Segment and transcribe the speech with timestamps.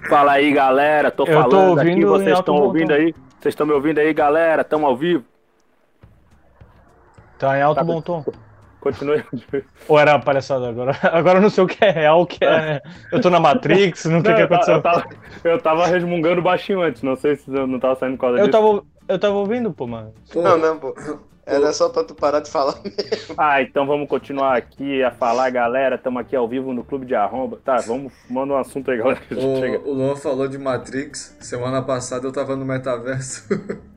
[0.08, 1.12] Fala aí, galera.
[1.12, 3.14] Tô Eu falando tô aqui, vocês estão ouvindo aí?
[3.40, 4.64] Vocês estão me ouvindo aí, galera?
[4.64, 5.24] Tamo ao vivo.
[7.38, 8.24] Tá em alto tá, bom tom.
[8.80, 9.24] Continue.
[9.88, 10.96] Ou era palhaçada agora?
[11.12, 12.82] Agora eu não sei o que é real, o que é.
[13.12, 14.76] Eu tô na Matrix, não sei o que aconteceu.
[14.76, 15.10] Eu tava,
[15.44, 18.52] eu tava resmungando baixinho antes, não sei se eu não tava saindo com a eu
[18.52, 20.14] Tava, eu tava ouvindo, pô, mano.
[20.36, 20.94] Não, não, pô.
[21.46, 23.36] Era só pra tu parar de falar mesmo.
[23.38, 25.96] Ah, então vamos continuar aqui a falar, galera.
[25.96, 27.60] Estamos aqui ao vivo no Clube de Arromba.
[27.64, 29.22] Tá, vamos, manda um assunto aí, galera.
[29.32, 31.38] O, o Luan falou de Matrix.
[31.40, 33.48] Semana passada eu tava no metaverso.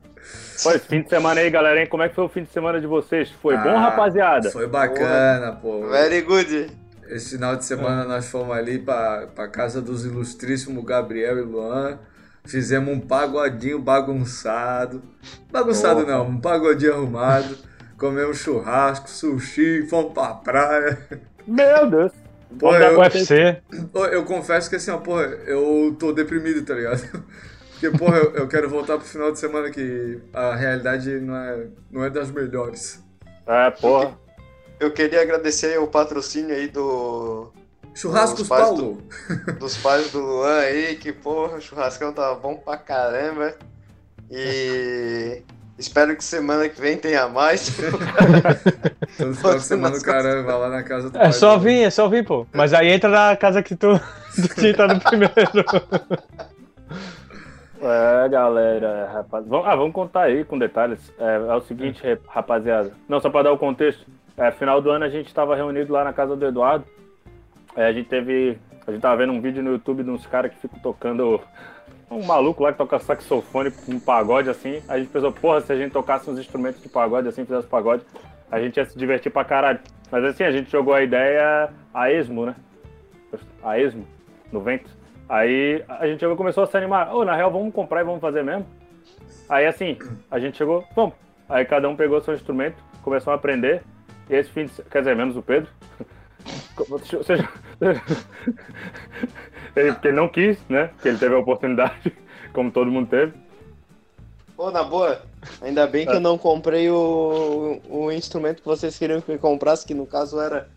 [0.61, 1.87] Foi, fim de semana aí, galera, hein?
[1.87, 3.31] Como é que foi o fim de semana de vocês?
[3.41, 4.51] Foi ah, bom, rapaziada?
[4.51, 5.87] Foi bacana, pô.
[5.87, 6.69] Very good.
[7.07, 11.97] Esse final de semana nós fomos ali pra, pra casa dos ilustríssimos Gabriel e Luan.
[12.45, 15.01] Fizemos um pagodinho bagunçado.
[15.51, 17.57] Bagunçado não, um pagodinho arrumado.
[17.97, 20.97] Comemos churrasco, sushi, fomos pra praia.
[21.45, 22.11] Meu Deus!
[22.57, 23.61] Pô, eu, UFC.
[23.93, 27.01] Eu, eu confesso que assim, ó, porra, eu tô deprimido, tá ligado?
[27.79, 31.67] Porque, porra, eu, eu, quero voltar pro final de semana que a realidade não é,
[31.89, 33.01] não é das melhores.
[33.47, 34.17] É, porra.
[34.79, 37.51] Eu queria agradecer o patrocínio aí do
[37.93, 39.01] Churrascos Paulo.
[39.45, 43.55] Do, dos pais do Luan aí, que porra, o churrascão tá bom pra caramba.
[44.29, 45.41] E
[45.77, 47.75] espero que semana que vem tenha mais.
[49.17, 51.89] Todo final de semana o cara vai lá na casa do É só vir, é
[51.89, 52.45] só vir, pô.
[52.53, 53.99] Mas aí entra na casa que tu,
[54.35, 55.33] tu tá no primeiro.
[57.81, 59.45] É, galera, rapaz.
[59.47, 60.99] Vamos, ah, vamos contar aí com detalhes.
[61.17, 62.91] É, é o seguinte, rapaziada.
[63.07, 64.05] Não, só para dar o contexto.
[64.37, 66.85] É, final do ano a gente estava reunido lá na casa do Eduardo.
[67.75, 68.57] É, a gente teve.
[68.85, 71.41] A gente tava vendo um vídeo no YouTube de uns caras que ficam tocando.
[72.09, 74.81] Um maluco lá que toca saxofone um pagode assim.
[74.87, 78.03] A gente pensou, porra, se a gente tocasse uns instrumentos de pagode assim, fizesse pagode,
[78.51, 79.79] a gente ia se divertir pra caralho.
[80.11, 82.55] Mas assim, a gente jogou a ideia a esmo, né?
[83.63, 84.07] A esmo,
[84.51, 84.89] no vento.
[85.27, 87.13] Aí a gente chegou, começou a se animar.
[87.13, 88.65] Ô, oh, na real, vamos comprar e vamos fazer mesmo?
[89.47, 89.95] Aí assim,
[90.31, 91.13] a gente chegou, vamos.
[91.47, 93.83] Aí cada um pegou seu instrumento, começou a aprender.
[94.27, 94.71] E esse fim de...
[94.83, 95.69] Quer dizer, menos o Pedro.
[97.25, 97.49] Seja,
[99.75, 100.87] ele, porque ele não quis, né?
[100.87, 102.13] Porque ele teve a oportunidade,
[102.53, 103.33] como todo mundo teve.
[104.55, 105.21] Pô, na boa,
[105.61, 106.15] ainda bem que é.
[106.15, 110.39] eu não comprei o, o instrumento que vocês queriam que eu comprasse, que no caso
[110.39, 110.67] era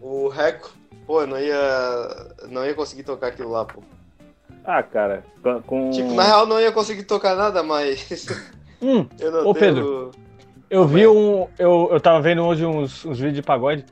[0.00, 0.72] o Reco.
[1.06, 3.82] Pô, eu não ia, não ia conseguir tocar aquilo lá, pô.
[4.64, 5.22] Ah, cara,
[5.66, 5.90] com...
[5.90, 8.26] Tipo, na real não ia conseguir tocar nada, mas...
[8.82, 9.74] Hum, eu não ô tenho...
[9.74, 10.10] Pedro,
[10.68, 11.48] eu vi um...
[11.58, 13.86] Eu, eu tava vendo hoje uns, uns vídeos de pagode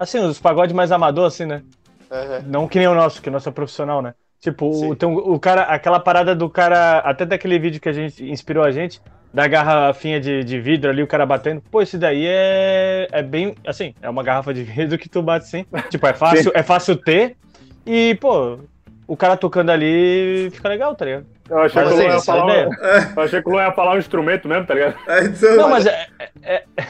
[0.00, 1.62] Assim, os pagodes mais amador, assim, né?
[2.10, 2.42] Uhum.
[2.46, 4.14] Não que nem o nosso, que o nosso é profissional, né?
[4.40, 8.24] Tipo, o, tem o cara, aquela parada do cara, até daquele vídeo que a gente
[8.24, 9.02] inspirou a gente,
[9.32, 11.62] da garrafinha de, de vidro ali, o cara batendo.
[11.70, 15.46] Pô, esse daí é, é bem, assim, é uma garrafa de vidro que tu bate
[15.46, 15.66] sim.
[15.90, 17.36] tipo, é fácil, é fácil ter.
[17.84, 18.58] E, pô,
[19.06, 21.26] o cara tocando ali fica legal, tá ligado?
[21.50, 22.64] Eu achei, mas, que, assim, ia falar, é.
[23.14, 24.94] eu achei que o Luan ia falar um instrumento mesmo, tá ligado?
[25.06, 26.06] É, então, não, mas é,
[26.42, 26.86] é, é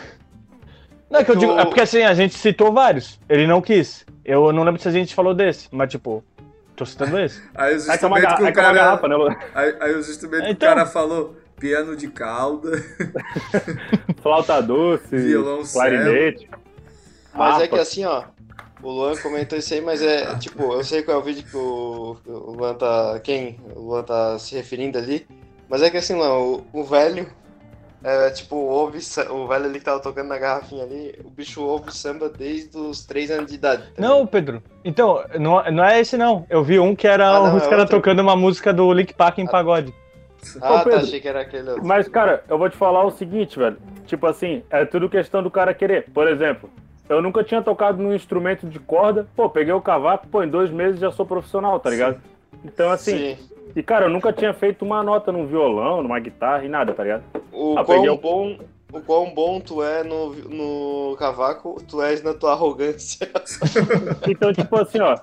[1.10, 3.18] Não, é que eu digo, é porque assim, a gente citou vários.
[3.28, 4.06] Ele não quis.
[4.24, 6.24] Eu não lembro se a gente falou desse, mas tipo,
[6.76, 7.42] tô citando esse.
[7.54, 8.72] Aí os instrumentos que o cara.
[8.72, 9.16] Garrafa, né,
[9.54, 10.56] aí, aí os instrumentos então...
[10.56, 10.74] que o então.
[10.76, 12.70] cara falou: piano de cauda,
[14.22, 16.48] flauta doce, violão clarinete.
[17.34, 18.24] Mas é que assim, ó,
[18.82, 21.56] o Luan comentou isso aí, mas é tipo, eu sei qual é o vídeo que
[21.56, 23.20] o, o Luan tá.
[23.22, 25.26] Quem o Luan tá se referindo ali.
[25.68, 27.30] Mas é que assim, Luan, o, o velho
[28.02, 28.98] é, tipo, ouve,
[29.30, 33.04] o velho ali que tava tocando na garrafinha ali, o bicho ouve samba desde os
[33.04, 33.82] 3 anos de idade.
[33.82, 34.62] Tá não, Pedro.
[34.82, 36.46] Então, não, não é esse não.
[36.48, 39.12] Eu vi um que era ah, não, os é caras tocando uma música do Link
[39.12, 39.92] Park em ah, pagode.
[40.62, 41.84] Ah, Ô, tá, Pedro, tá, achei que era aquele outro.
[41.84, 43.76] Mas, cara, eu vou te falar o seguinte, velho.
[44.06, 46.06] Tipo assim, é tudo questão do cara querer.
[46.10, 46.70] Por exemplo,
[47.06, 49.28] eu nunca tinha tocado num instrumento de corda.
[49.36, 52.18] Pô, peguei o cavaco, pô, em dois meses já sou profissional, tá ligado?
[52.64, 53.50] Então, assim, Sim.
[53.74, 57.02] E, cara, eu nunca tinha feito uma nota num violão, numa guitarra e nada, tá
[57.02, 57.22] ligado?
[57.52, 58.58] O ah, quão bom,
[58.92, 63.28] o quão bom tu é no, no cavaco, tu és na tua arrogância.
[64.28, 65.16] então, tipo assim, ó.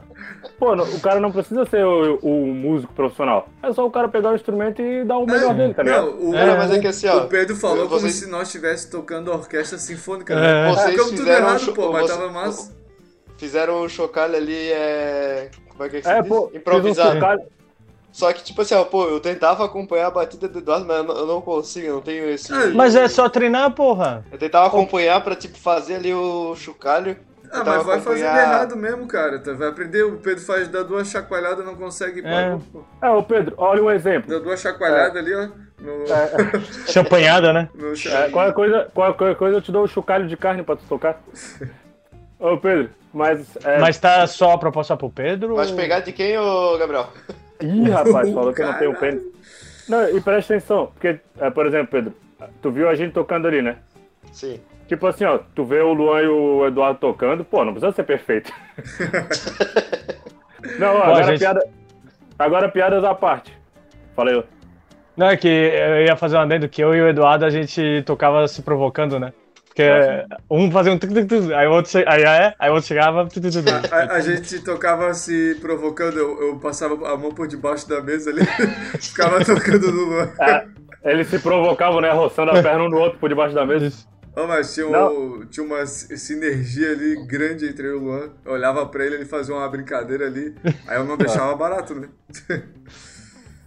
[0.58, 3.48] Pô, o cara não precisa ser o, o, músico profissional.
[3.62, 6.06] É só o cara pegar o instrumento e dar o melhor é, dele, tá ligado?
[6.06, 7.26] Não, o, é, mas é que assim, ó.
[7.26, 8.02] O Pedro falou vocês...
[8.02, 10.36] como se nós estivéssemos tocando orquestra sinfônica.
[10.36, 10.70] Né?
[10.70, 10.72] É.
[10.72, 12.76] Vocês Ficamos tudo errado, pô, mas tava massa.
[13.38, 15.52] Fizeram o chocalho ali, é.
[15.70, 17.46] Como é que é que é, pô, Improvisado.
[18.18, 21.28] Só que, tipo assim, ó, pô, eu tentava acompanhar a batida do Eduardo, mas eu
[21.28, 22.52] não consigo, eu não tenho esse.
[22.52, 24.26] Ah, mas é só treinar, porra.
[24.32, 27.16] Eu tentava acompanhar pra, tipo, fazer ali o chocalho.
[27.52, 29.38] Ah, mas vai fazendo errado mesmo, cara.
[29.38, 32.26] Tu vai aprender, o Pedro faz, dá duas chacoalhadas não consegue.
[32.26, 32.58] É,
[33.04, 34.32] é ô Pedro, olha um exemplo.
[34.32, 35.20] Dá duas chacoalhadas é.
[35.20, 35.50] ali, ó.
[35.80, 36.04] No...
[36.12, 36.60] É.
[36.92, 37.70] Champanhada, né?
[37.76, 40.86] No é, qualquer, coisa, qualquer coisa eu te dou um chocalho de carne pra tu
[40.90, 41.22] tocar.
[42.40, 43.48] ô Pedro, mas.
[43.64, 43.78] É...
[43.78, 45.54] Mas tá só a proposta pro Pedro?
[45.54, 47.12] Vai pegar de quem, ô Gabriel?
[47.62, 49.24] Ih, rapaz, falou que eu não tenho pênis.
[49.88, 52.14] Não, e presta atenção, porque, é, por exemplo, Pedro,
[52.62, 53.78] tu viu a gente tocando ali, né?
[54.32, 54.60] Sim.
[54.88, 58.04] Tipo assim, ó, tu vê o Luan e o Eduardo tocando, pô, não precisa ser
[58.04, 58.52] perfeito.
[60.80, 61.40] não, ó, agora, gente...
[61.40, 61.68] piada,
[62.40, 63.58] agora piadas à parte.
[64.16, 64.44] Falei.
[65.16, 68.04] Não, é que eu ia fazer um adendo que eu e o Eduardo a gente
[68.06, 69.34] tocava se provocando, né?
[69.78, 72.04] Porque um fazia um tuk, tuk, tuk, aí o outro, che...
[72.08, 73.28] aí, é, aí o outro chegava.
[73.92, 78.32] A, a, gente tocava se provocando, eu, eu, passava a mão por debaixo da mesa
[78.32, 78.42] ali,
[79.00, 80.30] ficava tocando no Luan.
[80.42, 80.66] É,
[81.04, 82.12] eles se provocavam, né?
[82.12, 83.94] Roçando a perna um do outro por debaixo da mesa.
[84.36, 88.30] Oh, mas tinha, um, tinha uma sinergia ali grande entre eu e o Luan.
[88.46, 90.56] Eu olhava pra ele, ele fazia uma brincadeira ali.
[90.88, 92.10] Aí eu não deixava barato, né?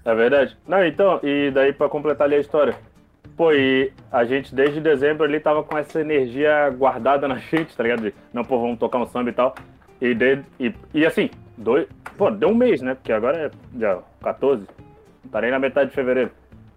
[0.02, 0.56] É verdade.
[0.66, 2.74] Não, então, e daí pra completar ali a história.
[3.40, 7.82] Pô, e a gente desde dezembro ali tava com essa energia guardada na gente, tá
[7.82, 8.02] ligado?
[8.02, 9.54] De, não, pô, vamos tocar um samba e tal.
[9.98, 11.88] E, de, e, e assim, dois,
[12.18, 12.94] pô, deu um mês, né?
[12.94, 14.66] Porque agora é já 14,
[15.32, 16.30] parei na metade de fevereiro.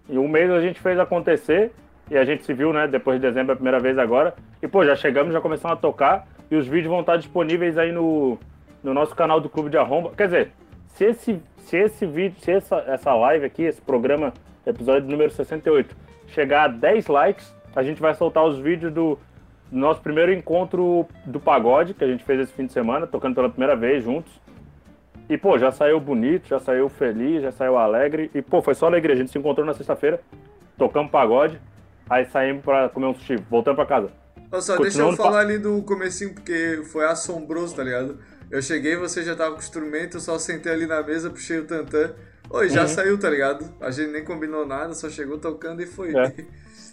[0.08, 1.70] E um mês a gente fez acontecer
[2.10, 2.88] e a gente se viu, né?
[2.88, 4.34] Depois de dezembro a primeira vez agora.
[4.62, 7.92] E, pô, já chegamos, já começamos a tocar e os vídeos vão estar disponíveis aí
[7.92, 8.38] no,
[8.82, 10.12] no nosso canal do Clube de Arromba.
[10.16, 10.52] Quer dizer,
[10.94, 14.32] se esse, se esse vídeo, se essa, essa live aqui, esse programa,
[14.66, 19.18] episódio número 68, chegar a 10 likes, a gente vai soltar os vídeos do,
[19.74, 23.50] nosso primeiro encontro do pagode, que a gente fez esse fim de semana, tocando pela
[23.50, 24.32] primeira vez juntos.
[25.28, 28.30] E, pô, já saiu bonito, já saiu feliz, já saiu alegre.
[28.34, 29.14] E, pô, foi só alegria.
[29.14, 30.20] A gente se encontrou na sexta-feira,
[30.76, 31.60] tocamos pagode,
[32.08, 34.10] aí saímos pra comer um sushi, voltamos pra casa.
[34.60, 38.18] Só deixa eu falar ali do comecinho, porque foi assombroso, tá ligado?
[38.50, 41.58] Eu cheguei, você já tava com o instrumento, eu só sentei ali na mesa, puxei
[41.58, 42.12] o tantã.
[42.50, 42.88] Oi, já uhum.
[42.88, 43.64] saiu, tá ligado?
[43.80, 46.14] A gente nem combinou nada, só chegou tocando e foi.
[46.16, 46.32] É.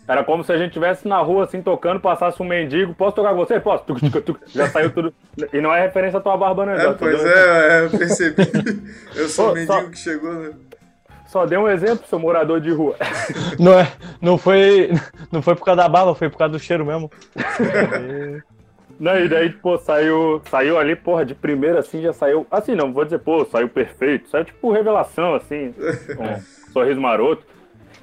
[0.08, 2.94] Era como se a gente estivesse na rua, assim, tocando, passasse um mendigo.
[2.94, 3.60] Posso tocar com você?
[3.60, 3.84] Posso.
[3.86, 4.40] Tuc, tuc, tuc.
[4.48, 5.14] Já saiu tudo.
[5.54, 6.84] E não é referência à tua barba, né?
[6.84, 8.44] É, pois é, é, eu percebi.
[9.16, 9.84] Eu sou o mendigo só...
[9.84, 10.52] que chegou, né?
[11.28, 12.98] Só dei um exemplo, seu morador de rua.
[13.58, 13.90] Não, é,
[14.22, 14.92] não, foi,
[15.32, 17.10] não foi por causa da barba, foi por causa do cheiro mesmo.
[19.02, 22.46] Não, e daí, pô, saiu, saiu ali, porra, de primeira, assim, já saiu.
[22.52, 24.30] Assim, não vou dizer, pô, saiu perfeito.
[24.30, 25.74] Saiu tipo revelação, assim,
[26.20, 27.44] um sorriso maroto.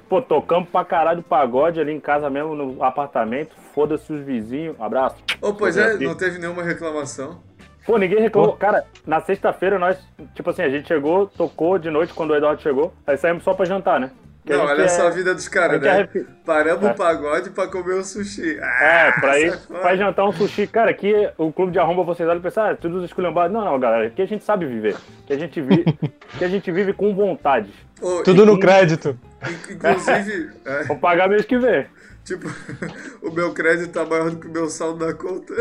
[0.09, 3.55] Pô, tocamos pra caralho pagode ali em casa mesmo, no apartamento.
[3.73, 4.75] Foda-se os vizinhos.
[4.77, 5.15] Abraço.
[5.41, 7.41] Ô, oh, pois é, não teve nenhuma reclamação.
[7.85, 8.57] Pô, ninguém reclamou.
[8.57, 9.97] Cara, na sexta-feira nós,
[10.35, 12.93] tipo assim, a gente chegou, tocou de noite quando o Eduardo chegou.
[13.07, 14.11] Aí saímos só pra jantar, né?
[14.57, 14.87] Não, olha é...
[14.87, 16.01] só a vida dos caras, né?
[16.01, 16.25] É...
[16.45, 16.91] Paramos é.
[16.91, 18.59] o pagode pra comer um sushi.
[18.61, 20.67] Ah, é, pra ir, pra jantar um sushi.
[20.67, 23.53] Cara, aqui o clube de arromba vocês olham e pensam, ah, tudo esculhambados.
[23.53, 24.95] Não, não, galera, aqui a gente sabe viver.
[25.27, 25.85] Que a gente vive,
[26.37, 27.71] que a gente vive com vontade.
[28.01, 29.17] Oh, tudo no crédito.
[29.69, 30.49] Inclusive.
[30.65, 30.83] É.
[30.83, 31.85] Vou pagar mês que vem.
[32.23, 32.47] Tipo,
[33.23, 35.53] o meu crédito tá maior do que o meu saldo da conta.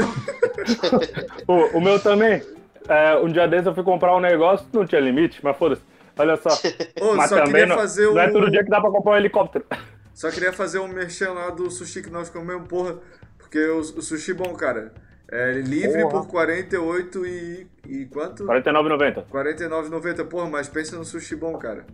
[1.47, 2.43] o, o meu também.
[2.89, 5.83] É, um dia desses eu fui comprar um negócio, não tinha limite, mas foda-se.
[6.19, 6.51] Olha só.
[7.01, 9.17] Ô, Mas só também não, fazer não é todo dia que dá pra comprar um
[9.17, 9.65] helicóptero.
[10.13, 12.97] Só queria fazer um merchan lá do sushi que nós comemos, porra.
[13.39, 14.93] Porque o, o sushi bom, cara,
[15.31, 16.25] é livre Porra.
[16.25, 17.67] por 48 e.
[17.87, 18.45] e quanto?
[18.45, 19.25] 49,90.
[19.31, 20.25] 49,90.
[20.27, 21.85] Porra, mas pensa no sushi bom, cara.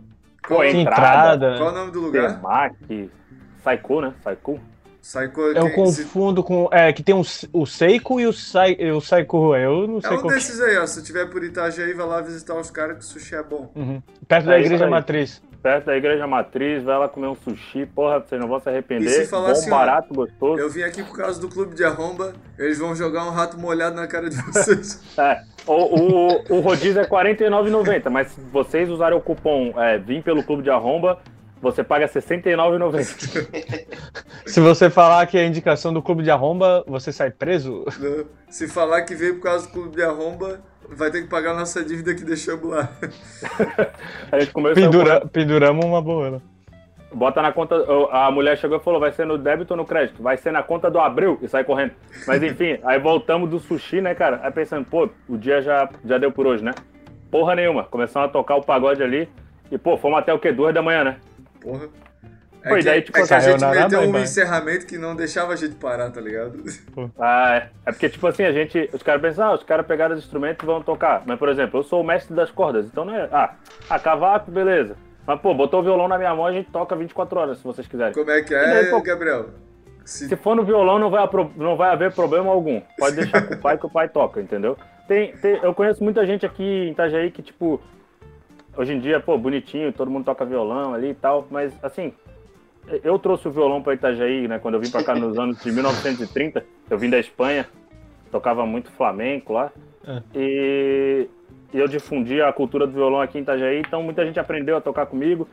[0.47, 1.57] Qual, Pô, entrada.
[1.57, 2.35] Qual é o nome do lugar?
[2.35, 3.11] Temaki.
[3.63, 4.13] Saiku, né?
[4.23, 4.59] Saiku.
[5.05, 6.47] Saiku eu confundo se...
[6.47, 6.67] com.
[6.71, 7.21] É, que tem um,
[7.53, 9.55] o Seiko e o, Sai, o Saiku.
[9.55, 10.87] Eu não sei É um desses aí, ó.
[10.87, 13.71] Se tiver por Itajaí, vai lá visitar os caras que o sushi é bom.
[13.75, 14.01] Uhum.
[14.27, 18.19] Perto é da igreja matriz perto da igreja matriz, vai lá comer um sushi, porra,
[18.19, 19.07] vocês não vão se arrepender.
[19.07, 20.59] E se falar Bom, assim, barato, ó, gostoso.
[20.59, 23.95] Eu vim aqui por causa do clube de arromba, eles vão jogar um rato molhado
[23.95, 25.01] na cara de vocês.
[25.17, 29.97] é, o, o, o rodízio é R$ 49,90, mas se vocês usarem o cupom é,
[29.97, 31.19] Vim pelo clube de arromba,
[31.61, 33.87] você paga R$ 69,90.
[34.45, 37.85] Se você falar que é indicação do clube de arromba, você sai preso?
[37.99, 38.25] Não.
[38.49, 41.55] Se falar que veio por causa do clube de arromba, vai ter que pagar a
[41.55, 42.89] nossa dívida que deixamos lá.
[44.31, 45.27] a gente começou Pendura, a...
[45.27, 46.31] Penduramos uma boa.
[46.31, 46.41] Né?
[47.13, 47.75] Bota na conta.
[48.11, 50.21] A mulher chegou e falou: vai ser no débito ou no crédito?
[50.21, 51.93] Vai ser na conta do abril e sai correndo.
[52.27, 54.41] Mas enfim, aí voltamos do sushi, né, cara?
[54.43, 56.73] Aí pensando, pô, o dia já, já deu por hoje, né?
[57.31, 57.85] Porra nenhuma.
[57.85, 59.29] Começamos a tocar o pagode ali.
[59.71, 60.51] E, pô, fomos até o quê?
[60.51, 61.17] Duas da manhã, né?
[61.65, 61.89] Porra.
[62.61, 65.53] É Foi, que, daí, tipo, é que a gente meteu um encerramento que não deixava
[65.53, 66.63] a gente parar, tá ligado?
[67.19, 67.69] Ah, é.
[67.85, 68.89] É porque, tipo assim, a gente.
[68.91, 71.21] Os caras pensam, ah, os caras pegaram os instrumentos e vão tocar.
[71.25, 73.29] Mas, por exemplo, eu sou o mestre das cordas, então não é.
[73.31, 73.53] Ah,
[73.87, 74.95] a cavaco, beleza.
[75.27, 77.87] Mas, pô, botou o violão na minha mão, a gente toca 24 horas, se vocês
[77.87, 78.13] quiserem.
[78.13, 79.49] Como é que é, daí, pô, Gabriel?
[80.03, 80.27] Se...
[80.27, 80.35] se...
[80.35, 82.81] for no violão, não vai, não vai haver problema algum.
[82.97, 84.75] Pode deixar com o pai que o pai toca, entendeu?
[85.07, 87.79] Tem, tem, eu conheço muita gente aqui em Itajaí que, tipo,
[88.77, 92.13] hoje em dia, pô, bonitinho, todo mundo toca violão ali e tal, mas assim,
[93.03, 95.71] eu trouxe o violão para Itajaí, né, quando eu vim para cá nos anos de
[95.71, 97.67] 1930, eu vim da Espanha,
[98.31, 99.71] tocava muito flamenco lá,
[100.07, 100.21] é.
[100.35, 101.27] e,
[101.73, 105.05] eu difundi a cultura do violão aqui em Itajaí, então muita gente aprendeu a tocar
[105.05, 105.47] comigo.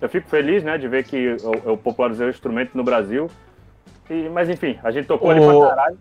[0.00, 3.30] Eu fico feliz, né, de ver que eu, eu popularizei o instrumento no Brasil.
[4.08, 5.30] E, mas enfim, a gente tocou o...
[5.30, 5.98] ali pra caralho.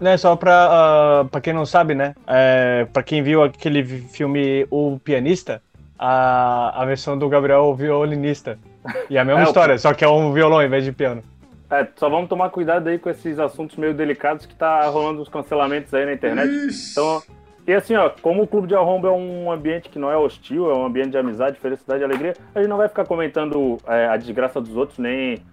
[0.00, 2.14] Né, só pra, uh, pra quem não sabe, né?
[2.26, 5.60] É, pra quem viu aquele filme O Pianista,
[5.98, 8.58] a, a versão do Gabriel violinista.
[9.10, 9.78] E a mesma é, história, o...
[9.78, 11.22] só que é um violão em vez de piano.
[11.70, 15.28] É, só vamos tomar cuidado aí com esses assuntos meio delicados que tá rolando os
[15.28, 16.48] cancelamentos aí na internet.
[16.48, 16.92] Ixi.
[16.92, 17.22] Então,
[17.66, 20.70] e assim, ó, como o Clube de Arromba é um ambiente que não é hostil,
[20.70, 24.06] é um ambiente de amizade, felicidade e alegria, a gente não vai ficar comentando é,
[24.06, 25.44] a desgraça dos outros, nem,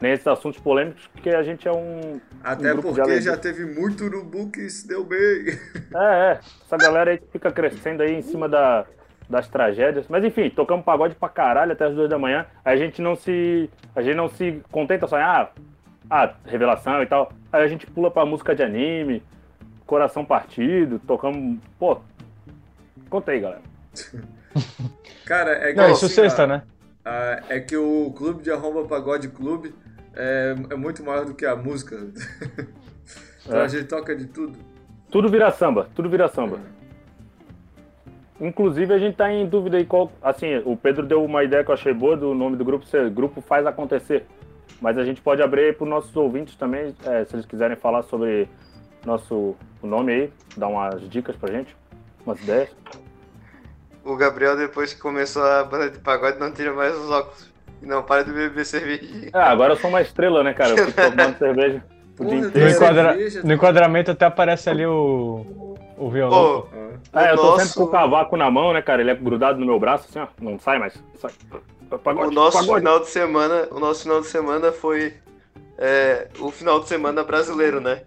[0.00, 2.20] nem esses assuntos polêmicos, porque a gente é um.
[2.44, 5.58] Até um porque já teve muito urubu que se deu bem.
[5.96, 6.40] É, é.
[6.64, 8.86] Essa galera aí fica crescendo aí em cima da,
[9.28, 10.06] das tragédias.
[10.08, 12.46] Mas enfim, tocamos pagode pra caralho até as duas da manhã.
[12.64, 13.70] Aí a gente não se.
[13.94, 15.50] A gente não se contenta só em ah,
[16.10, 17.32] ah, revelação e tal.
[17.52, 19.22] Aí a gente pula pra música de anime,
[19.86, 21.58] coração partido, tocamos.
[21.78, 21.98] Pô.
[23.08, 23.62] Contei, galera.
[25.24, 25.76] Cara, é que.
[25.76, 26.62] Não, isso assim, sexta, né?
[27.04, 29.74] A, é que o clube de arroba pagode clube
[30.14, 31.96] é, é muito maior do que a música.
[33.44, 33.64] então é.
[33.64, 34.58] a gente toca de tudo.
[35.10, 36.58] Tudo vira samba, tudo vira samba.
[36.80, 36.83] É.
[38.40, 40.10] Inclusive, a gente está em dúvida aí qual.
[40.20, 43.08] Assim, o Pedro deu uma ideia que eu achei boa do nome do grupo ser
[43.10, 44.26] Grupo Faz Acontecer.
[44.80, 47.76] Mas a gente pode abrir aí para os nossos ouvintes também, é, se eles quiserem
[47.76, 48.48] falar sobre
[49.06, 51.76] nosso o nome aí, dar umas dicas pra gente,
[52.26, 52.70] umas ideias.
[54.04, 57.52] O Gabriel, depois que começou a banda de pagode, não tira mais os óculos.
[57.80, 59.30] E não para de beber cerveja.
[59.32, 60.70] Ah, agora eu sou uma estrela, né, cara?
[60.70, 61.82] Eu fico tomando cerveja
[62.18, 62.70] o dia inteiro.
[62.70, 63.16] No, enquadra...
[63.44, 65.64] no enquadramento até aparece ali o
[65.96, 66.66] o violão.
[66.72, 67.60] Oh, é, eu tô nosso...
[67.60, 69.00] sempre com o cavaco na mão, né, cara?
[69.00, 70.26] Ele é grudado no meu braço, assim, ó.
[70.40, 70.94] Não sai mais.
[71.16, 71.32] Sai.
[72.02, 72.80] Pagode, o nosso pagode.
[72.80, 75.14] final de semana, o nosso final de semana foi
[75.78, 78.02] é, o final de semana brasileiro, né?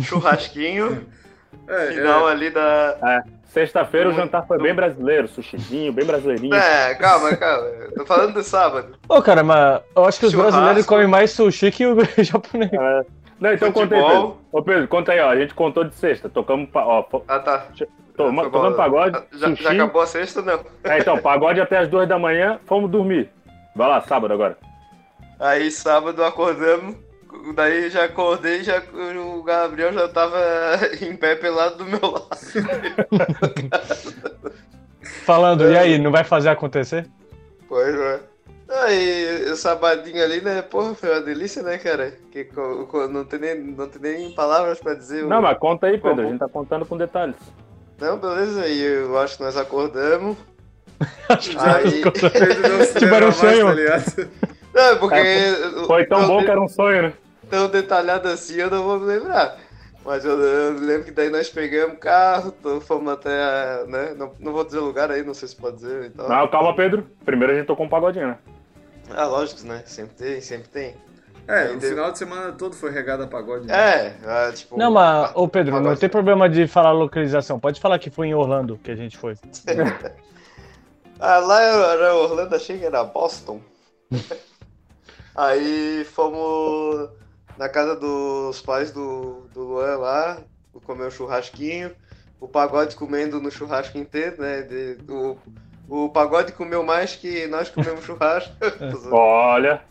[0.00, 1.06] Churrasquinho,
[1.68, 2.32] é, final é.
[2.32, 2.96] ali da.
[3.02, 3.40] É.
[3.50, 6.54] Sexta-feira o jantar foi bem brasileiro, sushizinho, bem brasileirinho.
[6.54, 7.68] É, calma, calma.
[7.96, 8.96] Tô falando do sábado.
[9.08, 10.52] Ô, cara, mas eu acho que os Churrasco.
[10.52, 12.72] brasileiros comem mais sushi que o japonês.
[12.72, 13.04] É.
[13.40, 14.36] Não, então conta aí, Pedro.
[14.52, 15.30] Ô, Pedro, conta aí, ó.
[15.30, 16.28] A gente contou de sexta.
[16.28, 16.68] Tocamos.
[16.74, 17.68] Ó, ah, tá.
[18.14, 19.18] Toma, tocamos pagode.
[19.32, 20.60] Já, já, acabou a sexta, não?
[20.84, 23.30] É, então, pagode até as duas da manhã, fomos dormir.
[23.74, 24.58] Vai lá, sábado agora.
[25.38, 26.96] Aí, sábado, acordamos.
[27.54, 30.38] Daí já acordei, já, o Gabriel já tava
[31.00, 32.28] em pé pelado do meu lado.
[35.24, 37.08] Falando, e aí, não vai fazer acontecer?
[37.68, 38.20] Pois é.
[38.72, 40.62] Aí, o sabadinho ali, né?
[40.62, 42.14] Porra, foi uma delícia, né, cara?
[42.30, 42.48] Que
[43.10, 45.24] não tem nem, não tem nem palavras pra dizer.
[45.24, 45.42] Não, o...
[45.42, 46.10] mas conta aí, Pedro.
[46.10, 46.20] Como...
[46.20, 47.34] A gente tá contando com detalhes.
[48.00, 48.62] Não, beleza.
[48.62, 50.36] Aí eu acho que nós acordamos.
[51.28, 52.02] acho que aí...
[52.96, 53.66] tipo, era um sonho.
[53.66, 54.28] Tá
[54.72, 55.16] não, porque.
[55.16, 55.54] É,
[55.86, 57.12] foi tão bom que era um sonho, né?
[57.50, 59.56] Tão detalhado assim eu não vou me lembrar.
[60.04, 63.84] Mas eu, eu, lembro que daí nós pegamos carro, fomos até.
[63.86, 64.14] Né?
[64.16, 66.06] Não, não vou dizer lugar aí, não sei se pode dizer.
[66.06, 66.28] Então...
[66.28, 67.04] Não, calma, Pedro.
[67.24, 68.38] Primeiro a gente tocou um pagodinho, né?
[69.14, 69.82] Ah, lógico, né?
[69.86, 70.96] Sempre tem, sempre tem.
[71.46, 73.66] É, o final de semana todo foi regado a pagode.
[73.66, 73.74] Né?
[73.74, 74.76] É, é, tipo.
[74.76, 75.90] Não, mas, ô Pedro, pagode.
[75.90, 77.58] não tem problema de falar localização.
[77.58, 79.34] Pode falar que foi em Orlando que a gente foi.
[81.18, 83.60] ah, lá era Orlando, achei que era Boston.
[85.34, 87.10] Aí fomos
[87.56, 90.38] na casa dos pais do, do Luan lá,
[90.84, 91.92] comer um churrasquinho.
[92.40, 94.62] O pagode comendo no churrasco inteiro, né?
[94.62, 95.36] De, o,
[95.90, 98.52] o pagode comeu mais que nós comemos churrasco.
[99.10, 99.82] Olha!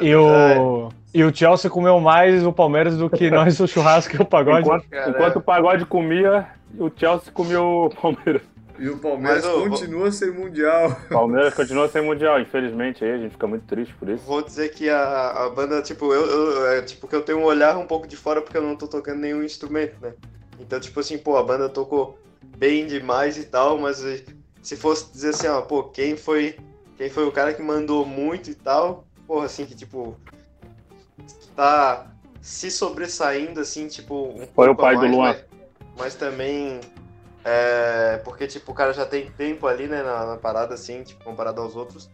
[0.00, 4.22] e, o, e o Chelsea comeu mais o Palmeiras do que nós o churrasco e
[4.22, 4.60] o pagode.
[4.60, 6.46] Enquanto, enquanto o pagode comia,
[6.78, 8.42] o Chelsea comeu o Palmeiras.
[8.78, 10.96] E o Palmeiras Mas, continua sem mundial.
[11.06, 14.24] O Palmeiras continua sem mundial, infelizmente aí a gente fica muito triste por isso.
[14.24, 17.44] Vou dizer que a, a banda, tipo, eu, eu, é, tipo, que eu tenho um
[17.44, 20.12] olhar um pouco de fora porque eu não tô tocando nenhum instrumento, né?
[20.60, 22.16] Então, tipo assim, pô, a banda tocou
[22.56, 24.00] bem demais e tal, mas
[24.68, 26.58] se fosse dizer assim, ó, pô, quem foi,
[26.98, 30.14] quem foi o cara que mandou muito e tal, porra, assim, que tipo,
[31.56, 32.08] tá
[32.42, 35.28] se sobressaindo, assim, tipo, um Foi o pai mais, do Luan.
[35.28, 35.44] Mas,
[35.96, 36.80] mas também
[37.42, 41.24] é, porque, tipo, o cara já tem tempo ali, né, na, na, parada, assim, tipo,
[41.24, 42.10] comparado aos outros.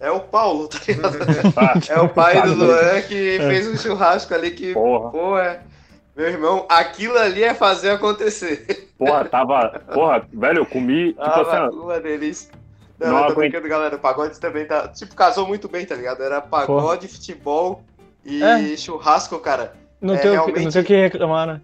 [0.00, 1.16] É o Paulo, tá ligado?
[1.88, 3.48] é o pai do Luan que é.
[3.48, 5.10] fez um churrasco ali que, porra.
[5.12, 5.60] porra, é,
[6.16, 8.86] meu irmão, aquilo ali é fazer acontecer.
[8.98, 9.80] Porra, tava.
[9.92, 11.12] Porra, velho, eu comi.
[11.12, 12.50] Tipo tava assim, uma delícia.
[12.98, 13.96] Não, não, tô brincando, galera.
[13.96, 14.88] O pagode também tá.
[14.88, 16.22] Tipo, casou muito bem, tá ligado?
[16.22, 17.16] Era pagode, porra.
[17.16, 17.84] futebol
[18.24, 18.76] e é.
[18.76, 19.74] churrasco, cara.
[20.00, 20.64] Não, é, tem realmente...
[20.64, 21.60] não tem o que reclamar, né?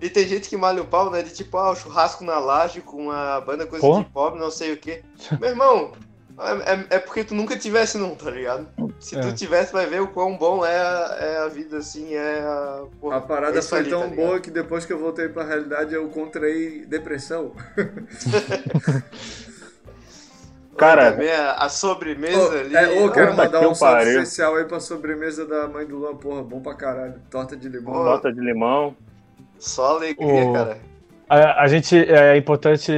[0.00, 1.22] E tem gente que malha o pau, né?
[1.22, 3.98] De tipo, ah, o churrasco na laje com a banda coisa Pô?
[3.98, 5.02] de pobre, não sei o quê.
[5.40, 5.92] Meu irmão,
[6.40, 8.68] é, é, é, porque tu nunca tivesse, não, tá ligado?
[9.00, 9.20] Se é.
[9.20, 12.84] tu tivesse, vai ver o quão bom é a, é a vida, assim, é a.
[13.00, 15.94] Porra, a parada foi ali, tão tá boa que depois que eu voltei pra realidade
[15.94, 17.52] eu contraí depressão.
[20.78, 22.76] Cara, a, a sobremesa oh, ali.
[22.76, 26.40] É, oh, quero mandar um salve especial aí pra sobremesa da mãe do Luan, porra,
[26.42, 27.14] bom pra caralho.
[27.28, 27.94] Torta de limão.
[27.94, 28.94] Torta de limão.
[29.58, 30.52] Só alegria, o...
[30.52, 30.78] cara.
[31.28, 32.92] A, a, gente é importante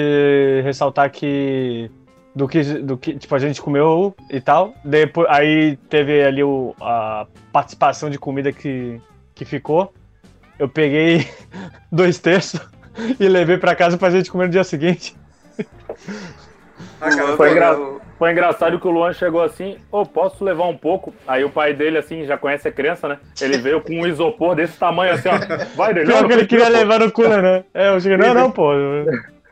[0.62, 1.90] ressaltar que
[2.34, 4.74] do que do que tipo a gente comeu e tal.
[4.84, 9.00] Depois aí teve ali o, a participação de comida que,
[9.34, 9.92] que ficou.
[10.58, 11.28] Eu peguei
[11.90, 12.60] dois terços
[13.18, 15.16] e levei para casa pra gente comer no dia seguinte.
[17.00, 17.78] Ah, cara, foi, engra...
[18.18, 21.14] foi engraçado que o Luan chegou assim, ô, oh, posso levar um pouco?
[21.26, 23.18] Aí o pai dele, assim, já conhece a criança, né?
[23.40, 25.38] Ele veio com um isopor desse tamanho, assim, ó.
[25.76, 26.06] Vai dele.
[26.06, 27.64] Pior que ele queria levar no cooler, né?
[27.72, 28.72] É, eu cheguei, não, não, pô.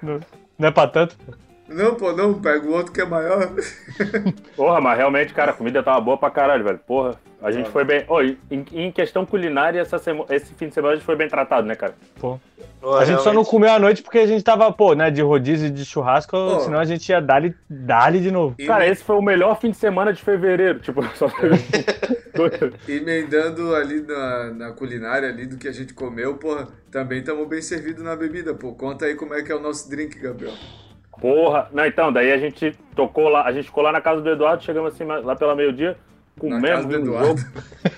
[0.03, 0.21] Não,
[0.59, 1.33] não é pra tanto, pô.
[1.69, 3.53] Não, pô, não, pega o outro que é maior.
[4.57, 6.79] Porra, mas realmente, cara, a comida tava boa pra caralho, velho.
[6.79, 8.05] Porra, a gente foi bem.
[8.09, 10.25] Oh, em, em, questão culinária, essa sema...
[10.31, 11.95] esse fim de semana a gente foi bem tratado, né, cara?
[12.19, 12.39] Pô.
[12.81, 13.25] Oh, a gente realmente.
[13.25, 16.37] só não comeu à noite porque a gente tava, pô, né, de rodízio de churrasco,
[16.37, 16.61] oh.
[16.61, 18.55] senão a gente ia dar-lhe dar de novo.
[18.59, 18.91] E cara, me...
[18.91, 20.81] esse foi o melhor fim de semana de fevereiro.
[20.81, 21.29] Tipo, só.
[22.89, 27.61] Emendando ali na, na culinária ali do que a gente comeu, porra, também estamos bem
[27.61, 28.73] servidos na bebida, pô.
[28.73, 30.55] Conta aí como é que é o nosso drink, Gabriel.
[31.21, 34.31] Porra, não, então, daí a gente tocou lá, a gente ficou lá na casa do
[34.31, 35.97] Eduardo, chegamos assim lá pela meio-dia,
[36.39, 37.41] comemos um jogo.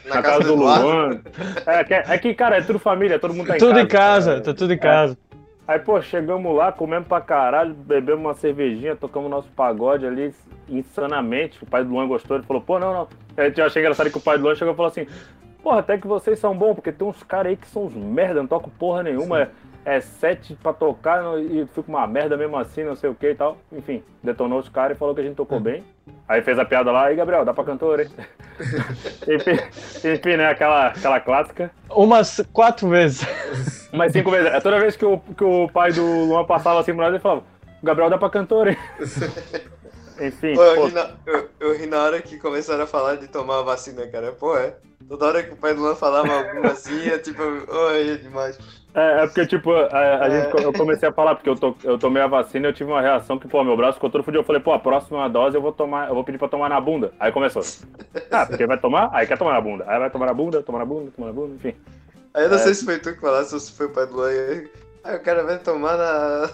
[0.06, 1.20] Na, na casa, casa do, do Luan.
[1.66, 3.78] É, é, é, que, cara, é tudo família, todo mundo tá em tudo casa.
[3.78, 4.42] Tudo em casa, cara.
[4.42, 4.78] tá tudo em é.
[4.78, 5.18] casa.
[5.68, 10.34] Aí, pô, chegamos lá, comemos pra caralho, bebemos uma cervejinha, tocamos nosso pagode ali
[10.68, 11.62] insanamente.
[11.62, 13.08] O pai do Luan gostou, ele falou, pô, não, não.
[13.36, 15.06] Eu achei engraçado que o pai do Luan chegou e falou assim:
[15.62, 18.40] Porra, até que vocês são bons, porque tem uns caras aí que são uns merda,
[18.40, 19.44] não tocam porra nenhuma.
[19.44, 23.30] Sim é sete pra tocar e fica uma merda mesmo assim, não sei o que
[23.30, 23.58] e tal.
[23.72, 25.62] Enfim, detonou os caras e falou que a gente tocou hum.
[25.62, 25.84] bem.
[26.28, 28.08] Aí fez a piada lá, aí Gabriel, dá pra cantor, hein?
[29.26, 30.48] enfim, enfim, né?
[30.48, 31.70] Aquela, aquela clássica.
[31.90, 33.26] Umas quatro vezes.
[33.92, 34.46] Umas cinco vezes.
[34.46, 37.18] É toda vez que o, que o pai do Luan passava assim pro nós, ele
[37.18, 37.42] falava,
[37.82, 38.76] Gabriel dá pra cantor, hein?
[40.20, 40.54] Enfim.
[40.54, 43.60] Pô, eu, ri na, eu, eu, ri na hora que começaram a falar de tomar
[43.60, 44.32] a vacina, cara.
[44.32, 44.76] Pô, é.
[45.08, 48.58] Toda hora que o pai do Luan falava alguma assim, é tipo, oi, é demais.
[48.94, 50.30] É, é porque, tipo, a, a é.
[50.30, 52.90] gente, eu comecei a falar, porque eu, to, eu tomei a vacina e eu tive
[52.90, 54.40] uma reação que, pô, meu braço ficou todo fudido.
[54.40, 56.80] Eu falei, pô, a próxima dose eu vou tomar, eu vou pedir pra tomar na
[56.80, 57.12] bunda.
[57.18, 57.62] Aí começou.
[58.30, 59.10] Ah, porque vai tomar?
[59.12, 59.84] Aí quer tomar na bunda.
[59.86, 61.74] Aí vai tomar na bunda, tomar na bunda, tomar na bunda, enfim.
[62.34, 62.60] Aí eu não é...
[62.60, 64.28] sei se foi tu que falasse ou se foi o pai do Luan.
[65.04, 66.50] Aí o cara vai tomar na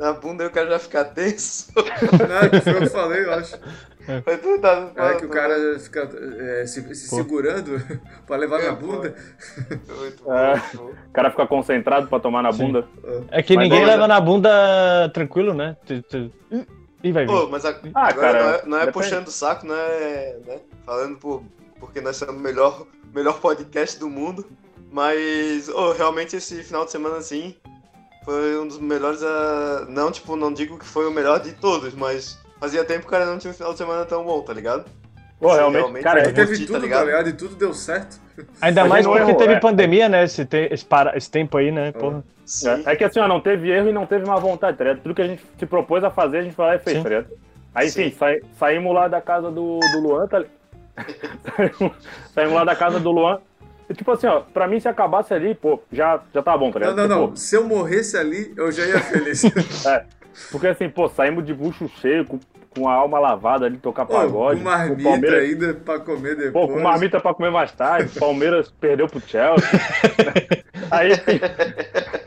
[0.00, 1.72] na bunda e o cara já fica tenso.
[1.76, 3.58] Não, foi o que eu falei, eu acho.
[4.26, 7.80] É, tudo, tá, é que o cara fica é, se, se segurando
[8.26, 9.14] pra levar é, na bunda.
[9.98, 12.86] Muito bom, é, O cara fica concentrado pra tomar na bunda.
[13.30, 15.76] É que mas ninguém leva na bunda tranquilo, né?
[17.02, 17.32] E vai vir.
[17.32, 20.36] Pô, mas a, ah, agora cara, não é, não é puxando o saco, não é
[20.46, 20.58] né?
[20.84, 21.42] falando por,
[21.78, 24.44] porque nós somos o melhor, melhor podcast do mundo.
[24.92, 27.54] Mas oh, realmente esse final de semana assim
[28.24, 29.22] foi um dos melhores.
[29.22, 33.06] Uh, não, tipo, não digo que foi o melhor de todos, mas fazia tempo que
[33.06, 34.84] o cara não tinha um final de semana tão bom, tá ligado?
[35.40, 37.28] Pô, realmente, realmente, cara, é teve tudo, tá ligado?
[37.28, 38.20] E tudo deu certo.
[38.60, 39.60] Ainda mais porque errou, teve é.
[39.60, 40.24] pandemia, né?
[40.24, 41.92] Esse, te, esse, para, esse tempo aí, né?
[41.92, 42.22] Porra.
[42.86, 45.02] É, é, que assim, ó, não teve erro e não teve má vontade, tá ligado?
[45.02, 47.02] Tudo que a gente se propôs a fazer, a gente foi lá e fez, Sim.
[47.02, 47.28] tá ligado?
[47.74, 48.26] Aí, sim, sa,
[48.58, 50.42] saímos lá da casa do, do Luan, tá
[51.56, 51.92] saímos,
[52.34, 53.40] saímos lá da casa do Luan.
[53.88, 56.80] E, tipo assim, ó, pra mim, se acabasse ali, pô, já, já tá bom, tá
[56.80, 56.96] ligado?
[56.96, 57.36] Não, não, não.
[57.36, 59.44] Se eu morresse ali, eu já ia feliz.
[59.86, 60.04] é.
[60.50, 62.38] Porque assim, pô, saímos de bucho cheio, com,
[62.70, 64.60] com a alma lavada ali, tocar pagode.
[64.60, 65.42] Com marmita Palmeiras...
[65.42, 66.52] ainda pra comer depois.
[66.52, 68.18] Pô, com marmita pra comer mais tarde.
[68.18, 69.68] Palmeiras perdeu pro Chelsea.
[70.90, 71.10] aí.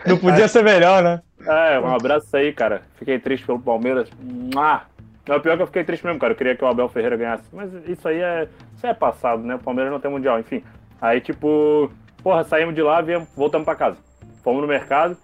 [0.05, 0.49] Não podia aí...
[0.49, 1.21] ser melhor, né?
[1.45, 2.81] É, um abraço aí, cara.
[2.95, 4.09] Fiquei triste pelo Palmeiras.
[4.55, 4.83] Ah,
[5.27, 6.33] não, pior que eu fiquei triste mesmo, cara.
[6.33, 7.43] Eu queria que o Abel Ferreira ganhasse.
[7.51, 9.55] Mas isso aí é, isso é passado, né?
[9.55, 10.63] O Palmeiras não tem mundial, enfim.
[11.01, 13.97] Aí, tipo, porra, saímos de lá, viemos, voltamos pra casa.
[14.43, 15.17] Fomos no mercado,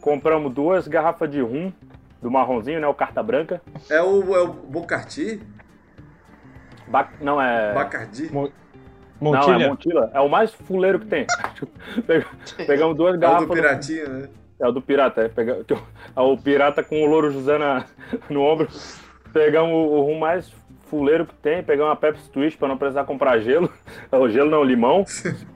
[0.00, 1.72] compramos duas garrafas de rum
[2.20, 2.86] do marronzinho, né?
[2.86, 3.62] O carta branca.
[3.88, 5.40] É o, é o Bocarti?
[6.86, 7.72] Ba não, é.
[7.72, 8.32] Bacardi?
[8.32, 8.50] Mo
[9.20, 9.58] Montilha?
[9.58, 10.10] Não, é Montila.
[10.14, 11.26] É o mais fuleiro que tem.
[12.66, 13.42] Pegamos duas garrafas.
[13.42, 14.28] É o do Piratinha, né?
[14.58, 15.28] É o do Pirata, é.
[15.28, 15.64] Pega...
[16.16, 17.84] É o Pirata com o Louro José na...
[18.28, 18.68] no ombro.
[19.32, 20.52] Pegamos o rum mais
[20.90, 23.72] fuleiro que tem, pegamos uma Pepsi Twist para não precisar comprar gelo.
[24.10, 25.04] O gelo não, limão.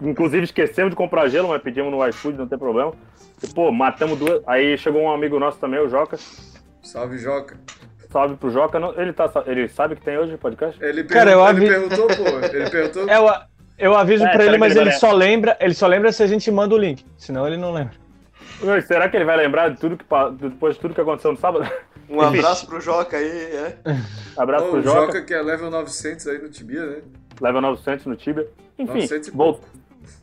[0.00, 2.92] Inclusive esquecemos de comprar gelo, mas pedimos no iFood, não tem problema.
[3.44, 4.42] E, pô, matamos duas.
[4.46, 6.18] Aí chegou um amigo nosso também, o Joca.
[6.82, 7.56] Salve, Joca.
[8.10, 8.78] Salve pro Joca.
[8.96, 10.82] Ele, tá, ele sabe que tem hoje podcast?
[10.82, 11.64] Ele, Cara, eu avi...
[11.64, 12.56] ele perguntou, pô.
[12.56, 13.08] Ele perguntou.
[13.08, 13.30] Eu,
[13.76, 15.56] eu aviso é, pra ele, mas ele, ele só lembra.
[15.60, 17.04] Ele só lembra se a gente manda o link.
[17.18, 17.94] Senão ele não lembra.
[18.86, 20.04] Será que ele vai lembrar de tudo que,
[20.40, 21.68] depois de tudo que aconteceu no sábado?
[22.08, 23.76] Um abraço pro Joca aí, é.
[24.38, 25.00] Abraço oh, pro Joca.
[25.06, 27.02] Joca que é level 900 aí no Tibia, né?
[27.40, 28.46] Level 900 no Tibia.
[28.78, 29.68] Enfim, 900 voltou.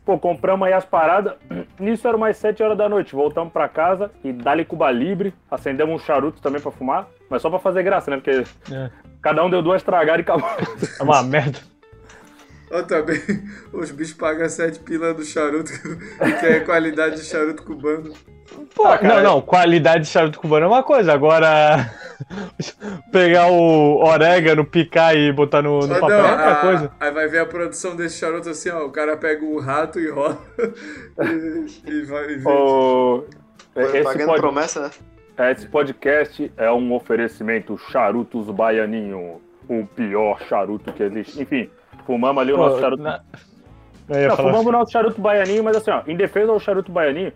[0.05, 1.33] Pô, compramos aí as paradas.
[1.79, 3.15] Nisso era mais 7 horas da noite.
[3.15, 5.33] Voltamos pra casa e dali Cuba Libre.
[5.49, 7.07] Acendemos um charuto também pra fumar.
[7.29, 8.17] Mas só pra fazer graça, né?
[8.17, 8.89] Porque é.
[9.21, 10.49] cada um deu duas tragadas e acabou.
[10.99, 11.59] É uma merda.
[12.71, 13.19] Ó, também,
[13.73, 15.71] os bichos pagam 7 pila do charuto,
[16.39, 18.13] que é qualidade de charuto cubano.
[18.75, 21.91] Pô, ah, não, não, qualidade de charuto cubano é uma coisa, agora
[23.11, 26.91] pegar o orégano, picar e botar no, no papel é outra coisa.
[26.99, 30.09] Aí vai ver a produção desse charuto assim, ó, o cara pega o rato e
[30.09, 30.37] rola
[31.87, 32.47] e, e vai ver.
[32.47, 33.23] Oh,
[33.75, 34.41] esse pagando pod...
[34.41, 34.81] promessa,
[35.37, 35.51] né?
[35.51, 41.41] Esse podcast é um oferecimento charutos baianinho, o pior charuto que existe.
[41.41, 41.69] Enfim,
[42.05, 43.03] fumamos ali o Pô, nosso charuto...
[43.03, 43.21] Na...
[44.07, 44.67] Não, fumamos assim.
[44.67, 47.31] o nosso charuto baianinho, mas assim, ó, em defesa do charuto baianinho,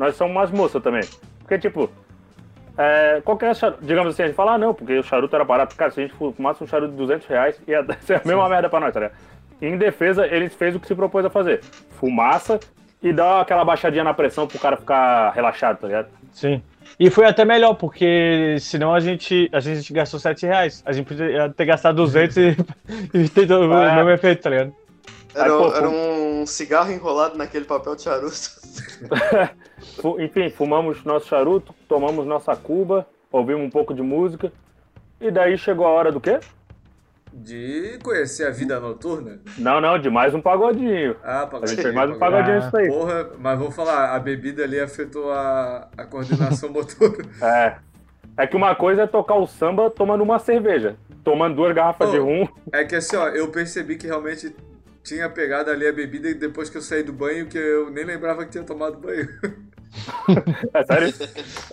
[0.00, 1.02] nós somos umas moças também.
[1.40, 1.90] Porque, tipo,
[2.76, 5.76] é, qualquer charuto, digamos assim, a gente fala, ah, não, porque o charuto era barato.
[5.76, 8.50] Cara, se a gente fumasse um charuto de 200 reais, ia ser a mesma Sim.
[8.50, 9.18] merda pra nós, tá ligado?
[9.60, 11.60] Em defesa, eles fez o que se propôs a fazer:
[11.90, 12.58] fumaça
[13.02, 16.08] e dar aquela baixadinha na pressão pro cara ficar relaxado, tá ligado?
[16.32, 16.62] Sim.
[16.98, 20.82] E foi até melhor, porque senão a gente, a gente gastou 7 reais.
[20.86, 22.56] A gente podia ter gastado 200 e,
[23.12, 23.96] e ter o é.
[23.96, 24.72] mesmo efeito, tá ligado?
[25.34, 28.36] Era, Aí, pô, era um cigarro enrolado naquele papel de charuto.
[30.18, 34.52] Enfim, fumamos nosso charuto, tomamos nossa cuba, ouvimos um pouco de música.
[35.20, 36.40] E daí chegou a hora do quê?
[37.32, 39.38] De conhecer a vida noturna?
[39.56, 41.14] Não, não, de mais um pagodinho.
[41.22, 41.62] Ah, pagodinho.
[41.62, 42.88] A gente fez mais um pagodinho isso aí.
[42.88, 47.24] Porra, mas vou falar, a bebida ali afetou a, a coordenação motora.
[47.40, 47.76] É.
[48.36, 50.96] É que uma coisa é tocar o samba tomando uma cerveja.
[51.22, 52.48] Tomando duas garrafas oh, de rum.
[52.72, 54.54] É que assim, ó, eu percebi que realmente
[55.10, 58.04] tinha pegado ali a bebida e depois que eu saí do banho, que eu nem
[58.04, 59.28] lembrava que tinha tomado banho.
[60.72, 61.12] É sério?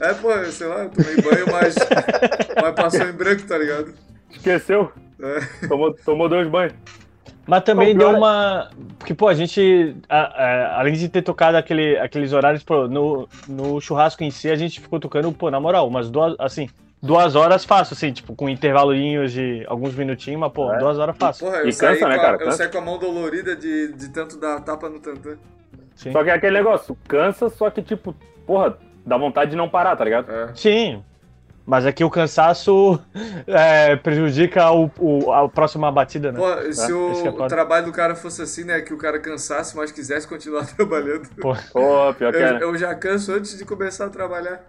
[0.02, 1.76] É, pô, sei lá, eu tomei banho, mas,
[2.60, 3.94] mas passou em branco, tá ligado?
[4.32, 4.92] Esqueceu?
[5.22, 5.68] É.
[5.68, 6.74] Tomou, tomou dois banhos.
[7.46, 8.72] Mas também deu é- uma.
[8.98, 13.30] Porque, pô, a gente, a, a, além de ter tocado aquele, aqueles horários, pô, no,
[13.48, 16.68] no churrasco em si, a gente ficou tocando, pô, na moral, umas duas, assim,
[17.02, 20.78] duas horas fácil, assim, tipo, com intervalinhos de alguns minutinhos, mas, pô, é.
[20.78, 21.46] duas horas fácil.
[21.46, 22.44] Porra, eu, e saí cansa, né, cara?
[22.44, 25.38] eu saí com a mão dolorida de, de tanto dar tapa no tantã.
[25.96, 26.12] Sim.
[26.12, 29.96] Só que é aquele negócio, cansa, só que, tipo, porra, dá vontade de não parar,
[29.96, 30.32] tá ligado?
[30.32, 30.52] É.
[30.56, 31.04] Sim.
[31.66, 32.98] Mas aqui o cansaço
[33.46, 36.40] é, prejudica o, o, a próxima batida, né?
[36.40, 36.96] Pô, se é.
[36.96, 38.80] o, o, trabalho do cara fosse assim, né?
[38.80, 41.28] Que o cara cansasse, mas quisesse continuar trabalhando.
[41.42, 42.64] Pô, Pô pior que eu, é.
[42.64, 44.62] eu já canso antes de começar a trabalhar.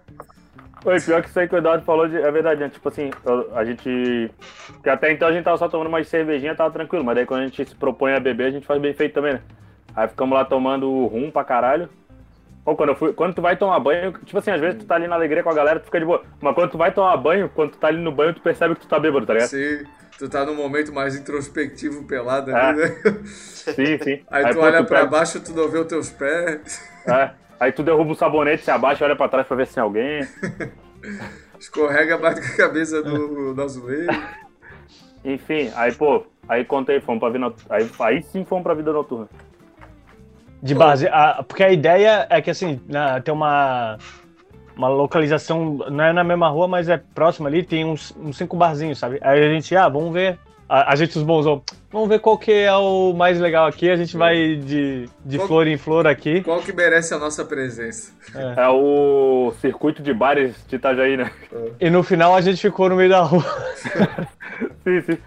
[0.85, 2.69] Oi, pior que isso aí que o Eduardo falou de, é verdade, né?
[2.69, 3.11] Tipo assim,
[3.55, 4.31] a gente.
[4.83, 7.43] Que até então a gente tava só tomando mais cervejinha, tava tranquilo, mas daí quando
[7.43, 9.43] a gente se propõe a beber, a gente faz bem feito também, né?
[9.95, 11.89] Aí ficamos lá tomando rum pra caralho.
[12.65, 14.95] Ou quando, eu fui, quando tu vai tomar banho, tipo assim, às vezes tu tá
[14.95, 16.23] ali na alegria com a galera, tu fica de boa.
[16.41, 18.83] Mas quando tu vai tomar banho, quando tu tá ali no banho, tu percebe que
[18.83, 19.49] tu tá bêbado, tá ligado?
[19.49, 19.85] Sim,
[20.19, 22.85] tu tá num momento mais introspectivo, pelado ali, é.
[22.85, 22.95] né?
[23.25, 24.23] Sim, sim.
[24.31, 25.11] Aí, Aí tu pô, olha tu pra pega...
[25.11, 26.87] baixo, tu não vê os teus pés.
[27.07, 27.31] É.
[27.61, 30.21] Aí tu derruba o sabonete, se abaixa, olha pra trás pra ver se tem alguém.
[31.59, 34.09] Escorrega, bate com a cabeça do, do azulejo.
[35.25, 39.29] Enfim, aí, pô, aí contei, fomos pra vida aí, aí sim fomos pra vida noturna.
[40.63, 43.99] De base, a, porque a ideia é que assim, na, tem uma,
[44.77, 48.57] uma localização, não é na mesma rua, mas é próxima ali, tem uns, uns cinco
[48.57, 49.19] barzinhos, sabe?
[49.21, 50.39] Aí a gente, ah, vamos ver.
[50.69, 51.47] A, a gente, os bons,
[51.91, 55.67] vamos ver qual que é o mais legal aqui, a gente vai de, de flor
[55.67, 56.43] em flor aqui.
[56.43, 58.13] Qual que merece a nossa presença?
[58.35, 61.33] É, é o circuito de bares de Itajaí, né?
[61.51, 61.87] É.
[61.87, 63.43] E no final a gente ficou no meio da rua.
[64.85, 65.19] sim, sim.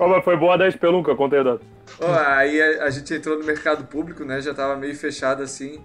[0.00, 1.60] mas foi boa da espelunca, contei a data.
[2.00, 4.40] Oh, aí a, a, gente entrou no mercado público, né?
[4.40, 5.78] Já tava meio fechado assim.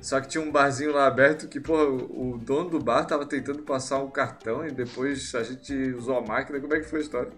[0.00, 3.26] Só que tinha um barzinho lá aberto que, porra, o, o dono do bar tava
[3.26, 6.58] tentando passar um cartão e depois a gente usou a máquina.
[6.58, 7.32] Como é que foi a história?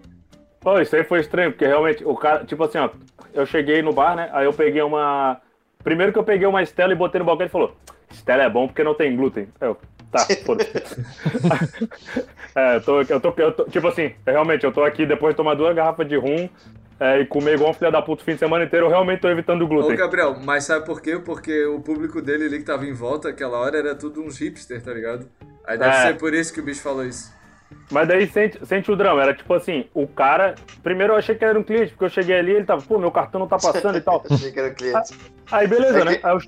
[0.62, 2.88] Pô, isso aí foi estranho, porque realmente o cara, tipo assim, ó,
[3.34, 4.30] eu cheguei no bar, né?
[4.32, 5.40] Aí eu peguei uma.
[5.82, 7.76] Primeiro que eu peguei uma Estela e botei no balcão e ele falou:
[8.10, 9.48] Estela é bom porque não tem glúten.
[9.60, 9.76] Eu,
[10.10, 10.64] tá, foda
[12.54, 15.36] é, eu tô, eu, tô, eu tô, Tipo assim, realmente, eu tô aqui depois de
[15.36, 16.48] tomar duas garrafas de rum
[17.00, 19.20] é, e comer igual um filho da puta o fim de semana inteiro, eu realmente
[19.20, 19.94] tô evitando o glúten.
[19.94, 21.18] Ô, Gabriel, mas sabe por quê?
[21.18, 24.80] Porque o público dele ali que tava em volta aquela hora era tudo uns hipster,
[24.80, 25.26] tá ligado?
[25.66, 26.06] Aí deve é.
[26.06, 27.32] ser por isso que o bicho falou isso.
[27.90, 29.22] Mas daí sente, sente o drama.
[29.22, 30.54] Era tipo assim, o cara.
[30.82, 32.98] Primeiro eu achei que era um cliente, porque eu cheguei ali e ele tava, pô,
[32.98, 34.22] meu cartão não tá passando e tal.
[34.30, 35.14] achei que era um cliente.
[35.50, 36.14] Aí beleza, é né?
[36.16, 36.40] Que, aí eu...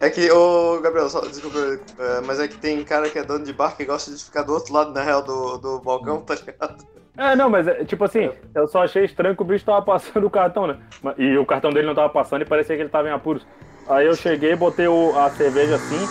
[0.00, 1.58] É que, ô Gabriel, só, desculpa,
[1.98, 4.42] é, mas é que tem cara que é dono de bar que gosta de ficar
[4.42, 6.84] do outro lado, na real, do, do balcão, tá ligado?
[7.16, 10.26] É, não, mas é, tipo assim, eu só achei estranho que o bicho tava passando
[10.26, 10.78] o cartão, né?
[11.16, 13.46] E o cartão dele não tava passando e parecia que ele tava em apuros.
[13.88, 16.06] Aí eu cheguei, botei o, a cerveja assim,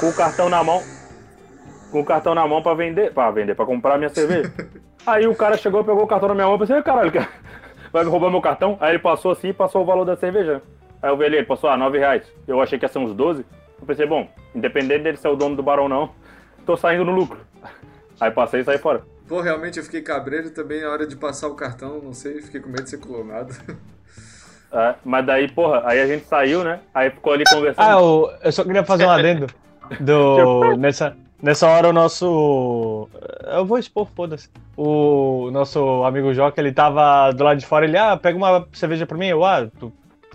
[0.00, 0.82] com o cartão na mão
[1.90, 4.52] com o cartão na mão pra vender, pra vender, pra comprar minha cerveja.
[5.06, 7.28] Aí o cara chegou, pegou o cartão na minha mão e pensei, caralho, cara,
[7.92, 8.76] vai me roubar meu cartão?
[8.80, 10.60] Aí ele passou assim e passou o valor da cerveja.
[11.00, 12.24] Aí eu vi ali, ele passou, ah, 9 reais.
[12.46, 13.44] Eu achei que ia ser uns 12.
[13.80, 16.10] Eu pensei, bom, independente dele ser o dono do barão ou não,
[16.66, 17.38] tô saindo no lucro.
[18.20, 19.02] Aí passei e saí fora.
[19.28, 22.60] Pô, realmente eu fiquei cabreiro também na hora de passar o cartão, não sei, fiquei
[22.60, 23.54] com medo de ser clonado.
[24.72, 26.80] É, mas daí, porra, aí a gente saiu, né?
[26.94, 27.84] Aí ficou ali conversando.
[27.84, 29.46] Ah, eu, eu só queria fazer um adendo
[29.98, 33.08] do, nessa, Nessa hora o nosso.
[33.46, 34.48] Eu vou expor, foda-se.
[34.76, 39.06] O nosso amigo Joca, ele tava do lado de fora, ele, ah, pega uma cerveja
[39.06, 39.28] pra mim.
[39.28, 39.92] Eu, ah, tu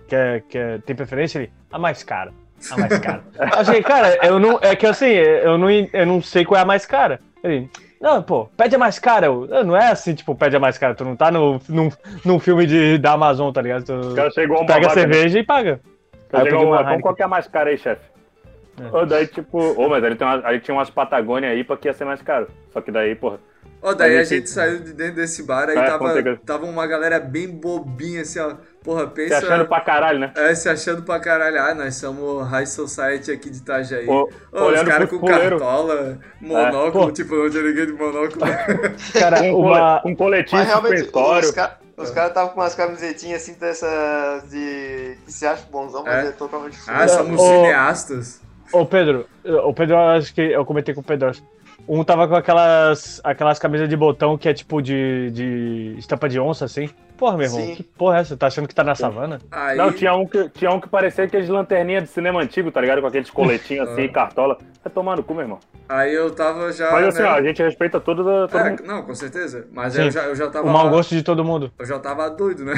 [0.08, 1.39] quer, quer, tem preferência?
[1.39, 2.32] Ele, a mais cara.
[2.72, 3.22] A mais cara.
[3.38, 4.60] Achei, cara, eu não.
[4.62, 7.20] É que assim, eu não, eu não sei qual é a mais cara.
[7.44, 9.26] Ele, não, pô, pede a mais cara.
[9.26, 10.96] Eu, não é assim, tipo, pede a mais cara.
[10.96, 11.89] Tu não tá no, num,
[12.24, 13.84] num filme de, da Amazon, tá ligado?
[13.84, 15.42] Tu, o cara chegou pega a cerveja né?
[15.42, 15.82] e paga.
[16.32, 18.12] Aí chegou uma, qual que é a mais cara aí, chefe?
[18.77, 19.05] É.
[19.05, 21.88] daí, tipo, ô, oh, mas ali, tem uma, ali tinha umas Patagônia aí pra que
[21.88, 22.47] ia ser mais caro.
[22.71, 23.39] Só que daí, porra.
[23.81, 26.65] Ó, oh, daí a gente, gente saiu de dentro desse bar, aí é, tava, tava
[26.65, 28.55] uma galera bem bobinha, assim, ó.
[28.81, 29.39] Porra, pensa.
[29.39, 30.31] Se achando pra caralho, né?
[30.36, 31.59] É, se achando pra caralho.
[31.59, 34.07] Ah, nós somos High Society aqui de Itajaí.
[34.07, 35.57] O, oh, os caras com puleiro.
[35.57, 38.45] cartola, monóculo, é, tipo, não tinha ninguém de monóculo.
[39.13, 41.49] cara, uma, um coletinho suspensório.
[41.95, 45.17] Os caras estavam com umas camisetinhas assim dessas de.
[45.25, 48.41] que se acha bonzão, mas é, é totalmente Ah, somos cineastas.
[48.73, 51.31] Ô, Pedro, o Pedro, acho que eu comentei com o Pedro.
[51.88, 56.39] Um tava com aquelas, aquelas camisas de botão que é tipo de, de estampa de
[56.39, 56.89] onça, assim.
[57.17, 57.75] Porra, meu irmão, Sim.
[57.75, 58.36] que porra é essa?
[58.36, 59.39] Tá achando que tá na savana?
[59.51, 59.77] Aí...
[59.77, 63.01] Não, tinha um, que, tinha um que parecia aqueles lanterninhas de cinema antigo, tá ligado?
[63.01, 64.57] Com aqueles coletinhos assim, cartola.
[64.83, 65.59] Vai tomar no cu, meu irmão.
[65.88, 66.91] Aí eu tava já.
[66.91, 67.29] Mas assim, né?
[67.29, 68.83] ó, a gente respeita todo, todo é, mundo.
[68.83, 69.67] Não, com certeza.
[69.71, 70.67] Mas eu já, eu já tava.
[70.67, 71.71] O mau gosto de todo mundo.
[71.77, 72.73] Eu já tava doido, né?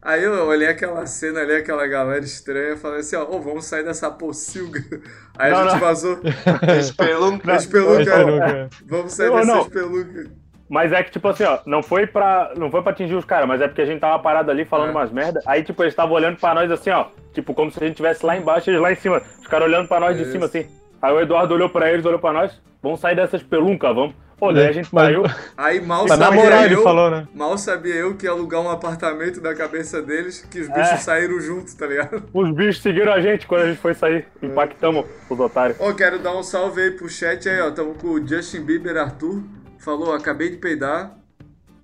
[0.00, 3.64] Aí eu olhei aquela cena ali, aquela galera estranha, e falei assim, ó, oh, vamos
[3.64, 4.80] sair dessa pocilga.
[5.38, 5.80] Aí não, a gente não.
[5.80, 6.20] vazou.
[6.78, 7.56] espelunca.
[7.56, 8.68] Espelunca.
[8.86, 9.60] Vamos sair não, dessa não.
[9.62, 10.30] espelunca.
[10.68, 13.46] Mas é que, tipo assim, ó, não foi pra, não foi pra atingir os caras,
[13.46, 14.90] mas é porque a gente tava parado ali falando é.
[14.92, 15.40] umas merda.
[15.46, 17.06] Aí, tipo, eles estavam olhando pra nós assim, ó.
[17.32, 19.22] Tipo, como se a gente estivesse lá embaixo e eles lá em cima.
[19.40, 20.32] Os caras olhando pra nós é de isso.
[20.32, 20.66] cima, assim.
[21.00, 22.60] Aí o Eduardo olhou pra eles, olhou pra nós.
[22.82, 24.14] Vamos sair dessas peluncas, vamos.
[24.38, 25.22] Pô, daí a gente saiu.
[25.56, 27.26] Aí mal sabia moral, eu, ele falou, né?
[27.34, 30.96] Mal sabia eu que ia alugar um apartamento da cabeça deles, que os bichos é.
[30.98, 32.22] saíram juntos, tá ligado?
[32.34, 34.26] Os bichos seguiram a gente quando a gente foi sair.
[34.42, 35.80] Impactamos os otários.
[35.80, 37.70] Ô, quero dar um salve aí pro chat aí, ó.
[37.70, 39.42] Tamo com o Justin Bieber Arthur.
[39.78, 41.16] Falou, acabei de peidar.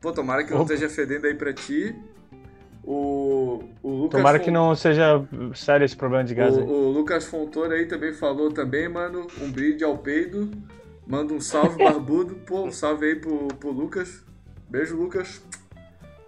[0.00, 1.94] Pô, tomara que não esteja fedendo aí pra ti.
[2.84, 4.44] O, o Lucas Tomara Font...
[4.44, 6.56] que não seja sério esse problema de gás.
[6.56, 9.26] O, o Lucas Fontoura aí também falou também, mano.
[9.40, 10.50] Um brinde ao peido.
[11.06, 12.34] Manda um salve barbudo.
[12.46, 14.24] Pô, um salve aí pro, pro Lucas.
[14.68, 15.42] Beijo, Lucas.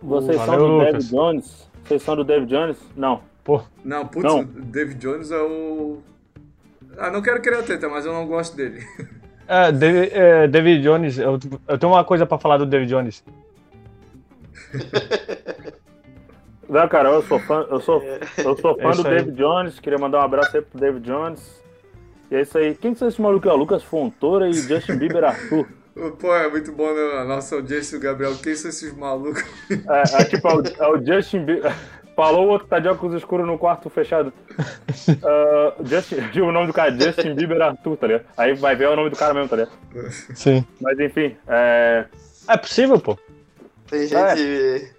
[0.03, 0.93] Vocês Valeu, são do Lucas.
[0.93, 1.71] David Jones?
[1.85, 2.77] Vocês são do David Jones?
[2.97, 3.23] Não.
[3.43, 3.63] Pô.
[3.85, 4.45] Não, putz, não.
[4.45, 5.99] David Jones é o.
[6.99, 8.85] Ah, não quero criar treta, mas eu não gosto dele.
[9.47, 13.23] É, David, é, David Jones, eu, eu tenho uma coisa pra falar do David Jones.
[16.67, 19.99] Não, cara, eu sou fã, eu sou, eu sou fã é do David Jones, queria
[19.99, 21.63] mandar um abraço aí pro David Jones.
[22.31, 22.75] E é isso aí.
[22.75, 23.51] Quem são esses malucos?
[23.51, 25.67] É o Lucas Fontoura e Justin Bieber Arthur.
[26.21, 27.21] Pô, é muito bom né?
[27.21, 28.35] a nossa audiência, o Gabriel.
[28.43, 29.45] Quem são esses malucos?
[29.71, 31.73] É, é tipo, é o, é o Justin Bieber.
[32.17, 34.33] Falou o outro tá de óculos escuros no quarto fechado.
[35.09, 38.25] Uh, Justin, o nome do cara, Justin Bieber Arthur, tá ligado?
[38.37, 39.73] Aí vai ver o nome do cara mesmo, tá ligado?
[40.35, 40.65] Sim.
[40.81, 42.07] Mas enfim, é.
[42.49, 43.19] É possível, pô.
[43.91, 44.41] Tem gente.
[44.41, 44.91] É.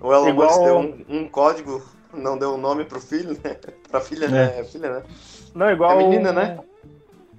[0.00, 0.48] O Elon Igual...
[0.48, 1.82] Musk deu um, um, código,
[2.14, 3.56] não deu o um nome pro filho, né?
[3.90, 4.44] Pra filha, né?
[4.44, 4.46] é.
[4.46, 4.60] né?
[4.60, 5.02] É filha, né?
[5.56, 5.92] Não, igual.
[5.92, 6.58] É menina, né?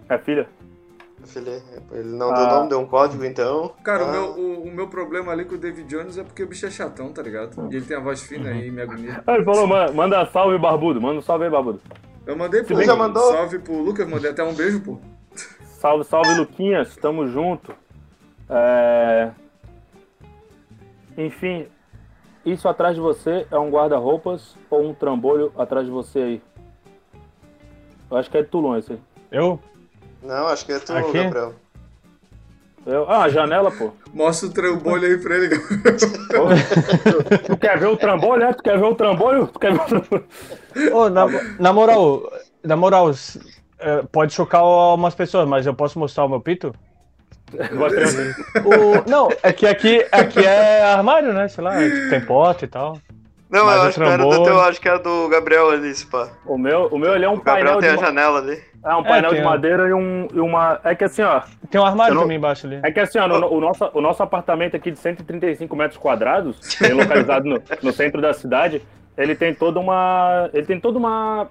[0.10, 0.49] É filha.
[1.91, 2.56] Ele não deu ah.
[2.56, 3.73] nome, deu um código, então.
[3.84, 4.08] Cara, ah.
[4.08, 6.65] o, meu, o, o, meu problema ali com o David Jones é porque o bicho
[6.65, 7.71] é chatão, tá ligado?
[7.71, 9.21] E ele tem a voz fina e me agonia.
[9.27, 10.99] Ah, ele falou, manda salve, barbudo.
[10.99, 11.80] Manda um salve aí, barbudo.
[12.25, 13.32] Eu mandei pro já mandou?
[13.32, 14.97] salve pro Lucas, mandei até um beijo, pô.
[15.63, 16.95] Salve, salve, Luquinhas.
[16.95, 17.73] Tamo junto.
[18.49, 19.30] É...
[21.15, 21.67] Enfim,
[22.43, 26.41] isso atrás de você é um guarda-roupas ou um trambolho atrás de você aí?
[28.10, 29.00] Eu acho que é de Toulon esse aí.
[29.32, 29.60] Eu?
[30.24, 31.24] Não, acho que é tu, Aqui?
[31.24, 31.54] Gabriel.
[32.86, 33.10] Eu...
[33.10, 33.91] Ah, a janela, pô.
[34.13, 35.98] Mostra o trambolho aí pra ele, Gabriel.
[37.46, 38.54] tu quer ver o trambolho, é?
[38.54, 39.48] Tu quer ver o trambolho?
[39.48, 40.26] Tu quer ver o trambolho?
[40.93, 41.26] Ô, na,
[41.60, 42.32] na moral,
[42.63, 43.12] na moral,
[43.80, 46.74] é, pode chocar umas pessoas, mas eu posso mostrar o meu pito?
[48.65, 51.48] o, não, é que aqui, aqui é armário, né?
[51.48, 51.76] Sei lá,
[52.10, 53.00] tem porta e tal.
[53.50, 56.30] Não, mas eu acho que era do teu, acho que era do Gabriel ali, pá.
[56.46, 57.76] O meu, o meu ele é um o painel.
[57.76, 58.62] Gabriel tem a janela ali.
[58.84, 60.80] É, um painel é, de madeira e, um, e uma.
[60.84, 61.42] É que assim, ó.
[61.70, 62.24] Tem um armário não...
[62.24, 62.80] também embaixo ali.
[62.84, 66.60] É que assim, ó, no, o, nosso, o nosso apartamento aqui de 135 metros quadrados,
[66.94, 68.82] localizado no, no centro da cidade,
[69.18, 70.50] ele tem toda uma.
[70.54, 71.48] Ele tem toda uma.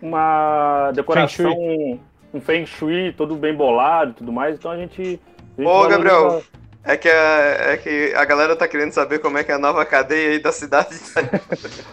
[0.00, 1.50] Uma decoração.
[1.50, 2.00] Feng
[2.36, 4.56] um feng shui todo bem bolado e tudo mais.
[4.56, 5.20] Então a gente.
[5.58, 6.42] A gente Ô, Gabriel,
[6.86, 9.58] é que, a, é que a galera tá querendo saber como é que é a
[9.58, 10.96] nova cadeia aí da cidade.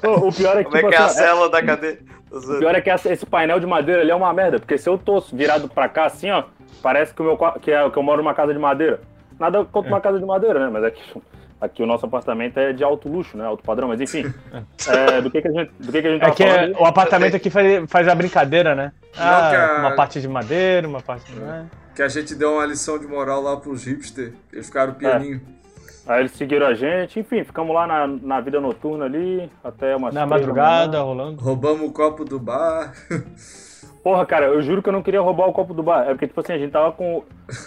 [0.03, 1.49] o pior é que, como tipo, é que é a assim, cela é...
[1.49, 1.99] da cadeia.
[2.31, 4.97] O pior é que esse painel de madeira ali é uma merda, porque se eu
[4.97, 6.43] tô virado pra cá assim, ó,
[6.81, 9.01] parece que, o meu, que, é, que eu moro numa casa de madeira.
[9.39, 9.93] Nada contra é.
[9.93, 10.69] uma casa de madeira, né?
[10.71, 11.01] Mas é que
[11.59, 13.45] aqui o nosso apartamento é de alto luxo, né?
[13.45, 14.31] Alto padrão, mas enfim.
[14.87, 16.85] é, do que, que a gente, do que, que a gente é que é, o
[16.85, 18.91] apartamento aqui faz, faz a brincadeira, né?
[19.17, 21.39] Ah, Uma parte de madeira, uma parte de.
[21.95, 24.33] Que a gente deu uma lição de moral lá pros hipster.
[24.51, 25.41] Eles ficaram pianinho.
[25.59, 25.63] É.
[26.05, 30.11] Aí eles seguiram a gente, enfim, ficamos lá na, na vida noturna ali, até uma
[30.11, 31.41] Na madrugada, rolando.
[31.41, 32.93] Roubamos o copo do bar.
[34.03, 36.03] Porra, cara, eu juro que eu não queria roubar o copo do bar.
[36.03, 37.23] É porque, tipo assim, a gente tava com.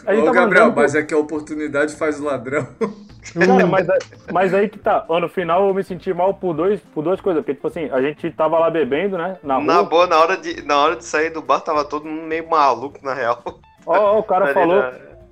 [0.07, 2.69] A gente Ô, tava Gabriel, mas é que a oportunidade faz o ladrão.
[3.33, 3.87] Cara, mas,
[4.31, 5.05] mas aí que tá.
[5.09, 7.43] No final eu me senti mal por, dois, por duas coisas.
[7.43, 9.39] Porque, tipo assim, a gente tava lá bebendo, né?
[9.43, 12.23] Na, na boa, na hora, de, na hora de sair do bar, tava todo mundo
[12.23, 13.43] meio maluco, na real.
[13.87, 14.83] Ó, oh, o cara falou.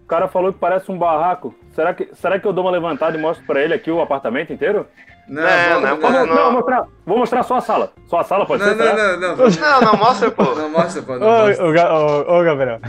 [0.05, 1.55] O cara falou que parece um barraco.
[1.75, 4.53] Será que, será que eu dou uma levantada e mostro pra ele aqui o apartamento
[4.53, 4.87] inteiro?
[5.27, 6.37] Não, não, não, não, não, não.
[6.37, 7.93] Vou, mostrar, vou mostrar só a sala.
[8.07, 8.85] Só a sala pode não, ser?
[8.85, 9.51] Não, não, não, não.
[9.51, 10.45] Não, não, mostra, pô.
[10.55, 11.17] Não mostra, pô.
[11.17, 12.81] Não ô, ô, ô, Gabriel.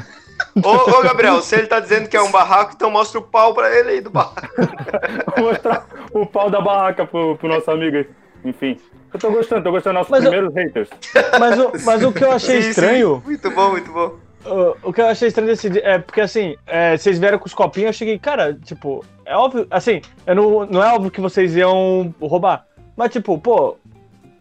[0.61, 3.53] Ô, ô, Gabriel, se ele tá dizendo que é um barraco, então mostra o pau
[3.53, 4.49] pra ele aí do barraco.
[5.37, 8.09] vou mostrar o pau da barraca pro, pro nosso amigo aí.
[8.43, 8.77] Enfim.
[9.13, 10.89] Eu tô gostando, tô gostando dos nossos mas primeiros eu, haters.
[11.39, 13.21] Mas o, mas o que eu achei sim, estranho.
[13.21, 13.29] Sim.
[13.29, 14.24] Muito bom, muito bom.
[14.45, 17.45] O, o que eu achei estranho desse dia é porque assim, é, vocês vieram com
[17.45, 21.21] os copinhos, eu cheguei, cara, tipo, é óbvio, assim, eu não, não é óbvio que
[21.21, 22.65] vocês iam roubar.
[22.95, 23.77] Mas, tipo, pô,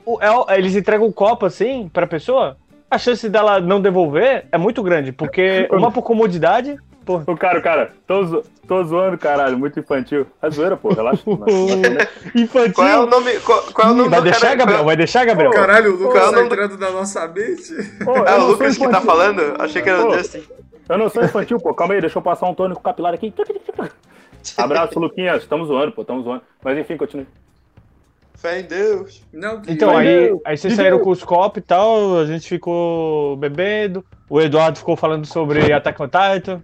[0.04, 2.56] o, é, eles entregam o copo assim pra pessoa,
[2.90, 6.76] a chance dela não devolver é muito grande, porque uma por comodidade.
[7.04, 7.16] Pô.
[7.26, 10.26] O cara, cara, tô, zo tô zoando, caralho, muito infantil.
[10.40, 11.22] É zoeira, pô, relaxa.
[12.34, 12.74] infantil.
[12.74, 14.56] Qual é o nome, qual, qual é o nome vai deixar, cara?
[14.56, 14.84] Gabriel?
[14.84, 15.50] Vai deixar, Gabriel?
[15.50, 17.74] Caralho, o Lucas tá entrando da nossa mente.
[18.26, 19.54] é o Lucas que tá falando?
[19.58, 20.44] Achei que era o Justin.
[20.88, 21.74] Eu não sou infantil, pô.
[21.74, 23.32] Calma aí, deixa eu passar um tônico capilar aqui.
[24.56, 25.42] Abraço, Luquinhas.
[25.42, 26.02] Estamos zoando, pô.
[26.02, 26.42] Estamos zoando.
[26.62, 27.26] Mas enfim, continue.
[28.34, 29.22] Fé em Deus.
[29.32, 30.40] Não, então, aí, Deus.
[30.44, 34.04] aí vocês saíram com os copos e tal, a gente ficou bebendo.
[34.28, 36.62] O Eduardo ficou falando sobre Attack on Titan.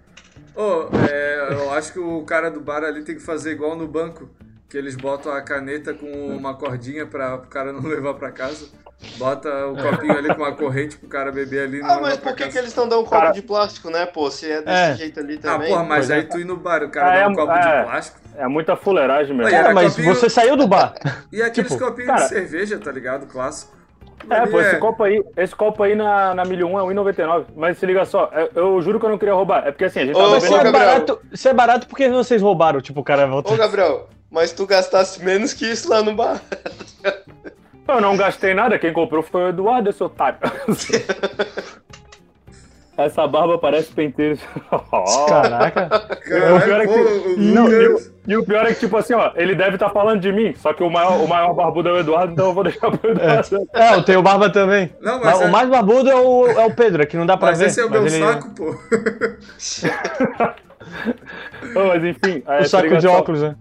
[0.61, 3.89] Oh, é, eu acho que o cara do bar ali tem que fazer igual no
[3.89, 4.29] banco.
[4.69, 8.69] Que eles botam a caneta com uma cordinha para o cara não levar para casa.
[9.17, 11.81] Bota o copinho ali com uma corrente pro cara beber ali.
[11.83, 13.31] Ah, mas por que, que eles estão dando um copo cara...
[13.31, 14.31] de plástico, né, pô?
[14.31, 14.95] Se é desse é.
[14.97, 15.73] jeito ali ah, também.
[15.73, 17.67] Ah, porra, mas aí tu ir no bar, o cara é, dá um copo de
[17.67, 17.83] é.
[17.83, 18.21] plástico.
[18.37, 19.51] É muita fuleiragem mesmo.
[19.51, 20.15] Cara, mas copinho...
[20.15, 20.95] você saiu do bar.
[21.33, 22.23] E aqueles tipo, copinhos cara...
[22.23, 23.27] de cerveja, tá ligado?
[23.27, 23.80] Clássico.
[24.29, 27.45] É, pô, esse copo aí, esse copo aí na, na 1001 é 1,99.
[27.57, 29.67] Mas se liga só, eu, eu, juro que eu não queria roubar.
[29.67, 30.67] É porque assim, a gente Ô, tava vendo...
[30.67, 33.55] é barato, isso é barato porque vocês roubaram, tipo, o cara voltou.
[33.55, 36.41] Ô, Gabriel, mas tu gastasse menos que isso lá no bar.
[37.89, 40.39] Eu não gastei nada, quem comprou foi o Eduardo, esse otário.
[42.97, 44.39] Essa barba parece penteiro.
[44.71, 45.27] Oh.
[45.27, 45.89] Caraca.
[45.89, 49.15] Caralho, o pior é que, não, e, o, e, o pior é que, tipo assim,
[49.15, 51.89] ó, ele deve estar tá falando de mim, só que o maior, o maior barbudo
[51.89, 53.69] é o Eduardo, então eu vou deixar pro Eduardo.
[53.73, 54.91] É, é eu tenho barba também.
[55.01, 55.47] Não, mas, mas é...
[55.47, 57.67] O mais barbudo é o, é o Pedro, que não dá pra mas ver.
[57.67, 58.19] Esse é o meu ele...
[58.19, 58.77] saco, pô.
[61.75, 62.43] mas enfim.
[62.47, 63.55] O saco de óculos, né?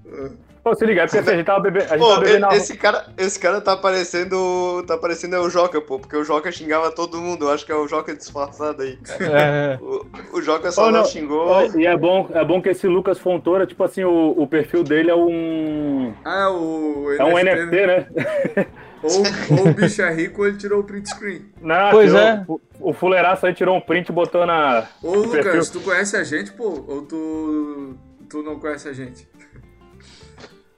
[0.63, 1.85] Pô, se liga, é porque assim, a gente tava bebendo.
[1.85, 4.83] A gente pô, tava bebendo esse, cara, esse cara tá parecendo.
[4.85, 7.45] Tá parecendo é o Joca, pô, porque o Joca xingava todo mundo.
[7.45, 8.97] Eu acho que é o Joca disfarçado aí.
[9.19, 9.77] É.
[9.81, 11.77] O, o Joca só oh, não, não, xingou.
[11.77, 15.11] E é bom, é bom que esse Lucas Fontoura, tipo assim, o, o perfil dele
[15.11, 16.13] é um.
[16.25, 17.11] Ah, o.
[17.17, 18.07] É um NFT, né?
[18.55, 18.67] né?
[19.01, 21.45] Ou, ou o bicho é rico ou ele tirou o print screen.
[21.61, 22.45] Não, pois tirou, é.
[22.47, 24.87] O, o fuleiraço aí tirou um print e botou na.
[25.01, 25.71] Ô, Lucas, perfil.
[25.71, 26.83] tu conhece a gente, pô?
[26.87, 27.95] Ou tu,
[28.29, 29.27] tu não conhece a gente?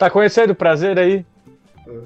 [0.02, 0.56] Tá conhecendo?
[0.56, 1.24] Prazer aí.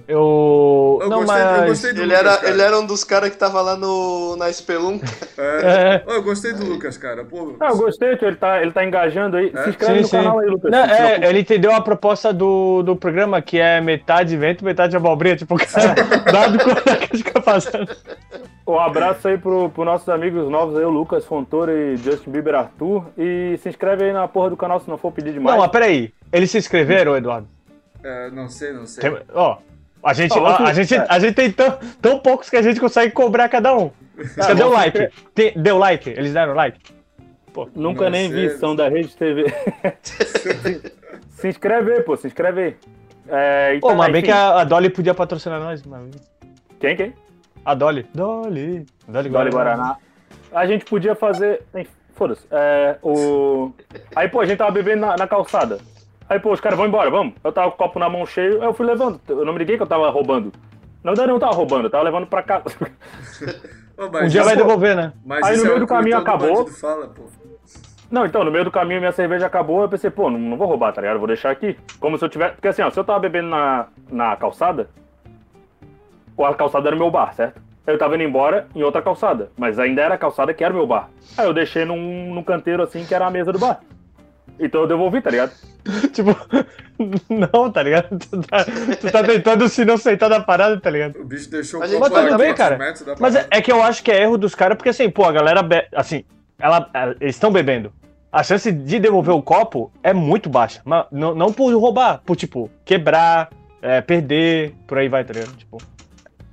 [0.05, 0.99] Eu.
[1.01, 1.61] eu não, gostei, mas.
[1.61, 4.35] Eu gostei do ele, Lucas, era, ele era um dos caras que tava lá no,
[4.35, 5.01] na Spelunk.
[5.37, 6.03] É.
[6.07, 6.15] é.
[6.15, 7.25] Eu gostei do Lucas, cara.
[7.25, 9.51] Pô, ah, eu gostei, ele tá, ele tá engajando aí.
[9.53, 9.63] É.
[9.63, 10.17] Se inscreve sim, no sim.
[10.17, 10.71] canal aí, Lucas.
[10.71, 15.35] Não, é, ele entendeu a proposta do, do programa, que é metade vento, metade abobrinha.
[15.35, 15.93] Tipo, cara,
[16.31, 17.95] dado quando é que a gente fica fazendo.
[18.65, 22.55] Um abraço aí pro, pro nossos amigos novos aí, o Lucas Fontoura e Justin Bieber
[22.55, 23.05] Arthur.
[23.17, 25.53] E se inscreve aí na porra do canal se não for pedir demais.
[25.53, 26.13] Não, mas peraí.
[26.31, 27.54] Eles se inscreveram, Eduardo?
[28.05, 29.01] É, não sei, não sei.
[29.01, 29.57] Tem, ó,
[30.03, 33.11] a gente, ó, a, gente, a gente tem tão, tão poucos que a gente consegue
[33.11, 33.89] cobrar cada um.
[34.15, 35.09] Você deu like?
[35.33, 36.11] Tem, deu like?
[36.11, 36.79] Eles deram like?
[37.51, 39.45] Pô, Nunca nem vi, são da Rede TV.
[41.31, 42.77] se inscreve aí, pô, se inscreve aí.
[43.27, 45.81] É, então, pô, mas bem que a, a, Dolly podia patrocinar nós.
[45.81, 46.11] Mas...
[46.79, 47.13] Quem, quem?
[47.65, 48.05] A Dolly.
[48.13, 48.85] Dolly.
[49.07, 49.97] Dolly, Dolly Guaraná.
[50.53, 51.63] A gente podia fazer.
[52.13, 52.45] Foda-se.
[52.51, 53.73] É, o...
[54.15, 55.79] Aí, pô, a gente tava bebendo na, na calçada.
[56.27, 57.35] Aí, pô, os caras vão embora, vamos.
[57.43, 59.19] Eu tava com o copo na mão cheio, aí eu fui levando.
[59.27, 60.51] Eu não me liguei que eu tava roubando.
[61.03, 62.65] Na verdade, eu não tava roubando, eu tava levando pra casa.
[64.23, 65.13] um dia vai devolver, né?
[65.23, 66.67] Mas aí no meio é do caminho acabou.
[66.67, 67.11] Fala,
[68.09, 70.67] não, então, no meio do caminho minha cerveja acabou, eu pensei, pô, não, não vou
[70.67, 71.17] roubar, tá ligado?
[71.17, 71.77] Vou deixar aqui.
[71.99, 72.55] Como se eu tivesse.
[72.55, 74.89] Porque assim, ó, se eu tava bebendo na, na calçada,
[76.37, 77.61] a calçada era o meu bar, certo?
[77.85, 80.77] Eu tava indo embora em outra calçada, mas ainda era a calçada que era o
[80.77, 81.09] meu bar.
[81.37, 83.79] Aí eu deixei num, num canteiro assim que era a mesa do bar.
[84.59, 85.51] Então eu devolvi, tá ligado?
[86.13, 86.35] tipo,
[87.29, 88.17] não, tá ligado?
[88.17, 91.19] Tu tá, tu tá tentando se não aceitar da parada, tá ligado?
[91.19, 92.77] O bicho deixou Mas, mas tudo bem, cara.
[93.19, 95.31] Mas é, é, que eu acho que é erro dos caras, porque assim, pô, a
[95.31, 95.85] galera, be...
[95.93, 96.23] assim,
[96.57, 96.89] ela,
[97.19, 97.93] eles estão bebendo.
[98.31, 100.81] A chance de devolver o copo é muito baixa.
[100.83, 103.49] Mas não, não por roubar, por, tipo, quebrar,
[103.81, 105.55] é, perder, por aí vai, tá ligado?
[105.55, 105.77] Tipo,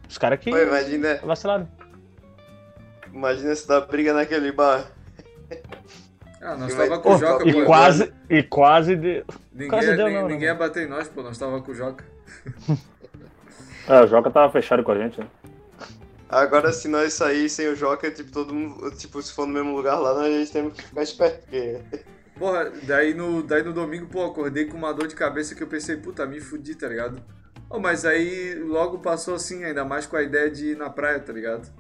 [0.08, 0.50] os caras que.
[0.50, 1.18] Pô, imagina.
[1.24, 1.68] Vacilaram.
[3.12, 4.84] Imagina se dá briga naquele bar.
[6.42, 7.64] Ah, nós tava com o Joca, e pô.
[7.64, 9.24] Quase, e quase deu.
[9.52, 11.22] Ninguém, quase deu, não, ninguém ia bater em nós, pô.
[11.22, 12.04] Nós tava com o Joca.
[13.88, 15.28] é, o Joca tava fechado com a gente, né?
[16.28, 19.76] Agora, se nós sair sem o Joca, tipo, todo mundo, tipo, se for no mesmo
[19.76, 21.78] lugar lá, nós temos que ficar esperto, porque...
[22.38, 25.66] Porra, daí no, daí no domingo, pô, acordei com uma dor de cabeça que eu
[25.66, 27.22] pensei, puta, me fudi, tá ligado?
[27.68, 31.20] Oh, mas aí logo passou assim, ainda mais com a ideia de ir na praia,
[31.20, 31.70] tá ligado?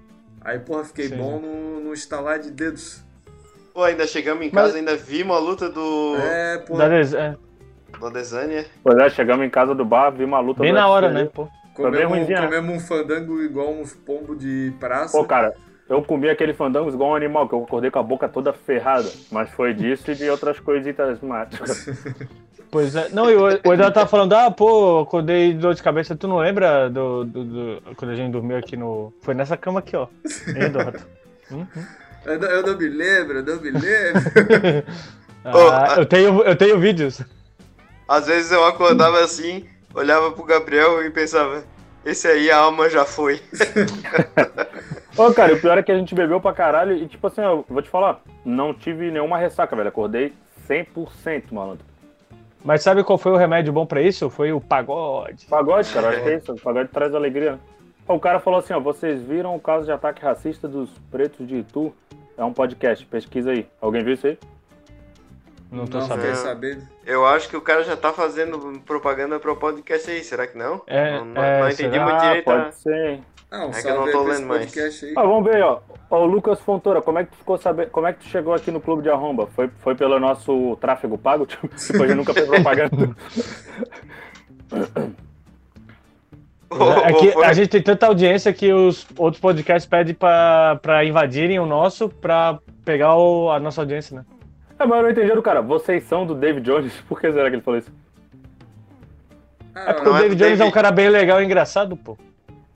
[0.40, 1.16] Aí, porra, fiquei Sim.
[1.16, 3.02] bom no, no estalar de dedos.
[3.72, 4.76] Pô, ainda chegamos em casa, Mas...
[4.76, 6.16] ainda vimos a luta do.
[6.18, 6.76] É, pô.
[6.76, 7.14] Da Des...
[7.14, 7.36] é.
[7.98, 8.66] Do Desânia.
[8.82, 11.48] Pois é, chegamos em casa do bar, vimos a luta Bem na hora, né, pô.
[11.74, 15.16] Comemos, um, comemos um fandango igual uns pombos de praça.
[15.16, 15.54] Pô, cara,
[15.88, 19.08] eu comi aquele fandango igual um animal, que eu acordei com a boca toda ferrada.
[19.30, 21.86] Mas foi disso e de outras coisitas mágicas.
[22.70, 23.10] Pois é.
[23.10, 26.16] Não, e o Eduardo tava falando, ah, pô, acordei de dor de cabeça.
[26.16, 29.12] Tu não lembra do, do, do, quando a gente dormiu aqui no.
[29.20, 30.08] Foi nessa cama aqui, ó.
[30.48, 30.98] Hein, Eduardo?
[31.50, 31.66] Uhum.
[32.24, 34.22] Eu não, eu não me lembro, eu não me lembro.
[35.44, 37.22] ah, eu, tenho, eu tenho vídeos.
[38.08, 41.64] Às vezes eu acordava assim, olhava pro Gabriel e pensava,
[42.04, 43.40] esse aí a alma já foi.
[45.16, 47.64] Ô, cara, o pior é que a gente bebeu pra caralho e, tipo assim, eu
[47.68, 49.88] vou te falar, não tive nenhuma ressaca, velho.
[49.88, 50.32] Acordei
[50.68, 51.84] 100%, malandro.
[52.64, 54.30] Mas sabe qual foi o remédio bom pra isso?
[54.30, 55.46] Foi o pagode.
[55.46, 56.52] Pagode, cara, acho que é isso.
[56.52, 57.58] O pagode traz alegria.
[58.06, 61.58] O cara falou assim, ó, vocês viram o caso de ataque racista dos pretos de
[61.58, 61.94] Itu?
[62.36, 63.66] É um podcast, pesquisa aí.
[63.80, 64.38] Alguém viu isso aí?
[65.70, 66.36] Não tô não, sabendo.
[66.36, 66.82] sabendo.
[67.06, 70.82] Eu acho que o cara já tá fazendo propaganda pro podcast aí, será que não?
[70.86, 72.04] É, não, não, é, não entendi será?
[72.04, 72.44] muito direito.
[72.44, 72.72] Pode a...
[72.72, 73.20] ser.
[73.50, 74.76] Não, é que eu não tô lendo mais.
[74.76, 75.14] Aí.
[75.16, 75.80] Ah, vamos ver, ó.
[76.10, 77.90] Ô, Lucas Fontoura, como é que tu ficou sabendo?
[77.90, 79.46] Como é que tu chegou aqui no Clube de Arromba?
[79.46, 81.46] Foi, foi pelo nosso tráfego pago?
[81.76, 83.16] Tipo, a gente nunca fez propaganda.
[87.04, 91.58] É que a gente tem tanta audiência que os outros podcasts pedem pra, pra invadirem
[91.58, 94.24] o nosso pra pegar o, a nossa audiência, né?
[94.78, 95.60] É, mas eu não entendi do cara.
[95.60, 96.92] Vocês são do David Jones?
[97.08, 97.92] Por que será que ele falou isso?
[99.74, 100.62] Ah, é porque o David é Jones David...
[100.62, 102.16] é um cara bem legal e engraçado, pô.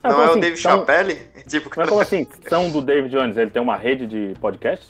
[0.01, 0.79] Ah, não é assim, o David são...
[0.79, 1.17] Chappelle?
[1.47, 2.27] Tipo, Mas como assim?
[2.49, 3.37] São do David Jones?
[3.37, 4.89] Ele tem uma rede de podcasts?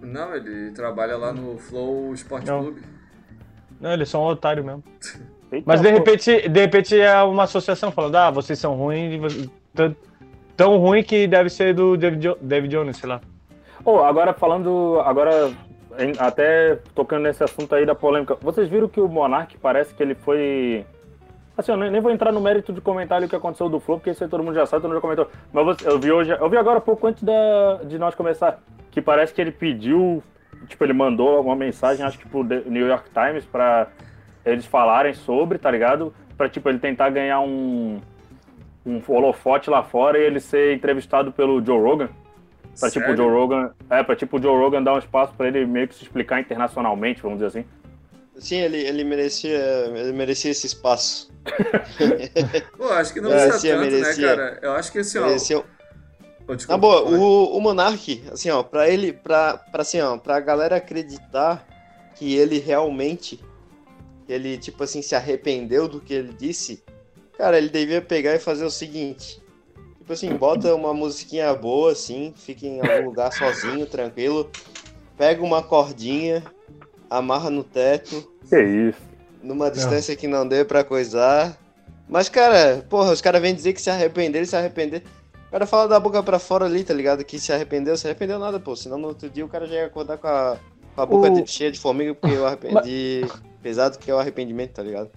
[0.00, 2.62] Não, ele trabalha lá no Flow Sport não.
[2.62, 2.82] Clube.
[3.80, 4.84] Não, ele é só um otário mesmo.
[5.54, 9.96] Eita, Mas de repente, de repente é uma associação falando, ah, vocês são ruins, tão,
[10.56, 13.20] tão ruim que deve ser do David, David Jones, sei lá.
[13.84, 15.52] Oh, agora falando, agora
[16.18, 20.14] até tocando nesse assunto aí da polêmica, vocês viram que o Monark parece que ele
[20.14, 20.84] foi.
[21.56, 24.10] Assim, eu nem vou entrar no mérito de comentar o que aconteceu do Flow, porque
[24.10, 25.28] isso aí todo mundo já sabe, todo mundo já comentou.
[25.52, 29.32] Mas eu vi hoje, eu vi agora pouco antes da, de nós começar, que parece
[29.32, 30.20] que ele pediu,
[30.66, 33.86] tipo, ele mandou alguma mensagem, acho que pro New York Times, pra
[34.44, 36.14] eles falarem sobre, tá ligado?
[36.36, 38.00] Pra, tipo, ele tentar ganhar um,
[38.84, 42.08] um holofote lá fora e ele ser entrevistado pelo Joe Rogan.
[42.78, 43.08] Pra Sério?
[43.08, 43.70] tipo o Joe Rogan.
[43.88, 46.40] É, pra tipo o Joe Rogan dar um espaço pra ele meio que se explicar
[46.40, 47.68] internacionalmente, vamos dizer assim.
[48.36, 49.58] Sim, ele, ele merecia.
[49.94, 51.32] Ele merecia esse espaço.
[52.76, 54.58] Pô, acho que não é, precisa tanto, né, merecia, né, cara?
[54.60, 55.58] Eu acho que assim, merecia...
[55.58, 55.62] ó.
[56.46, 60.40] Oh, Na boa, o, o Monark, assim, ó, pra ele, pra, pra, assim, ó, pra
[60.40, 61.66] galera acreditar
[62.16, 63.42] que ele realmente,
[64.28, 66.82] ele, tipo assim, se arrependeu do que ele disse,
[67.36, 69.42] cara, ele devia pegar e fazer o seguinte,
[70.04, 74.50] Tipo assim, bota uma musiquinha boa, assim, fica em algum lugar sozinho, tranquilo.
[75.16, 76.44] Pega uma cordinha,
[77.08, 78.22] amarra no teto.
[78.46, 79.00] Que isso?
[79.42, 80.20] Numa distância não.
[80.20, 81.58] que não dê pra coisar.
[82.06, 85.02] Mas, cara, porra, os caras vêm dizer que se arrependeram, se arrepender.
[85.48, 87.24] O cara fala da boca pra fora ali, tá ligado?
[87.24, 88.76] Que se arrependeu, se arrependeu nada, pô.
[88.76, 90.58] Senão no outro dia o cara já ia acordar com a,
[90.94, 91.46] com a boca o...
[91.46, 93.22] cheia de formiga porque eu arrependi.
[93.64, 95.10] Pesado que é o arrependimento, tá ligado?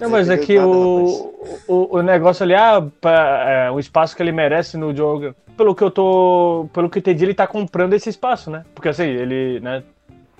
[0.00, 1.32] Não, mas é que o,
[1.68, 5.32] o, o, negócio ali, ah, pra, é, o espaço que ele merece no jogo.
[5.56, 6.68] Pelo que eu tô.
[6.72, 8.64] Pelo que eu entendi, ele tá comprando esse espaço, né?
[8.74, 9.84] Porque assim, ele, né?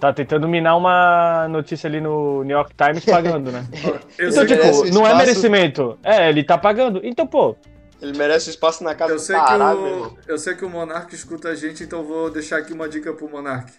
[0.00, 3.64] Tá tentando minar uma notícia ali no New York Times pagando, né?
[4.18, 5.06] então, tipo, não espaço...
[5.06, 5.98] é merecimento.
[6.02, 7.00] É, ele tá pagando.
[7.04, 7.54] Então, pô.
[8.00, 10.68] Ele merece espaço na casa eu sei do caralho, que o, Eu sei que o
[10.68, 13.72] Monark escuta a gente, então vou deixar aqui uma dica pro Monark.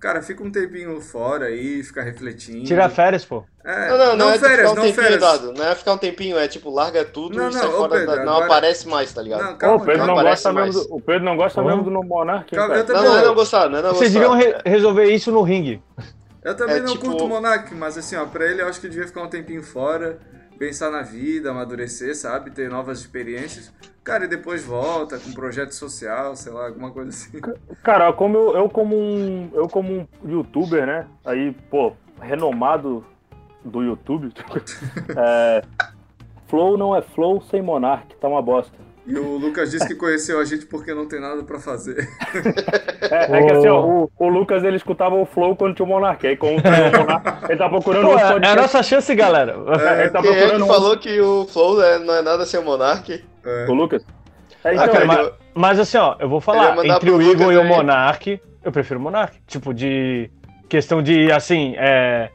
[0.00, 2.64] Cara, fica um tempinho fora aí, fica refletindo.
[2.64, 3.44] Tira férias, pô.
[3.64, 5.20] É, não, não, não, não é férias, ficar um não férias.
[5.20, 8.06] Dado, não é ficar um tempinho, é tipo, larga tudo não, e sai fora Pedro,
[8.06, 8.44] da, não agora...
[8.44, 9.42] aparece mais, tá ligado?
[9.42, 11.90] Não, calma, o, Pedro não, não gosta mesmo do, o Pedro não gosta mesmo do
[11.90, 12.54] No Monark.
[12.54, 15.82] Calma, não, não, não gostar, não, não Vocês deviam re resolver isso no ringue.
[16.44, 17.04] Eu também é, não tipo...
[17.04, 19.64] curto o Monark, mas assim, ó, pra ele eu acho que devia ficar um tempinho
[19.64, 20.18] fora
[20.58, 22.50] pensar na vida, amadurecer, sabe?
[22.50, 23.72] Ter novas experiências.
[24.02, 27.38] Cara, e depois volta com projeto social, sei lá, alguma coisa assim.
[27.82, 31.06] Cara, como eu, eu como um eu como um youtuber, né?
[31.24, 33.04] Aí, pô, renomado
[33.64, 34.32] do YouTube.
[35.16, 35.62] é,
[36.46, 38.87] flow não é flow sem Monark, tá uma bosta.
[39.08, 42.06] E o Lucas disse que conheceu a gente porque não tem nada pra fazer.
[43.10, 45.88] É, é que assim, ó, o, o, Lucas ele escutava o Flow quando tinha o
[45.88, 46.26] Monark.
[46.26, 49.56] Aí quando o Monark, ele tá procurando Pô, um É a nossa chance, galera.
[49.80, 50.66] É, ele tá Quem procurando é que um...
[50.66, 53.24] falou que o Flow é, não é nada sem o Monark?
[53.44, 53.66] É.
[53.66, 54.04] O Lucas?
[54.62, 57.56] É, então, ah, cara, mas, mas, assim, ó, eu vou falar, entre o Igor e
[57.56, 59.38] o Monark, eu prefiro o Monark.
[59.46, 60.30] Tipo, de
[60.68, 62.28] questão de, assim, é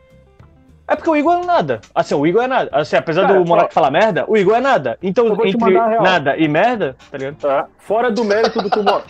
[0.88, 1.82] é porque o Igor é nada.
[1.96, 2.70] Assim, o Igor é nada.
[2.74, 4.98] Assim, apesar Cara, do Monark falar merda, o Igor é nada.
[5.02, 7.36] Então, entre nada e merda, tá ligado?
[7.36, 7.68] Tá.
[7.80, 9.08] Fora do mérito do que o Monark.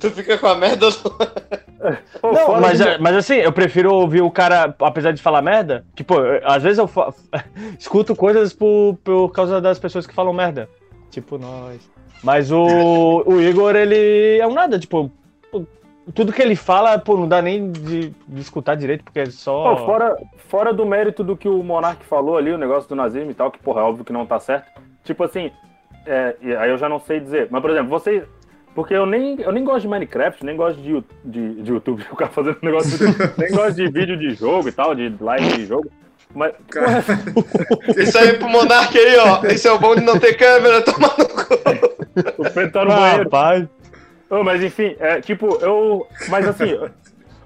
[0.00, 0.88] tu fica com a merda.
[2.22, 2.84] Não, mas, do...
[3.00, 6.78] mas assim, eu prefiro ouvir o cara, apesar de falar merda, que, pô, às vezes
[6.78, 7.14] eu fa...
[7.78, 10.68] escuto coisas por, por causa das pessoas que falam merda.
[11.10, 11.88] Tipo, nós.
[12.22, 15.10] Mas o, o Igor, ele é um nada, tipo,
[16.14, 19.74] tudo que ele fala, pô, não dá nem de, de escutar direito, porque é só.
[19.74, 20.16] Pô, fora,
[20.48, 23.50] fora do mérito do que o Monark falou ali, o negócio do nazismo e tal,
[23.50, 24.80] que, porra, é óbvio que não tá certo.
[25.04, 25.50] Tipo assim,
[26.06, 27.48] é, aí eu já não sei dizer.
[27.50, 28.24] Mas, por exemplo, você.
[28.74, 32.28] Porque eu nem, eu nem gosto de Minecraft, nem gosto de, de, de YouTube, ficar
[32.28, 32.98] fazendo negócio.
[32.98, 35.90] De, nem gosto de vídeo de jogo e tal, de live de jogo.
[36.34, 36.54] Mas.
[36.70, 37.04] Cara,
[37.96, 39.44] isso aí pro Monark aí, ó.
[39.44, 41.54] Esse é o bom de não ter câmera, toma no cu.
[42.38, 43.24] O Pedro tá no ah, banheiro.
[43.24, 43.68] Rapaz.
[44.30, 46.06] Oh, mas enfim, é, tipo, eu.
[46.28, 46.78] Mas assim.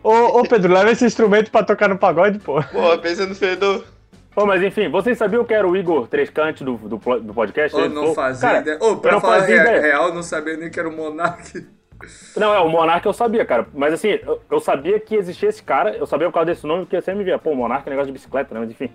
[0.02, 2.62] ô, ô, Pedro, leva esse instrumento pra tocar no pagode, pô.
[2.62, 3.84] Pô, pensa no fedor.
[4.34, 7.76] Oh, mas enfim, vocês sabiam que era o Igor Trescante do, do, do podcast?
[7.76, 8.78] Oh, não fazia cara, ideia.
[8.80, 9.80] Oh, pra falar ideia.
[9.80, 11.66] real, não sabia nem que era o Monark.
[12.36, 13.66] Não, é, o Monark eu sabia, cara.
[13.74, 16.84] Mas assim, eu, eu, sabia que existia esse cara, eu sabia por causa desse nome,
[16.84, 18.60] porque eu sempre me via, pô, Monark é um negócio de bicicleta, né?
[18.60, 18.90] Mas enfim.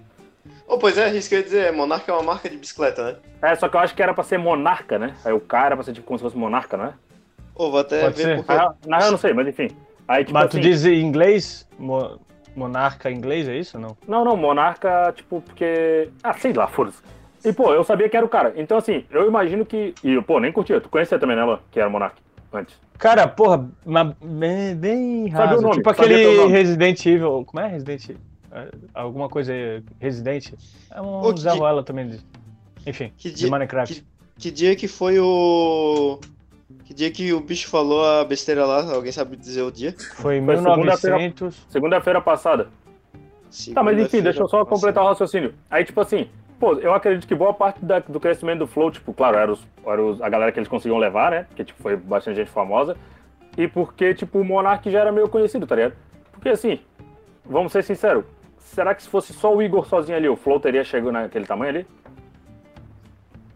[0.67, 3.15] Oh, pois é, isso que eu ia dizer, Monark é uma marca de bicicleta, né?
[3.41, 5.15] É, só que eu acho que era pra ser monarca, né?
[5.23, 6.93] Aí o cara era pra ser tipo como se fosse monarca, não é?
[7.57, 8.51] Pô, vou até Pode ver porque...
[8.53, 9.69] Ah, não, eu não sei, mas enfim.
[10.07, 10.61] Aí, tipo, mas tu assim...
[10.61, 11.67] diz em inglês?
[11.77, 12.19] Mo...
[12.55, 13.95] Monarca em inglês, é isso não?
[14.07, 16.09] Não, não, monarca, tipo, porque.
[16.23, 16.97] Ah, sei lá, foda-se.
[17.45, 18.51] E, pô, eu sabia que era o cara.
[18.55, 19.93] Então, assim, eu imagino que.
[20.03, 20.81] E, pô, nem curtia.
[20.81, 21.59] Tu conhecia também, né?
[21.69, 22.17] Que era monarca
[22.51, 22.75] antes.
[22.97, 25.49] Cara, porra, mas bem, bem raso.
[25.49, 25.75] Sabe o nome?
[25.75, 27.43] Tipo aquele Resident Evil.
[27.45, 28.21] Como é Resident Evil?
[28.51, 30.53] É, alguma coisa aí, Resident.
[30.91, 32.19] É um Ô, também.
[32.87, 33.93] Enfim, que dia, de Minecraft.
[33.93, 34.05] Que,
[34.39, 36.19] que dia que foi o.
[36.87, 38.93] Que dia que o bicho falou a besteira lá?
[38.93, 39.93] Alguém sabe dizer o dia?
[40.15, 41.67] Foi em 1900.
[41.67, 42.69] Segunda-feira passada.
[43.49, 45.53] Segunda tá, mas enfim, deixa eu só completar o raciocínio.
[45.69, 49.13] Aí, tipo assim, pô, eu acredito que boa parte da, do crescimento do Flow, tipo,
[49.13, 51.43] claro, era, os, era os, a galera que eles conseguiam levar, né?
[51.49, 52.95] Porque, tipo, foi bastante gente famosa.
[53.57, 55.93] E porque, tipo, o Monark já era meio conhecido, tá ligado?
[56.31, 56.79] Porque assim,
[57.45, 58.23] vamos ser sinceros,
[58.59, 61.69] será que se fosse só o Igor sozinho ali, o Flow teria chegado naquele tamanho
[61.69, 61.87] ali?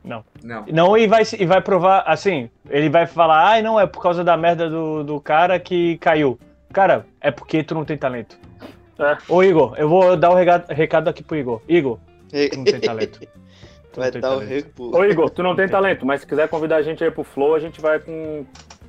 [0.04, 0.24] Não.
[0.44, 0.66] Não.
[0.68, 4.02] Não, e vai, e vai provar, assim, ele vai falar, ai, ah, não, é por
[4.02, 6.40] causa da merda do, do cara que caiu.
[6.74, 8.38] Cara, é porque tu não tem talento.
[8.98, 9.18] É.
[9.28, 11.62] Ô, Igor, eu vou dar o um recado aqui pro Igor.
[11.68, 12.00] Igor,
[12.30, 13.20] tu não tem talento.
[13.92, 14.96] Tu vai dar o recado.
[14.96, 17.56] Ô, Igor, tu não tem talento, mas se quiser convidar a gente aí pro Flow,
[17.56, 18.46] a gente vai com.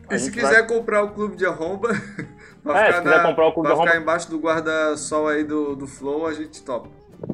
[0.09, 0.67] A e se quiser vai...
[0.67, 1.89] comprar o clube de arromba,
[2.63, 3.91] pra é, se quiser na, comprar o clube de arromba.
[3.91, 6.89] ficar embaixo do guarda-sol aí do, do Flow, a gente topa.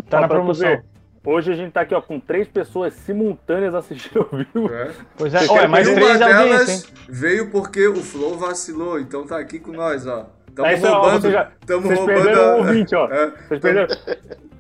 [0.09, 0.81] Tá na promoção.
[1.25, 4.73] Hoje a gente tá aqui ó, com três pessoas simultâneas assistindo ao vivo.
[4.73, 4.91] É.
[5.17, 9.73] Pois é, Olha, mais três delas veio porque o Flow vacilou, então tá aqui com
[9.73, 10.31] nós, ó.
[10.55, 12.55] Tamo é roubando, já, tamo vocês roubando perderam a...
[12.55, 13.09] o ouvinte, ó.
[13.13, 13.27] É.
[13.31, 13.87] Vocês, perderam,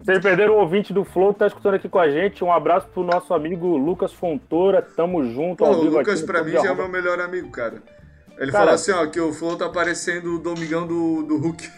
[0.00, 2.44] vocês perderam o ouvinte do Flow que tá escutando aqui com a gente.
[2.44, 4.80] Um abraço pro nosso amigo Lucas Fontoura.
[4.80, 5.64] Tamo junto.
[5.64, 7.82] Pô, o Lucas pra mim já é meu melhor amigo, cara.
[8.38, 11.68] Ele Cara, falou assim, ó, que o Flow tá parecendo o Domingão do, do Hulk.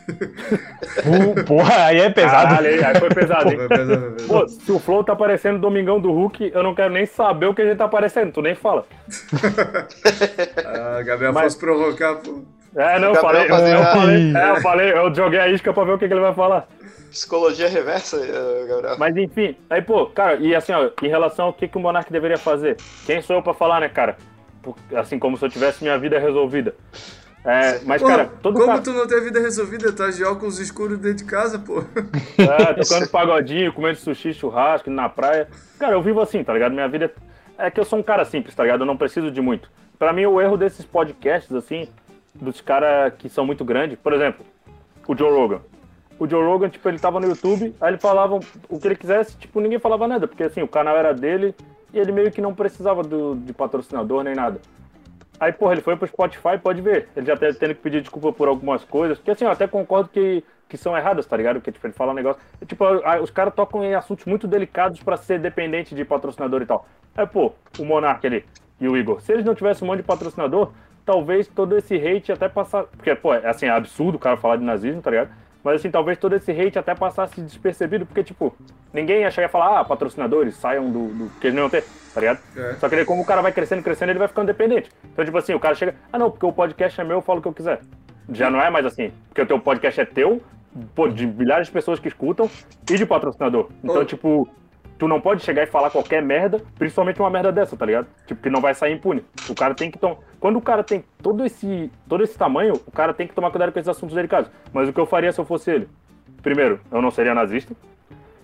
[1.47, 2.55] porra, aí é pesado.
[2.55, 3.57] Caralho, aí foi pesado, hein?
[3.57, 4.29] Foi pesado, foi pesado.
[4.29, 7.47] Pô, se o Flow tá parecendo o Domingão do Hulk, eu não quero nem saber
[7.47, 8.85] o que ele tá parecendo, tu nem fala.
[10.67, 11.45] ah, Gabriel Mas...
[11.45, 12.43] fosse provocar, pô.
[12.77, 15.83] É, não, eu falei, eu, eu, falei, é, eu falei, eu joguei a isca pra
[15.83, 16.69] ver o que, que ele vai falar.
[17.11, 18.97] Psicologia reversa, eh, Gabriel.
[18.97, 22.13] Mas enfim, aí, pô, cara, e assim, ó, em relação ao que, que o Monark
[22.13, 24.17] deveria fazer, quem sou eu pra falar, né, cara?
[24.97, 26.75] Assim como se eu tivesse minha vida resolvida.
[27.45, 28.83] É, mas, pô, cara, todo Como cara...
[28.83, 29.93] tu não tem vida resolvida?
[29.93, 31.83] Tá de óculos escuros dentro de casa, pô.
[32.37, 35.49] É, tocando pagodinho, comendo sushi, churrasco, na praia.
[35.79, 36.73] Cara, eu vivo assim, tá ligado?
[36.73, 37.11] Minha vida
[37.59, 37.67] é...
[37.67, 38.81] é que eu sou um cara simples, tá ligado?
[38.81, 39.71] Eu não preciso de muito.
[39.99, 41.89] Pra mim, o erro desses podcasts, assim,
[42.35, 44.45] dos caras que são muito grandes, por exemplo,
[45.07, 45.61] o Joe Rogan.
[46.19, 48.39] O Joe Rogan, tipo, ele tava no YouTube, aí ele falava
[48.69, 51.55] o que ele quisesse, tipo, ninguém falava nada, porque assim, o canal era dele
[51.93, 54.61] e ele meio que não precisava do, de patrocinador nem nada.
[55.39, 57.09] Aí, porra, ele foi pro Spotify, pode ver.
[57.17, 59.17] Ele já tá tendo que pedir desculpa por algumas coisas.
[59.17, 61.57] Porque assim, eu até concordo que, que são erradas, tá ligado?
[61.57, 62.43] Porque, tipo, ele fala um negócio.
[62.67, 62.85] tipo,
[63.23, 66.87] os caras tocam em assuntos muito delicados para ser dependente de patrocinador e tal.
[67.17, 68.45] Aí, pô, o Monark ali
[68.79, 69.23] e o Igor.
[69.23, 70.73] Se eles não tivessem um monte de patrocinador,
[71.07, 72.85] talvez todo esse hate até passar.
[72.85, 75.31] Porque, pô, é assim, é absurdo o cara falar de nazismo, tá ligado?
[75.63, 78.55] Mas assim, talvez todo esse hate até passasse despercebido, porque, tipo,
[78.93, 81.85] ninguém ia chegar e falar, ah, patrocinadores, saiam do, do que eles não iam ter,
[82.15, 82.41] tá ligado?
[82.57, 82.75] É.
[82.75, 84.91] Só que como o cara vai crescendo, crescendo, ele vai ficando dependente.
[85.13, 87.41] Então, tipo assim, o cara chega, ah não, porque o podcast é meu, eu falo
[87.41, 87.81] o que eu quiser.
[88.33, 90.41] Já não é mais assim, porque o teu podcast é teu,
[90.95, 92.49] pô, de milhares de pessoas que escutam
[92.91, 93.69] e de patrocinador.
[93.83, 94.49] Então, tipo,
[95.01, 98.07] tu não pode chegar e falar qualquer merda, principalmente uma merda dessa, tá ligado?
[98.27, 99.25] Tipo, que não vai sair impune.
[99.49, 100.19] O cara tem que tomar.
[100.39, 103.73] Quando o cara tem todo esse, todo esse tamanho, o cara tem que tomar cuidado
[103.73, 104.51] com esses assuntos delicados.
[104.75, 105.89] Mas o que eu faria se eu fosse ele?
[106.43, 107.75] Primeiro, eu não seria nazista.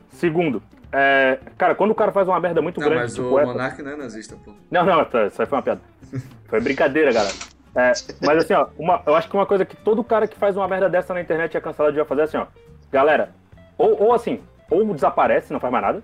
[0.09, 3.03] Segundo, é, cara, quando o cara faz uma merda muito não, grande.
[3.03, 4.55] Mas tipo o Monark não é nazista, pô.
[4.71, 5.83] Não, não, tá, isso aí foi uma piada.
[6.49, 7.35] Foi brincadeira, galera.
[7.75, 7.93] É,
[8.23, 10.67] mas assim, ó, uma, eu acho que uma coisa que todo cara que faz uma
[10.67, 12.47] merda dessa na internet é cancelado devia fazer assim, ó.
[12.91, 13.35] Galera,
[13.77, 14.41] ou, ou assim,
[14.71, 16.03] ou desaparece, não faz mais nada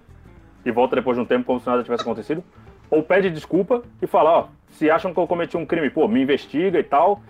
[0.65, 2.43] e volta depois de um tempo como se nada tivesse acontecido,
[2.91, 6.23] ou pede desculpa e fala, ó, se acham que eu cometi um crime, pô, me
[6.23, 7.21] investiga e tal,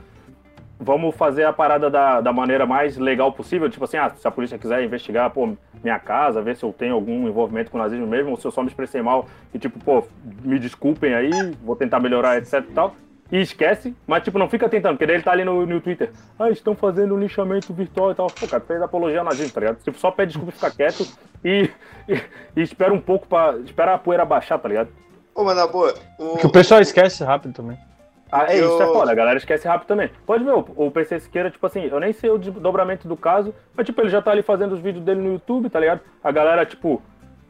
[0.78, 4.30] vamos fazer a parada da, da maneira mais legal possível, tipo assim, ah, se a
[4.30, 8.06] polícia quiser investigar, pô, minha casa, ver se eu tenho algum envolvimento com o nazismo
[8.06, 10.04] mesmo, ou se eu só me expressei mal e tipo, pô,
[10.42, 11.30] me desculpem aí,
[11.62, 12.96] vou tentar melhorar, etc e tal.
[13.32, 16.12] E esquece, mas tipo, não fica tentando, porque daí ele tá ali no, no Twitter.
[16.38, 18.26] Ah, estão fazendo um lixamento virtual e tal.
[18.26, 19.82] Pô, cara, fez apologia ao nazismo, tá ligado?
[19.82, 21.08] Tipo, só pede desculpa e fica quieto
[21.42, 21.70] e,
[22.06, 22.20] e,
[22.56, 23.56] e, espera um pouco pra.
[23.64, 24.90] Espera a poeira baixar, tá ligado?
[25.34, 25.94] Ô, mas na boa.
[26.18, 26.36] O...
[26.36, 27.78] Que o pessoal esquece rápido também.
[28.30, 28.68] Ah, é, eu...
[28.68, 30.10] isso é foda, a galera esquece rápido também.
[30.26, 33.84] Pode ver, o, PC Siqueira, tipo assim, eu nem sei o dobramento do caso, mas
[33.84, 36.00] tipo, ele já tá ali fazendo os vídeos dele no YouTube, tá ligado?
[36.24, 37.02] A galera, tipo,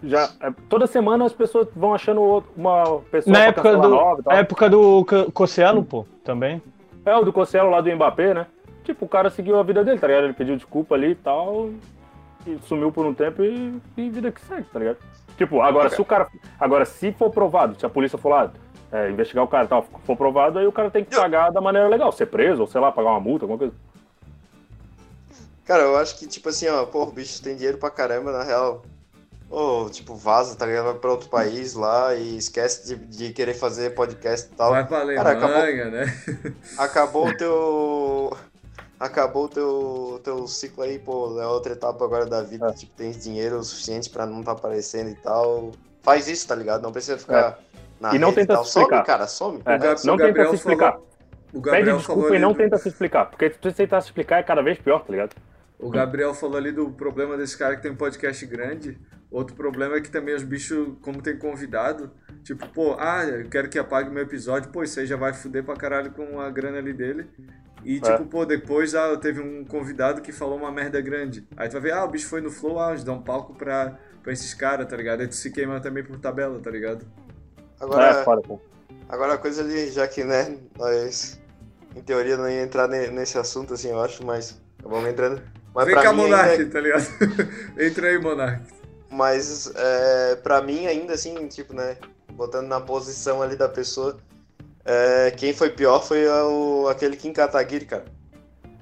[0.02, 4.34] já é, toda semana as pessoas vão achando uma pessoa na época do nova Na
[4.34, 6.62] época do Cossielo, pô, também.
[7.04, 8.46] É, o do Cossielo lá do Mbappé, né?
[8.84, 10.24] Tipo, o cara seguiu a vida dele, tá ligado?
[10.24, 11.70] Ele pediu desculpa ali e tal
[12.46, 14.98] e sumiu por um tempo e, e vida que segue, tá ligado?
[15.36, 15.96] Tipo, agora okay.
[15.96, 16.28] se o cara.
[16.58, 18.52] Agora, se for provado, se a polícia for lá
[18.90, 21.60] é, investigar o cara e tal, for provado, aí o cara tem que pagar da
[21.60, 23.74] maneira legal, ser preso, ou sei lá, pagar uma multa, alguma coisa.
[25.64, 28.42] Cara, eu acho que, tipo assim, ó, pô, o bicho tem dinheiro pra caramba, na
[28.42, 28.82] real.
[29.52, 30.86] Ou, tipo, vaza, tá ligado?
[30.86, 34.70] Vai pra outro país lá e esquece de, de querer fazer podcast e tal.
[34.70, 36.18] Vai pra Alemanha, Cara, acabou, né?
[36.78, 38.36] Acabou o teu
[38.98, 42.72] acabou o teu, teu ciclo aí, pô, é outra etapa agora da vida, é.
[42.72, 45.72] tipo, tens dinheiro o suficiente pra não tá aparecendo e tal.
[46.00, 46.80] Faz isso, tá ligado?
[46.80, 47.82] Não precisa ficar é.
[48.00, 48.96] na E não tenta se explicar.
[48.96, 49.62] Some, cara, some.
[49.66, 50.06] É.
[50.06, 50.92] não tenta se explicar.
[50.92, 51.62] Falou...
[51.62, 54.78] Pede desculpa e não tenta se explicar, porque se tentar se explicar é cada vez
[54.78, 55.36] pior, tá ligado?
[55.82, 58.96] O Gabriel falou ali do problema desse cara que tem um podcast grande.
[59.28, 62.12] Outro problema é que também os bichos, como tem convidado,
[62.44, 65.64] tipo, pô, ah, eu quero que apague meu episódio, pô, isso aí já vai fuder
[65.64, 67.28] pra caralho com a grana ali dele.
[67.82, 68.24] E, tipo, é.
[68.24, 71.48] pô, depois ah, teve um convidado que falou uma merda grande.
[71.56, 73.98] Aí tu vai ver, ah, o bicho foi no flow, ah, dá um palco pra,
[74.22, 75.22] pra esses caras, tá ligado?
[75.22, 77.04] Aí tu se queima também por tabela, tá ligado?
[77.80, 78.40] Agora, é, fora,
[79.08, 81.40] agora a coisa ali, já que, né, nós,
[81.96, 85.42] em teoria, não ia entrar nesse assunto, assim, eu acho, mas vamos entrando.
[85.74, 86.70] Mas Vem cá, Monark, ainda...
[86.70, 87.06] tá ligado?
[87.78, 88.62] Entra aí, Monark.
[89.10, 91.96] Mas, é, pra mim, ainda assim, tipo, né,
[92.32, 94.18] botando na posição ali da pessoa,
[94.84, 98.04] é, quem foi pior foi o, aquele Kim Kataguiri, cara.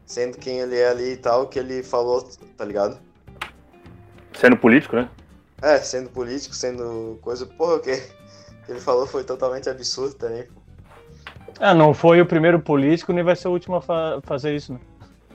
[0.07, 2.99] Sendo quem ele é ali e tal, que ele falou, tá ligado?
[4.33, 5.09] Sendo político, né?
[5.63, 7.47] É, sendo político, sendo coisa.
[7.47, 7.91] Porra, o que
[8.69, 10.47] ele falou foi totalmente absurdo também.
[11.61, 14.73] É, não foi o primeiro político, nem vai ser o último a fa fazer isso,
[14.73, 14.81] né?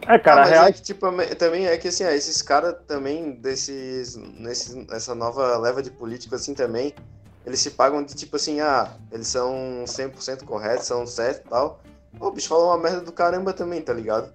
[0.08, 0.66] É, cara, ah, real...
[0.68, 5.82] é que, tipo, também é que assim, esses caras também, desses, nesse, nessa nova leva
[5.82, 6.94] de político assim também,
[7.46, 11.80] eles se pagam de tipo assim, ah, eles são 100% corretos, são certos e tal.
[12.18, 14.32] Pô, o bicho falou uma merda do caramba também, tá ligado?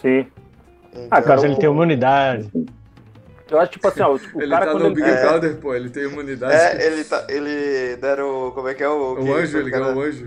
[0.00, 0.26] Sim.
[0.92, 2.50] Então, ah, cara, ele tem imunidade.
[3.50, 4.94] Eu acho, tipo assim, ó, tipo, ele tá no ele...
[4.94, 5.20] Big é...
[5.22, 6.54] Brother, pô, ele tem imunidade.
[6.54, 9.14] É, ele, tá, ele deram, como é que é o...
[9.14, 10.26] O anjo, ele ganhou o anjo.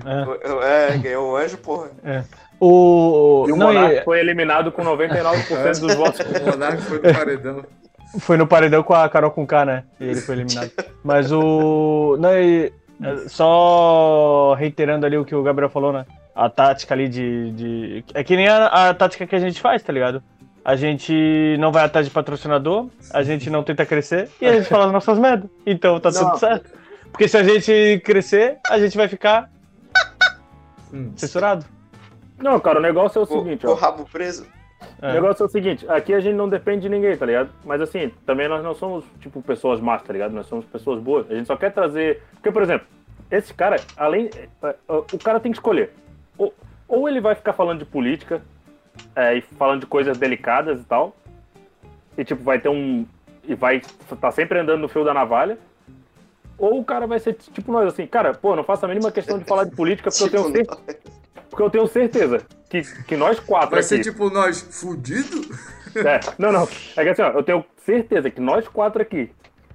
[0.63, 1.91] É, é ganhou o anjo, porra.
[2.03, 2.23] É.
[2.59, 3.45] O...
[3.47, 4.03] E o Monark e...
[4.03, 6.19] foi eliminado com 99% dos votos.
[6.43, 7.65] O Monark foi no paredão.
[8.19, 9.83] Foi no paredão com a Carol com K, né?
[9.99, 10.71] E ele foi eliminado.
[11.03, 12.15] Mas o.
[12.19, 12.71] Não, e...
[13.27, 16.05] Só reiterando ali o que o Gabriel falou, né?
[16.35, 17.51] A tática ali de.
[17.51, 18.05] de...
[18.13, 20.23] É que nem a, a, tática que a gente faz, tá ligado?
[20.63, 24.69] A gente não vai atrás de patrocinador, a gente não tenta crescer e a gente
[24.69, 25.49] fala as nossas merdas.
[25.65, 26.25] Então tá não.
[26.25, 26.71] tudo certo.
[27.11, 29.49] Porque se a gente crescer, a gente vai ficar
[30.93, 31.11] hum.
[31.15, 31.65] censurado.
[32.37, 33.71] Não, cara, o negócio é o, o seguinte, ó.
[33.71, 34.45] O rabo preso.
[35.01, 35.09] É.
[35.09, 37.49] O negócio é o seguinte, aqui a gente não depende de ninguém, tá ligado?
[37.63, 40.33] Mas assim, também nós não somos, tipo, pessoas más, tá ligado?
[40.33, 41.29] Nós somos pessoas boas.
[41.29, 42.21] A gente só quer trazer.
[42.33, 42.87] Porque, por exemplo,
[43.31, 44.29] esse cara, além.
[44.61, 45.93] É, é, o cara tem que escolher.
[46.37, 46.53] Ou,
[46.87, 48.41] ou ele vai ficar falando de política
[49.15, 51.15] é, e falando de coisas delicadas e tal.
[52.17, 53.05] E tipo, vai ter um.
[53.45, 53.81] E vai
[54.21, 55.57] tá sempre andando no fio da navalha.
[56.57, 59.39] Ou o cara vai ser tipo nós, assim, cara, pô, não faço a mínima questão
[59.39, 60.99] de falar de política porque tipo eu tenho certeza.
[61.53, 63.69] Porque eu tenho certeza que, que nós quatro.
[63.69, 65.55] Vai aqui, ser tipo nós fudido?
[65.95, 66.67] É, não, não.
[66.97, 69.29] É que assim, ó, eu tenho certeza que nós quatro aqui,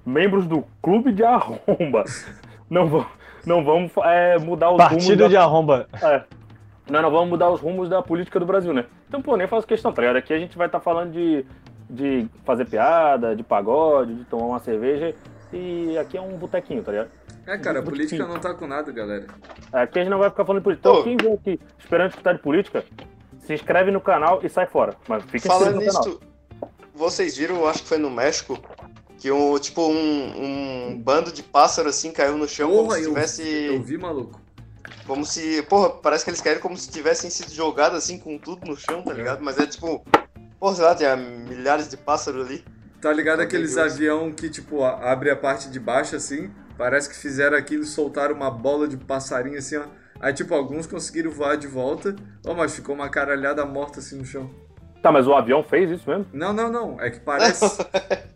[0.05, 2.03] membros do Clube de Arromba,
[2.69, 3.05] não, vão,
[3.45, 5.07] não vamos é, mudar os Partido rumos.
[5.07, 5.43] Partido de da...
[5.43, 5.87] Arromba.
[6.03, 6.23] É.
[6.89, 8.83] Não, não vamos mudar os rumos da política do Brasil, né?
[9.07, 10.17] Então, pô, nem faço questão, tá ligado?
[10.17, 11.45] Aqui a gente vai estar tá falando de,
[11.89, 15.15] de fazer piada, de pagode, de tomar uma cerveja.
[15.53, 17.09] E aqui é um botequinho, tá ligado?
[17.49, 19.25] É, cara, a política não tá com nada, galera.
[19.73, 20.87] Aqui a gente não vai ficar falando de política.
[20.87, 22.85] Então, quem vem aqui esperando escutar de política,
[23.39, 24.95] se inscreve no canal e sai fora.
[25.07, 26.19] Mas fica Falando nisso,
[26.93, 28.59] vocês viram, acho que foi no México,
[29.17, 33.07] que um, tipo, um, um bando de pássaros assim caiu no chão porra, como se
[33.07, 33.41] tivesse.
[33.41, 34.39] Eu vi, maluco.
[35.07, 35.63] Como se.
[35.63, 39.01] Porra, parece que eles caíram como se tivessem sido jogados assim com tudo no chão,
[39.01, 39.43] tá ligado?
[39.43, 40.05] Mas é tipo.
[40.59, 42.63] Porra, sei lá, tinha milhares de pássaros ali.
[43.01, 46.51] Tá ligado aqueles avião que, tipo, abre a parte de baixo assim?
[46.79, 49.83] Parece que fizeram aquilo e soltaram uma bola de passarinho assim, ó.
[50.17, 52.15] Aí, tipo, alguns conseguiram voar de volta,
[52.45, 54.49] oh, mas ficou uma caralhada morta assim no chão.
[55.01, 56.27] Tá, mas o avião fez isso mesmo?
[56.31, 57.01] Não, não, não.
[57.01, 57.65] É que parece.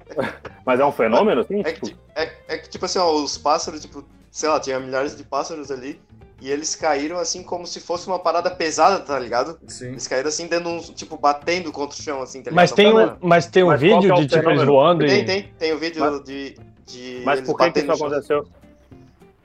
[0.66, 1.62] mas é um fenômeno, assim?
[1.62, 1.88] É, tipo...
[1.88, 5.24] que, é, é que, tipo assim, ó, os pássaros, tipo, sei lá, tinha milhares de
[5.24, 6.02] pássaros ali.
[6.42, 9.58] E eles caíram assim como se fosse uma parada pesada, tá ligado?
[9.70, 9.92] Sim.
[9.92, 12.56] Eles caíram assim dando um, tipo, batendo contra o chão, assim, tá ligado?
[12.56, 15.26] Mas tem um, mas tem um mas vídeo é de tipo eles voando tem, e.
[15.26, 15.54] Tem, tem.
[15.58, 16.22] Tem o um vídeo mas...
[16.26, 17.22] de, de.
[17.26, 18.48] Mas por que, que isso aconteceu?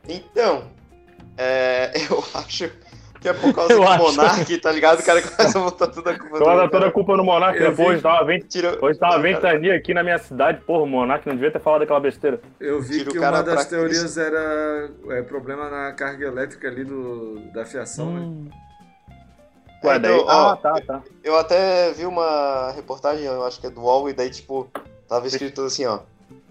[0.08, 0.64] Então,
[1.36, 2.70] é, eu acho
[3.20, 4.02] que é por causa eu do acho.
[4.02, 5.00] Monark, tá ligado?
[5.00, 7.60] O cara começa a botar toda a culpa Toda, toda a culpa no Monark.
[7.60, 8.02] Eu depois vi...
[8.02, 8.44] tava, vent...
[8.48, 8.78] Tira...
[8.80, 10.60] hoje tava ventania aqui na minha cidade.
[10.64, 12.40] Porra, o Monark não devia ter falado aquela besteira.
[12.60, 14.20] Eu vi Tira que uma das teorias Cristo.
[14.20, 18.20] era é, problema na carga elétrica ali do, da fiação, né?
[18.20, 18.44] hum.
[18.44, 18.68] né?
[19.84, 20.16] Ué, daí...
[20.16, 21.02] Então, ah, tá, tá.
[21.22, 24.68] Eu até vi uma reportagem, eu acho que é do UOL, e daí, tipo,
[25.08, 26.00] tava escrito assim, ó.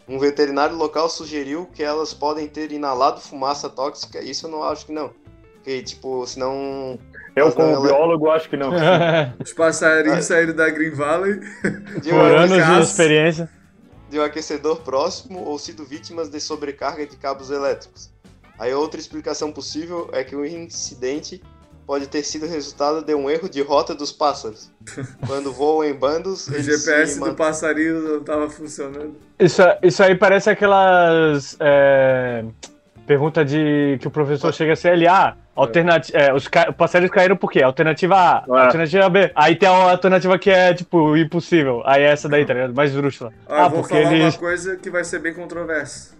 [0.08, 4.22] Um veterinário local sugeriu que elas podem ter inalado fumaça tóxica.
[4.22, 5.12] Isso eu não acho que não.
[5.55, 6.97] Porque, tipo, senão.
[7.36, 7.82] Eu, como ela...
[7.82, 8.72] biólogo, acho que não.
[9.43, 11.39] Os passarinhos saíram da Green Valley.
[12.01, 13.49] De Por anos de experiência.
[14.10, 18.10] De um aquecedor próximo ou sido vítimas de sobrecarga de cabos elétricos.
[18.58, 21.43] Aí outra explicação possível é que o incidente
[21.88, 24.69] pode ter sido resultado de um erro de rota dos pássaros.
[25.25, 26.47] Quando voam em bandos.
[26.49, 29.15] o GPS do passarinho não estava funcionando.
[29.39, 31.55] Isso, isso aí parece aquelas.
[31.61, 32.43] É,
[33.07, 36.17] pergunta de que o professor chega a ser ah, alternativa.
[36.17, 36.73] É, os ca...
[36.73, 37.63] passarinhos caíram por quê?
[37.63, 38.65] Alternativa A, é.
[38.65, 39.31] alternativa B.
[39.33, 41.81] Aí tem a alternativa que é, tipo, impossível.
[41.85, 42.75] Aí é essa daí, tá ligado?
[42.75, 43.31] Mais drúxula.
[43.47, 44.33] Ah, ah vou porque falar eles...
[44.33, 46.13] uma coisa que vai ser bem controversa.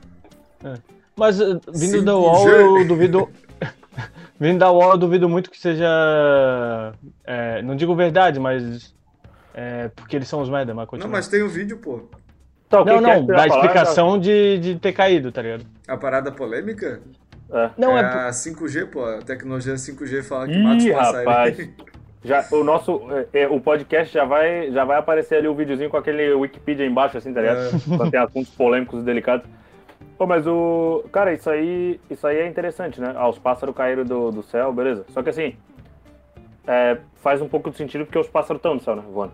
[0.64, 0.76] É.
[1.14, 2.04] Mas vindo 5G.
[2.04, 3.30] do UOL, eu duvido.
[4.40, 6.94] Vindo da UOL, eu duvido muito que seja.
[7.26, 8.96] É, não digo verdade, mas.
[9.54, 11.08] É, porque eles são os merda, mas continua.
[11.08, 12.04] Não, mas tem o um vídeo, pô.
[12.68, 15.66] Então, não, não, da explicação de, de ter caído, tá ligado?
[15.88, 17.02] A parada polêmica?
[17.50, 17.70] É.
[17.78, 19.04] Não, é, é a 5G, pô.
[19.06, 21.70] A tecnologia 5G fala que Ih, mata os passarinhos.
[22.24, 25.56] Já, o nosso é, é, o podcast já vai, já vai aparecer ali o um
[25.56, 27.60] videozinho com aquele Wikipedia embaixo, assim, tá ligado?
[27.60, 27.98] É.
[27.98, 29.48] Quando tem assuntos polêmicos e delicados.
[30.18, 31.06] Pô, mas o.
[31.12, 33.14] Cara, isso aí, isso aí é interessante, né?
[33.16, 35.06] Ah, os pássaros caíram do, do céu, beleza.
[35.10, 35.56] Só que assim.
[36.66, 39.04] É, faz um pouco de sentido porque os pássaros estão no céu, né?
[39.10, 39.34] Voando.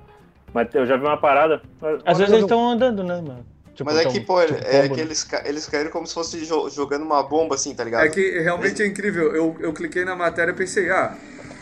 [0.53, 1.61] Mas eu já vi uma parada.
[2.05, 3.45] Às vezes eles estão andando, né, mano?
[3.73, 7.01] Tipo, mas é que, pô, tipo, é que eles, eles caíram como se fosse jogando
[7.01, 8.05] uma bomba, assim, tá ligado?
[8.05, 9.35] É que realmente é incrível.
[9.35, 11.17] Eu, eu cliquei na matéria e pensei, ah,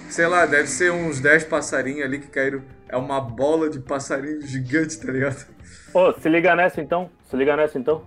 [0.09, 2.61] sei lá, deve ser uns 10 passarinhos ali que caíram.
[2.89, 5.45] É uma bola de passarinho gigante, tá ligado?
[5.93, 7.09] Ô, se liga nessa então.
[7.29, 8.03] Se liga nessa então.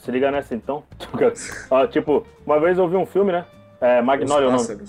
[0.00, 0.82] Se liga nessa então.
[1.70, 3.44] ah, tipo, uma vez eu vi um filme, né?
[3.80, 4.88] É, Magnolia o nome.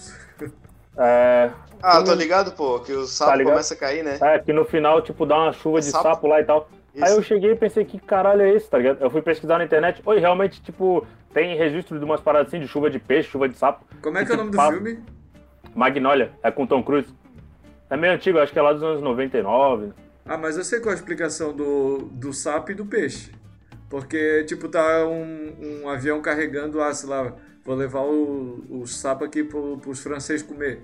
[0.98, 1.52] É,
[1.82, 4.18] ah, tô ligado, pô, que o sapo tá começa a cair, né?
[4.22, 6.04] É, que no final, tipo, dá uma chuva é de sapo?
[6.04, 6.70] sapo lá e tal.
[6.94, 7.06] Isso.
[7.06, 9.02] Aí eu cheguei e pensei, que caralho é esse, tá ligado?
[9.02, 12.68] Eu fui pesquisar na internet, oi, realmente, tipo, tem registro de umas paradas assim, de
[12.68, 13.86] chuva de peixe, chuva de sapo.
[14.02, 15.00] Como é que é o nome do filme?
[15.74, 17.14] Magnolia, é com Tom Cruise.
[17.90, 19.94] É meio antigo, acho que é lá dos anos 99.
[20.26, 23.32] Ah, mas eu sei qual é a explicação do, do sapo e do peixe.
[23.92, 27.34] Porque, tipo, tá um, um avião carregando, ah, sei lá,
[27.66, 30.82] vou levar o, o sapo aqui pro, pros franceses comer.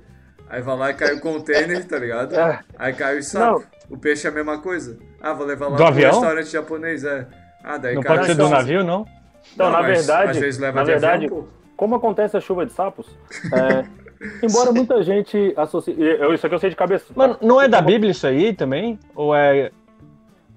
[0.50, 2.36] Aí vai lá e cai o container, tá ligado?
[2.38, 2.60] É.
[2.78, 3.62] Aí cai o sapo.
[3.62, 3.96] Não.
[3.96, 5.00] O peixe é a mesma coisa.
[5.22, 6.12] Ah, vou levar lá do pro avião?
[6.12, 7.26] restaurante japonês, é.
[7.64, 9.06] Ah, daí Não cai pode ser do navio, não?
[9.54, 11.48] Então, na mas, verdade, às vezes leva na verdade, avião,
[11.78, 13.08] como acontece a chuva de sapos,
[13.54, 13.86] é,
[14.44, 15.96] embora muita gente associe...
[15.98, 17.06] Eu, isso aqui eu sei de cabeça.
[17.16, 19.00] Mano, não é da Bíblia isso aí também?
[19.16, 19.72] Ou é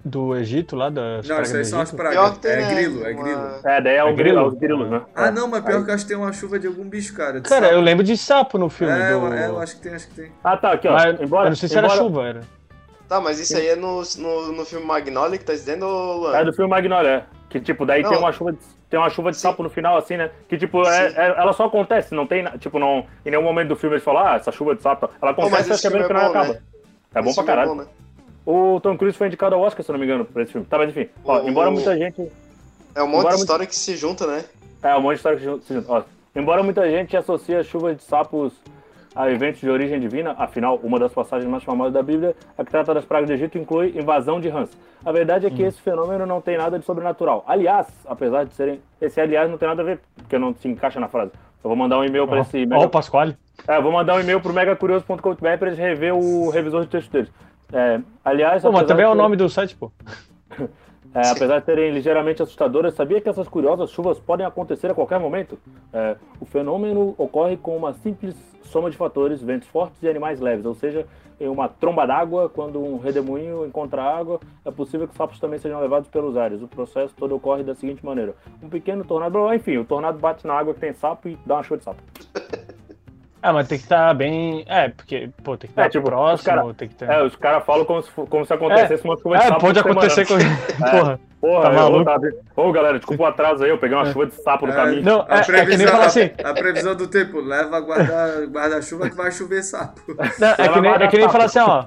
[0.05, 2.45] do Egito lá da Não, isso aí são as pragas.
[2.45, 3.41] É né, grilo, é grilo.
[3.65, 5.03] É, daí é, o é grilo, os grilos, né?
[5.15, 5.85] Ah, não, mas pior aí.
[5.85, 7.41] que eu acho que tem uma chuva de algum bicho, cara.
[7.41, 7.75] Cara, sapo.
[7.75, 8.93] eu lembro de sapo no filme.
[8.93, 9.35] É, do...
[9.35, 10.33] é, eu acho que tem, acho que tem.
[10.43, 10.93] Ah, tá, aqui, ó.
[10.93, 11.93] Mas, embora, eu não sei se embora...
[11.93, 12.41] era chuva, era.
[13.09, 16.37] Tá, mas isso aí é no, no, no filme Magnolia que tá dizendo, Luan?
[16.37, 17.25] É do filme Magnolia, é.
[17.49, 20.17] Que, tipo, daí tem uma chuva de, tem uma chuva de sapo no final, assim,
[20.17, 20.31] né?
[20.49, 23.77] Que, tipo, é, é, ela só acontece, não tem, tipo, não, em nenhum momento do
[23.77, 26.23] filme eles falam, ah, essa chuva de sapo, ela acontece, mas é bem no final
[26.23, 26.53] é acaba.
[26.53, 26.61] Né?
[27.13, 27.89] É bom pra caralho.
[28.51, 30.67] O Tom Cruise foi indicado ao Oscar, se eu não me engano, por esse filme.
[30.67, 31.09] Tá, mas enfim.
[31.25, 32.29] Ó, embora muita gente.
[32.95, 34.45] É um monte de história que se junta, né?
[34.83, 35.93] É, um monte de história que se junta.
[35.93, 36.03] Ó,
[36.35, 38.53] embora muita gente associe a chuva de sapos
[39.15, 42.71] a eventos de origem divina, afinal, uma das passagens mais famosas da Bíblia, a que
[42.71, 44.71] trata das pragas do Egito, inclui invasão de rãs.
[45.05, 45.67] A verdade é que hum.
[45.67, 47.45] esse fenômeno não tem nada de sobrenatural.
[47.47, 48.81] Aliás, apesar de serem.
[49.01, 51.31] Esse aliás não tem nada a ver, porque não se encaixa na frase.
[51.63, 52.67] Eu vou mandar um e-mail para esse.
[52.67, 52.83] Mega...
[52.83, 53.37] Ó, o Pasquale.
[53.69, 57.13] É, eu vou mandar um e-mail pro megacurioso.com.br para eles rever o revisor de texto
[57.13, 57.31] deles.
[57.73, 58.63] É, aliás.
[58.63, 59.91] Pô, mas também é o nome do site, pô.
[61.13, 65.19] É, apesar de serem ligeiramente assustadoras, sabia que essas curiosas chuvas podem acontecer a qualquer
[65.19, 65.59] momento?
[65.93, 70.65] É, o fenômeno ocorre com uma simples soma de fatores, ventos fortes e animais leves,
[70.65, 71.05] ou seja,
[71.41, 75.59] em uma tromba d'água, quando um redemoinho encontra água, é possível que os sapos também
[75.59, 76.63] sejam levados pelos ares.
[76.63, 80.55] O processo todo ocorre da seguinte maneira: um pequeno tornado, enfim, o tornado bate na
[80.55, 82.03] água que tem sapo e dá uma chuva de sapo.
[83.43, 84.65] Ah, mas tem que estar tá bem.
[84.69, 87.09] É, porque, pô, tem que estar tá é, tipo, próximo, cara, tem que ter...
[87.09, 89.61] É, os caras falam como se, como se acontecesse é, uma chuva de é, sapo.
[89.61, 90.35] Pode acontecer com.
[90.41, 90.91] É.
[90.91, 91.21] Porra.
[91.41, 92.05] Porra, tá maluco.
[92.05, 92.21] Tá...
[92.55, 94.13] Ô, galera, desculpa o atraso aí, eu peguei uma é.
[94.13, 95.03] chuva de sapo no é, caminho.
[95.03, 96.31] Não, a, previsão, é, que nem falar assim.
[96.45, 100.03] A, a previsão do tempo, leva guarda-chuva que vai chover sapo.
[100.39, 101.85] Não, é, que nem, é que nem falar assim, ó.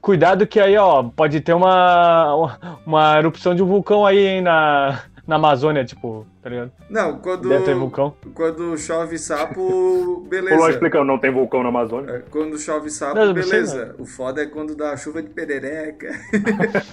[0.00, 5.00] Cuidado que aí, ó, pode ter uma, uma erupção de um vulcão aí, hein, na,
[5.26, 6.70] na Amazônia, tipo, tá ligado?
[6.88, 7.48] Não, quando.
[7.48, 8.14] Deve ter vulcão.
[8.32, 10.54] Quando chove sapo, beleza.
[10.54, 12.12] Pulou explicando, não tem vulcão na Amazônia.
[12.12, 13.94] É, quando chove sapo, não, beleza.
[13.98, 16.10] O foda é quando dá chuva de perereca.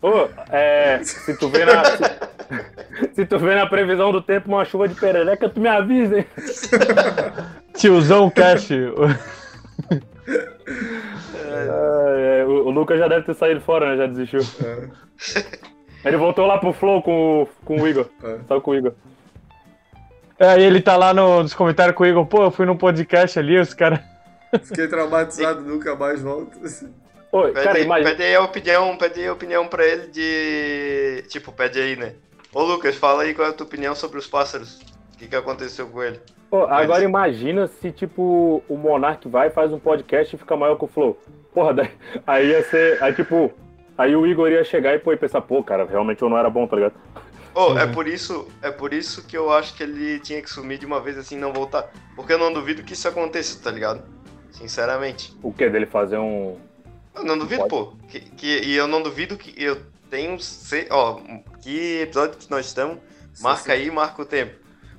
[0.00, 1.84] Ô, é, se tu vê na.
[1.84, 1.98] Se,
[3.14, 6.26] se, tu vê na previsão do tempo uma chuva de perereca, tu me avisa, hein?
[7.74, 8.70] Tiozão Cash.
[11.44, 13.96] É, é, o, o Lucas já deve ter saído fora, né?
[13.96, 14.40] Já desistiu.
[14.64, 14.88] É.
[16.04, 18.06] Ele voltou lá pro Flow com, com o Igor.
[18.22, 18.38] É.
[18.46, 18.92] Só com o Igor.
[20.38, 23.38] Aí ele tá lá no, nos comentários com o Igor, pô, eu fui num podcast
[23.38, 24.00] ali, os caras.
[24.64, 26.58] Fiquei traumatizado, nunca mais volto.
[27.32, 28.10] Oi, pede, cara, imagina...
[28.10, 31.24] pede aí a opinião, pede aí a opinião pra ele de.
[31.28, 32.14] Tipo, pede aí, né?
[32.52, 34.78] Ô Lucas, fala aí qual é a tua opinião sobre os pássaros.
[35.14, 36.20] O que, que aconteceu com ele?
[36.48, 40.84] Pô, agora imagina se, tipo, o Monark vai, faz um podcast e fica maior que
[40.84, 41.18] o Flow.
[41.52, 41.90] Porra, daí,
[42.26, 43.02] aí ia ser.
[43.02, 43.52] Aí, tipo,
[43.96, 46.50] Aí o Igor ia chegar e pô, ia pensar, pô, cara, realmente eu não era
[46.50, 46.94] bom, tá ligado?
[47.54, 47.78] Oh, uhum.
[47.78, 50.84] é por isso, é por isso que eu acho que ele tinha que sumir de
[50.84, 51.90] uma vez assim não voltar.
[52.14, 54.02] Porque eu não duvido que isso aconteça, tá ligado?
[54.50, 55.34] Sinceramente.
[55.42, 55.68] O que?
[55.70, 56.58] Dele fazer um.
[57.14, 57.70] Eu não duvido, Pode.
[57.70, 58.06] pô.
[58.08, 59.80] Que, que, e eu não duvido que eu
[60.10, 60.36] tenho.
[60.90, 61.20] Ó,
[61.62, 62.98] que episódio que nós estamos,
[63.40, 64.54] marca aí, marca o tempo.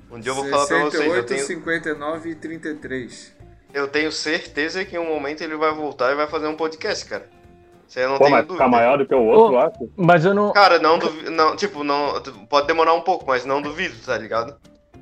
[0.10, 1.04] Um dia eu vou falar pra vocês.
[1.04, 1.46] 68, tenho...
[1.46, 3.38] 59 e 33.
[3.72, 7.06] Eu tenho certeza que em um momento ele vai voltar e vai fazer um podcast,
[7.06, 7.30] cara.
[7.88, 8.66] Você não Pô, tem mas dúvida.
[8.66, 9.90] Tá maior do que o outro, eu acho.
[9.96, 10.52] Mas eu não.
[10.52, 11.32] Cara, não duvido.
[11.32, 12.22] Não, tipo, não.
[12.50, 14.58] Pode demorar um pouco, mas não duvido, tá ligado?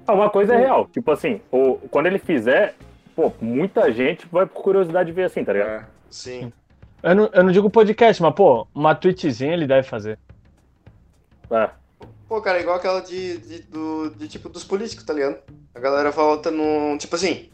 [0.08, 0.88] Ah, uma coisa é real.
[0.94, 2.76] Tipo assim, o, quando ele fizer,
[3.16, 5.70] pô, muita gente vai por curiosidade ver assim, tá ligado?
[5.70, 5.86] É.
[6.12, 6.54] Sim.
[7.02, 10.20] Eu não, eu não digo podcast, mas, pô, uma tweetzinha ele deve fazer.
[11.50, 11.70] É.
[12.28, 15.38] Pô, cara, igual aquela de, de, do, de tipo dos políticos, tá ligado?
[15.74, 16.98] A galera volta no.
[17.00, 17.50] Tipo assim,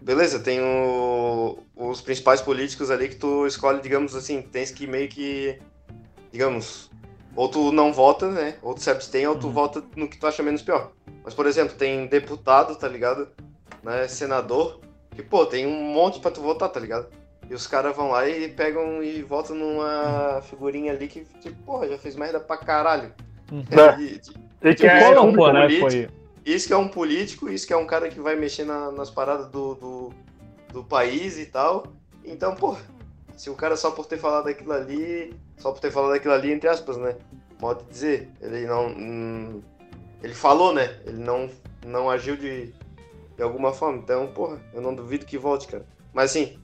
[0.00, 5.08] beleza, tem o, os principais políticos ali que tu escolhe, digamos assim, tens que meio
[5.08, 5.58] que,
[6.32, 6.90] digamos,
[7.36, 8.56] ou tu não vota, né?
[8.62, 9.52] Ou tu se abstém, ou tu uhum.
[9.52, 10.92] vota no que tu acha menos pior.
[11.24, 13.28] Mas, por exemplo, tem deputado, tá ligado?
[13.82, 14.08] Né?
[14.08, 14.80] Senador,
[15.14, 17.08] que, pô, tem um monte pra tu votar, tá ligado?
[17.48, 21.88] E os caras vão lá e pegam e votam numa figurinha ali que, tipo, porra,
[21.88, 23.12] já fez merda pra caralho.
[23.50, 23.64] Uhum.
[23.70, 24.32] É, de, de,
[24.62, 25.68] de, de, é, um, pô, né?
[25.80, 26.08] Foi
[26.54, 29.10] isso que é um político, isso que é um cara que vai mexer na, nas
[29.10, 30.12] paradas do, do,
[30.72, 31.86] do, país e tal.
[32.24, 32.76] Então, pô,
[33.36, 36.52] se o cara só por ter falado aquilo ali, só por ter falado aquilo ali,
[36.52, 37.16] entre aspas, né?
[37.58, 38.86] Pode dizer, ele não.
[38.88, 39.62] Hum,
[40.22, 40.98] ele falou, né?
[41.06, 41.48] Ele não,
[41.84, 42.72] não agiu de,
[43.36, 43.98] de alguma forma.
[43.98, 45.84] Então, porra, eu não duvido que volte, cara.
[46.12, 46.58] Mas assim,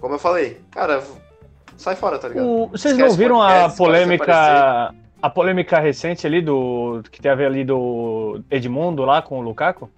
[0.00, 1.02] como eu falei, cara,
[1.76, 2.46] sai fora, tá ligado?
[2.46, 4.94] O, vocês não viram a polêmica
[5.24, 7.02] a polêmica recente ali do.
[7.10, 9.88] que teve ali do Edmundo lá com o Lukaku?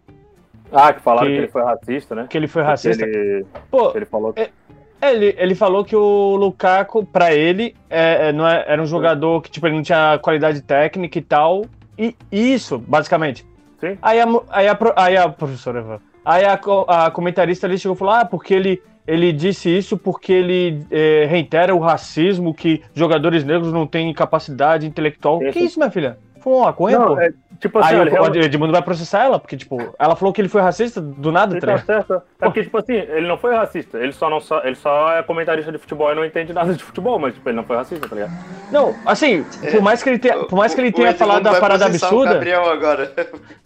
[0.71, 2.27] Ah, que falaram que, que ele foi racista, né?
[2.31, 3.05] Que ele foi racista.
[3.05, 4.41] Ele, Pô, ele falou que...
[4.41, 4.51] É,
[5.03, 9.43] ele, ele falou que o Lukaku, pra ele, é, é, não é, era um jogador
[9.43, 11.65] que tipo, ele não tinha qualidade técnica e tal.
[11.99, 13.45] E isso, basicamente.
[13.81, 13.99] Sim.
[14.01, 16.01] Aí a, aí a, aí a professora.
[16.25, 16.55] Aí a,
[16.87, 21.27] a comentarista ali chegou e falou: ah, porque ele ele disse isso porque ele é,
[21.27, 25.43] reitera o racismo que jogadores negros não têm capacidade intelectual.
[25.43, 25.53] Esse...
[25.53, 26.19] Que isso, minha filha?
[26.41, 27.21] Foi uma maconha, não, pô?
[27.21, 30.49] É, tipo assim, Aí o Edmundo vai processar ela, porque, tipo, ela falou que ele
[30.49, 32.23] foi racista do nada, tá certo.
[32.41, 33.99] É porque, tipo assim, ele não foi racista.
[33.99, 36.85] Ele só, não, só, ele só é comentarista de futebol e não entende nada de
[36.85, 38.33] futebol, mas, tipo, ele não foi racista, tá ligado?
[38.71, 41.87] Não, assim, por mais que ele tenha, por mais que ele tenha falado da parada
[41.87, 42.31] absurda.
[42.31, 43.13] O Gabriel agora.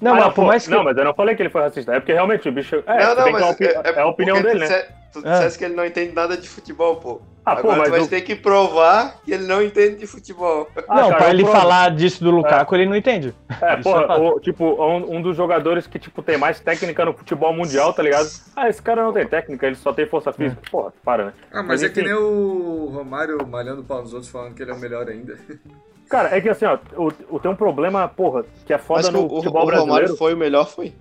[0.00, 0.70] Não, ah, mas por mais que.
[0.70, 1.94] Não, mas eu não falei que ele foi racista.
[1.94, 2.82] É porque realmente o bicho.
[2.86, 4.84] É, não, não, mas é, é, a opinião dele, né?
[5.12, 5.32] Tu é.
[5.32, 7.20] disseste que ele não entende nada de futebol, pô.
[7.44, 8.08] Ah, Agora pô, mas tu vai eu...
[8.08, 10.68] ter que provar que ele não entende de futebol.
[10.88, 11.58] Ah, não, cara, pra ele provo.
[11.58, 12.78] falar disso do Lukaku, é.
[12.78, 13.34] ele não entende.
[13.60, 17.52] É, pô, o, tipo, um, um, dos jogadores que, tipo, tem mais técnica no futebol
[17.52, 18.28] mundial, tá ligado?
[18.54, 20.60] Ah, esse cara não tem técnica, ele só tem força física.
[20.64, 20.70] É.
[20.70, 21.32] Porra, para, né?
[21.50, 24.70] Ah, mas, mas é que nem o Romário malhando pau nos outros falando que ele
[24.70, 25.36] é o melhor ainda.
[26.08, 29.12] Cara, é que assim, ó, o, o, tem um problema, porra, que é foda mas
[29.12, 29.82] no o, futebol o, brasileiro.
[29.82, 30.92] O Romário foi o melhor, foi.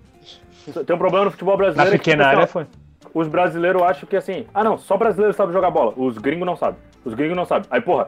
[0.85, 1.91] Tem um problema no futebol brasileiro.
[1.91, 2.78] Na pequena que, tipo, assim, área foi
[3.13, 5.93] os brasileiros acham que assim, ah não, só brasileiro sabe jogar bola.
[5.95, 6.79] Os gringos não sabem.
[7.03, 7.67] Os gringos não sabem.
[7.71, 8.07] Aí, porra,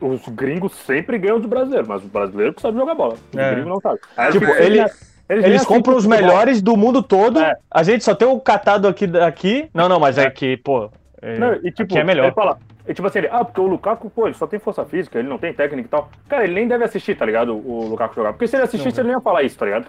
[0.00, 3.14] os gringos sempre ganham dos brasileiros, mas os brasileiros que sabem jogar bola.
[3.14, 3.50] Os é.
[3.52, 4.00] gringos não sabem.
[4.16, 4.80] Aí, tipo, ele,
[5.28, 7.40] eles, eles compram os melhores do mundo todo.
[7.40, 7.56] É.
[7.70, 9.04] A gente só tem o catado aqui.
[9.18, 9.70] aqui.
[9.72, 10.90] Não, não, mas é, é que, pô.
[11.20, 12.24] É, não, e, tipo, é melhor.
[12.24, 14.84] Ele fala, e tipo assim, ele, ah, porque o Lukaku, pô, ele só tem força
[14.84, 16.10] física, ele não tem técnica e tal.
[16.28, 17.54] Cara, ele nem deve assistir, tá ligado?
[17.54, 18.32] O, Lukaku jogar.
[18.32, 19.86] Porque se ele assistisse, não, ele não ia falar isso, tá ligado?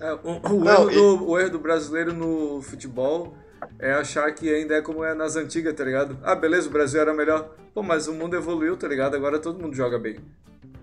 [0.00, 0.94] É, o, o, não, erro e...
[0.94, 3.34] do, o erro do brasileiro no futebol
[3.78, 6.18] é achar que ainda é como é nas antigas, tá ligado?
[6.22, 7.50] Ah, beleza, o Brasil era melhor.
[7.74, 9.14] Pô, mas o mundo evoluiu, tá ligado?
[9.14, 10.18] Agora todo mundo joga bem.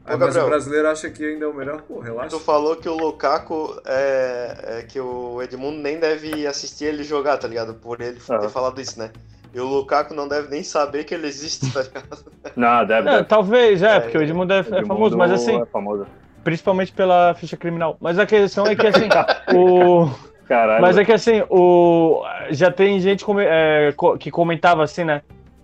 [0.06, 2.30] Aí, mas o brasileiro acha que ainda é o melhor, pô, relaxa.
[2.30, 7.38] Tu falou que o Lukaku é, é, que o Edmundo nem deve assistir ele jogar,
[7.38, 7.76] tá ligado?
[7.76, 8.40] Por ele ah.
[8.40, 9.12] ter falado isso, né?
[9.54, 12.26] E o Lukaku não deve nem saber que ele existe, tá ligado?
[12.56, 13.10] Não, deve.
[13.10, 15.60] É, talvez, é, é, porque o Edmundo é, Edmundo é famoso, mas assim.
[15.60, 16.06] É famoso.
[16.44, 17.98] Principalmente pela ficha criminal.
[18.00, 19.10] Mas a questão é que assim,
[19.56, 20.10] o.
[20.50, 20.82] Caralho.
[20.82, 22.24] Mas é que assim, o...
[22.50, 25.22] já tem gente é, que comentava assim, né?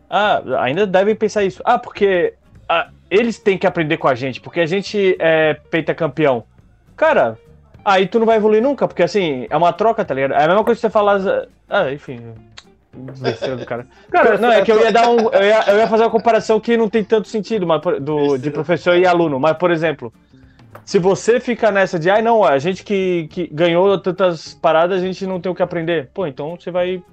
[0.08, 1.60] Ah, ainda devem pensar isso.
[1.66, 2.36] Ah, porque
[2.70, 6.44] ah, eles têm que aprender com a gente, porque a gente é peita campeão.
[6.96, 7.36] Cara,
[7.84, 10.34] aí tu não vai evoluir nunca, porque assim, é uma troca, tá ligado?
[10.34, 11.20] É a mesma coisa que você falar.
[11.68, 12.22] Ah, enfim.
[12.94, 13.88] Do cara.
[14.12, 15.30] cara, não, é que eu ia dar um.
[15.32, 18.52] Eu ia, eu ia fazer uma comparação que não tem tanto sentido mas, do, de
[18.52, 19.40] professor e aluno.
[19.40, 20.14] Mas, por exemplo,
[20.86, 25.02] se você fica nessa de, ai, ah, não, a gente que, que ganhou tantas paradas,
[25.02, 26.12] a gente não tem o que aprender.
[26.14, 27.04] Pô, então você vai.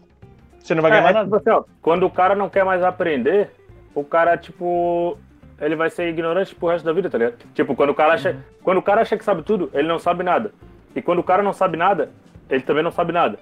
[0.62, 1.24] Você não vai ganhar é, nada.
[1.24, 3.50] Tipo assim, ó, quando o cara não quer mais aprender,
[3.94, 5.16] o cara, tipo.
[5.58, 7.36] Ele vai ser ignorante pro resto da vida, tá ligado?
[7.54, 8.32] Tipo, quando o cara acha.
[8.32, 8.42] Uhum.
[8.62, 10.52] Quando o cara acha que sabe tudo, ele não sabe nada.
[10.94, 12.10] E quando o cara não sabe nada,
[12.50, 13.38] ele também não sabe nada.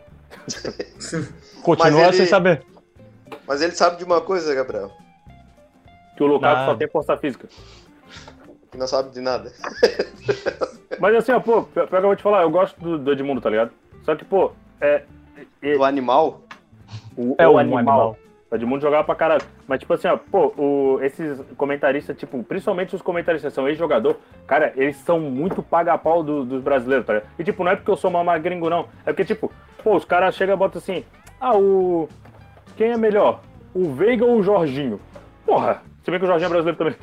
[1.64, 2.12] Continua ele...
[2.12, 2.62] sem saber.
[3.48, 4.92] Mas ele sabe de uma coisa, Gabriel.
[6.16, 7.48] Que o Lukaku só tem força física
[8.70, 9.52] que não sabe de nada.
[10.98, 13.40] Mas assim, ó, pô, pior que eu vou te falar, eu gosto do, do Edmundo,
[13.40, 13.72] tá ligado?
[14.02, 15.02] Só que, pô, é.
[15.62, 16.42] é do animal?
[17.16, 17.78] O, é o, o animal.
[17.78, 18.16] animal.
[18.50, 19.42] O Edmundo jogava pra caralho.
[19.66, 24.16] Mas, tipo assim, ó, pô, o, esses comentaristas, tipo, principalmente os comentaristas são ex-jogador,
[24.46, 27.30] cara, eles são muito paga-pau do, dos brasileiros, tá ligado?
[27.38, 28.88] E, tipo, não é porque eu sou mal gringo, não.
[29.06, 29.52] É porque, tipo,
[29.82, 31.04] pô, os caras chegam e botam assim,
[31.40, 32.08] ah, o.
[32.76, 33.40] Quem é melhor?
[33.72, 35.00] O Veiga ou o Jorginho?
[35.46, 36.94] Porra, se bem que o Jorginho é brasileiro também.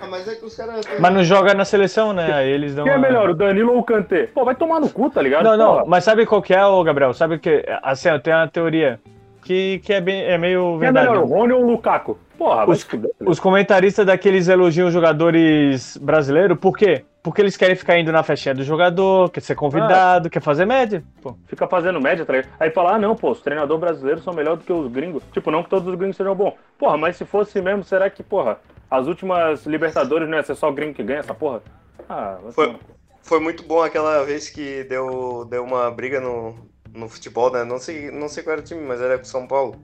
[0.00, 0.86] Ah, mas é que os caras.
[1.00, 2.32] Mas não joga na seleção, né?
[2.32, 2.84] Aí eles dão.
[2.84, 4.28] Quem é melhor, o Danilo ou o Kanté?
[4.28, 5.44] Pô, vai tomar no cu, tá ligado?
[5.44, 5.84] Não, não, Porra.
[5.86, 7.12] mas sabe qual que é, ô Gabriel?
[7.12, 7.64] Sabe que.
[7.82, 9.00] Assim, eu tenho uma teoria
[9.46, 11.06] que, que é, bem, é meio verdade.
[11.06, 12.18] É melhor, o Rony ou o Lukaku?
[12.36, 12.86] Porra, os,
[13.24, 17.04] os comentaristas daqueles elogiam jogadores brasileiros, por quê?
[17.22, 20.64] Porque eles querem ficar indo na festinha do jogador, quer ser convidado, ah, quer fazer
[20.66, 21.02] média.
[21.22, 21.36] Pô.
[21.46, 24.66] Fica fazendo média, tá aí fala, ah não, pô, os treinadores brasileiros são melhores do
[24.66, 25.22] que os gringos.
[25.32, 26.54] Tipo, não que todos os gringos sejam bons.
[26.76, 28.58] Porra, mas se fosse mesmo, será que, porra,
[28.90, 31.62] as últimas Libertadores não ia ser só gringo que ganha essa porra?
[32.08, 32.76] Ah, foi,
[33.22, 36.54] foi muito bom aquela vez que deu, deu uma briga no,
[36.96, 37.62] no futebol, né?
[37.62, 39.76] Não sei, não sei qual era o time, mas era com São Paulo.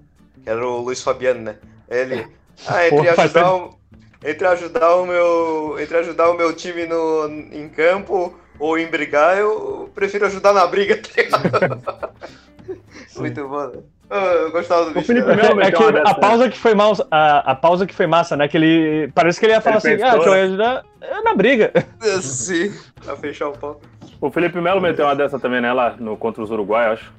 [0.42, 1.56] Que era o Luiz Fabiano, né?
[1.88, 2.26] Ele.
[2.66, 3.78] Ah, entre ajudar, o,
[4.24, 5.76] entre ajudar o meu.
[5.78, 10.66] Entre ajudar o meu time no, em campo ou em brigar, eu prefiro ajudar na
[10.66, 12.10] briga, tá
[13.16, 13.82] Muito bom, né?
[14.10, 15.04] Eu gostava do bicho.
[15.04, 17.94] O Felipe Melo é, é que a pausa que foi mal, a, a, pausa que
[17.94, 18.46] foi massa, né?
[18.46, 20.84] Que ele parece que ele ia falar ele assim, pensou, ah, que eu ia ajudar
[21.24, 21.72] na briga.
[22.20, 23.80] Sim, pra fechar o pau.
[24.22, 25.72] O Felipe Melo meteu uma dessa também, né?
[25.72, 27.12] Lá no, contra os Uruguai, acho.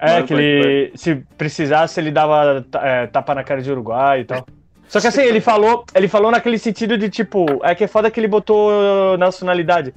[0.00, 4.44] É, que ele, se precisasse, ele dava é, tapa na cara de Uruguai e tal.
[4.88, 8.10] Só que assim, ele falou, ele falou naquele sentido de tipo, é que é foda
[8.10, 9.94] que ele botou nacionalidade.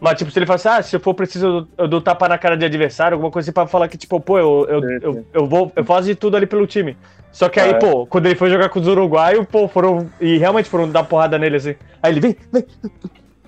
[0.00, 2.36] Mas, tipo, se ele fala assim, ah, se eu for preciso, eu dou tapa na
[2.38, 5.46] cara de adversário, alguma coisa assim pra falar que, tipo, pô, eu, eu, eu, eu,
[5.46, 6.96] vou, eu faço de tudo ali pelo time.
[7.30, 7.74] Só que aí, é.
[7.74, 10.10] pô, quando ele foi jogar com os uruguaios, pô, foram.
[10.20, 11.76] E realmente foram dar porrada nele assim.
[12.02, 12.66] Aí ele, vem, vem.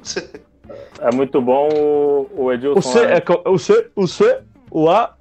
[1.01, 2.78] É muito bom o, o Edilson.
[2.78, 3.14] O C, né?
[3.14, 4.40] é, o C, o C,
[4.70, 5.14] o A.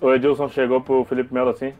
[0.00, 1.72] O Edilson chegou pro Felipe Melo assim.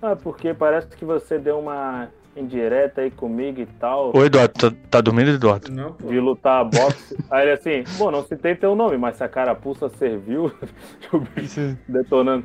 [0.00, 4.16] Ah, porque parece que você deu uma indireta aí comigo e tal.
[4.16, 5.70] Ô, Eduardo, tá, tá dormindo, Eduardo?
[5.70, 6.08] Não, pô.
[6.08, 7.16] De lutar boxe.
[7.30, 10.52] aí ele assim, bom, não citei teu nome, mas se a carapuça serviu,
[11.12, 12.44] o bicho detonando.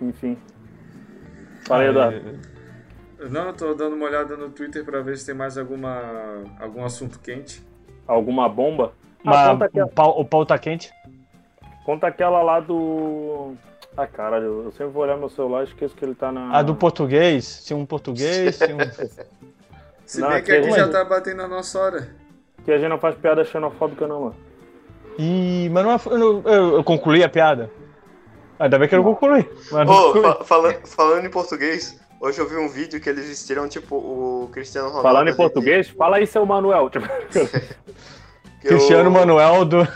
[0.00, 0.36] Enfim.
[1.66, 2.56] Fala aí, Eduardo.
[3.30, 6.84] Não, eu tô dando uma olhada no Twitter pra ver se tem mais alguma, algum
[6.84, 7.62] assunto quente.
[8.06, 8.92] Alguma bomba?
[9.24, 9.86] Ah, aquela...
[9.86, 10.92] o, pau, o pau tá quente?
[11.84, 13.54] Conta aquela lá do.
[13.96, 16.56] Ah, caralho, eu sempre vou olhar meu celular e esqueço que ele tá na.
[16.56, 17.44] A do português?
[17.44, 18.78] Se um português, se um.
[20.04, 22.08] se não, bem que aqui já tá batendo a nossa hora.
[22.64, 24.36] Que a gente não faz piada xenofóbica, não, mano.
[25.18, 27.70] Ih, mas não, é eu, eu, eu concluí a piada.
[28.58, 29.48] Ainda bem que eu não concluí.
[29.70, 30.22] Mas oh, concluí.
[30.22, 34.48] Fa falando, falando em português, hoje eu vi um vídeo que eles vestiram, tipo, o
[34.52, 35.08] Cristiano Ronaldo.
[35.08, 35.94] Falando em português, de...
[35.94, 36.90] fala aí, seu Manuel.
[36.90, 37.06] Tipo...
[38.60, 39.10] Cristiano eu...
[39.10, 39.88] Manuel do.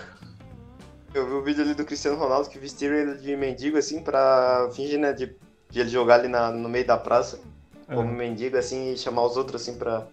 [1.12, 4.68] Eu vi o vídeo ali do Cristiano Ronaldo que vestiram ele de mendigo, assim, pra
[4.72, 5.34] fingir, né, de,
[5.68, 7.40] de ele jogar ali na, no meio da praça,
[7.88, 7.94] é.
[7.94, 10.06] como mendigo, assim, e chamar os outros, assim, pra,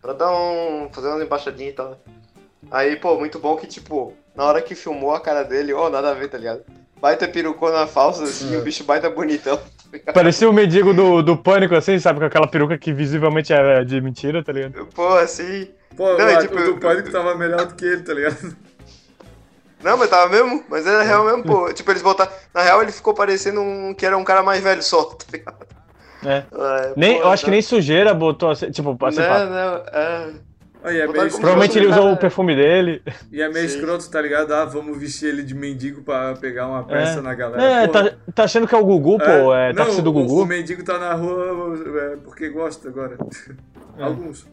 [0.00, 0.88] pra dar um.
[0.92, 1.90] fazer umas embaixadinhas e tal.
[1.90, 1.96] Né.
[2.70, 5.90] Aí, pô, muito bom que, tipo, na hora que filmou a cara dele, ó, oh,
[5.90, 6.64] nada a ver, tá ligado?
[7.00, 8.58] Baita perucona falsa, assim, é.
[8.58, 9.60] o bicho baita bonitão.
[10.12, 12.18] Parecia o mendigo do, do pânico, assim, sabe?
[12.20, 14.86] Com aquela peruca que visivelmente é de mentira, tá ligado?
[14.94, 15.68] Pô, assim.
[15.96, 18.56] Pô, não, o, tipo, o do pânico tava melhor do que ele, tá ligado?
[19.82, 21.72] Não, mas tava mesmo, mas era real mesmo, pô.
[21.72, 22.32] Tipo, eles botaram.
[22.54, 25.66] Na real, ele ficou parecendo um que era um cara mais velho só, tá ligado?
[26.24, 26.36] É.
[26.38, 27.46] é nem, pô, eu acho tá...
[27.46, 29.44] que nem sujeira botou assim, tipo, assim, não, pá.
[29.44, 30.32] não, é.
[30.84, 33.02] Aí, é meio Provavelmente ele usou o perfume dele.
[33.32, 33.76] E é meio Sim.
[33.76, 34.52] escroto, tá ligado?
[34.52, 37.22] Ah, vamos vestir ele de mendigo pra pegar uma peça é.
[37.22, 37.62] na galera.
[37.62, 39.54] É, tá, tá, achando que é o Gugu, pô?
[39.54, 40.42] É, é táxi do Gugu.
[40.42, 41.74] O mendigo tá na rua
[42.12, 43.16] é, porque gosta agora.
[43.96, 44.02] É.
[44.02, 44.44] Alguns.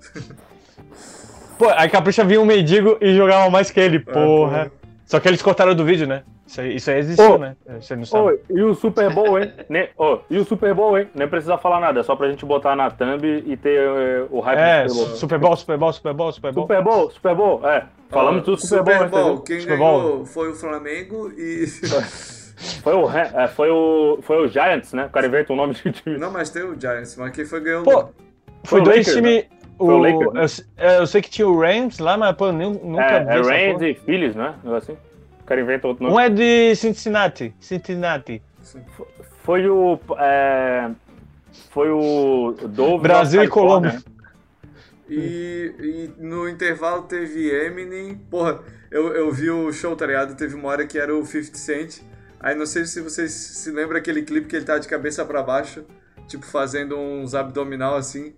[1.57, 4.15] Pô, aí Capricha vinha um mendigo e jogava mais que ele, porra.
[4.15, 4.71] porra.
[5.11, 6.23] Só que eles cortaram do vídeo, né?
[6.47, 7.57] Isso aí, isso aí existiu, oh, né?
[7.81, 8.39] Você não sabe.
[8.49, 9.51] Oh, e o Super Bowl, hein?
[9.67, 11.09] Nem, oh, e o Super Bowl, hein?
[11.13, 14.39] Nem precisa falar nada, é só pra gente botar na thumb e ter uh, o
[14.39, 15.57] hype é, do Super Bowl.
[15.57, 16.63] Super Bowl, Super Bowl, Super Bowl, Super Bowl.
[16.63, 17.87] Super Bowl, Super Bowl, é.
[18.09, 19.23] Falamos tudo Super, Super Bowl.
[19.25, 19.41] Bowl.
[19.41, 20.25] Quem Super ganhou Bowl.
[20.25, 21.65] foi o Flamengo e...
[22.83, 25.05] Foi o, é, foi o, foi o Giants, né?
[25.05, 26.19] O cara inventa o nome de time.
[26.19, 27.83] Não, mas tem o Giants, mas quem foi ganhou...
[27.83, 28.11] Pô, foi,
[28.63, 29.45] foi dois times...
[29.45, 29.60] Né?
[29.81, 30.65] O, o Lakers, né?
[30.77, 33.71] eu, eu, sei que tinha o Rams lá, mas pô, eu nunca é, vi É
[33.71, 34.55] Rams e Phillies, né?
[34.77, 34.95] Assim
[35.51, 36.15] cara inventa outro nome.
[36.15, 37.53] Um é de Cincinnati.
[37.59, 38.41] Cincinnati.
[39.43, 39.99] Foi o.
[40.17, 40.89] É,
[41.69, 44.01] foi o Dove Brasil e Colômbia.
[45.09, 45.73] E,
[46.17, 48.15] e, no intervalo teve Eminem.
[48.29, 50.35] Porra, eu, eu vi o show, tá ligado?
[50.35, 51.99] Teve uma hora que era o 50 Cent.
[52.39, 55.43] Aí não sei se vocês se lembram aquele clipe que ele tá de cabeça para
[55.43, 55.83] baixo,
[56.27, 58.33] tipo fazendo uns abdominal assim.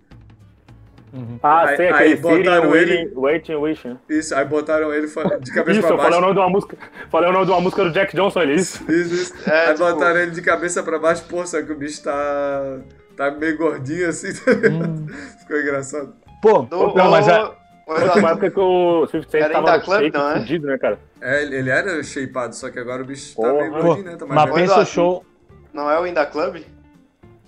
[1.14, 1.38] Uhum.
[1.42, 3.86] Ah, aí, sei, aquele aí botaram ele, Waiting Wish.
[3.86, 3.96] Né?
[4.08, 5.70] Isso, aí botaram ele de cabeça isso, pra baixo.
[5.70, 6.76] Isso, eu falei o nome de uma música,
[7.08, 8.82] falei o nome de uma música do Jack Johnson, ele isso.
[8.90, 9.34] Isso, isso.
[9.48, 9.84] É, aí tipo...
[9.84, 12.80] botaram ele de cabeça pra baixo, pô, só que o bicho tá
[13.16, 14.28] Tá meio gordinho assim.
[14.28, 15.06] Hum.
[15.40, 16.14] Ficou engraçado.
[16.42, 17.50] Pô, Do, não, mas é.
[17.86, 20.40] Mas uma época que o Swift tava club, não, é?
[20.40, 20.98] fudido, né, cara?
[21.20, 23.52] É, ele era shapeado, só que agora o bicho Porra.
[23.52, 24.16] tá meio gordinho, né?
[24.16, 25.24] Tá mais mas pensa o show...
[25.70, 26.62] Não é o Inda Club?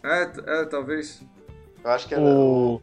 [0.04, 1.22] É, é, talvez.
[1.82, 2.22] Eu acho que é o...
[2.22, 2.82] O,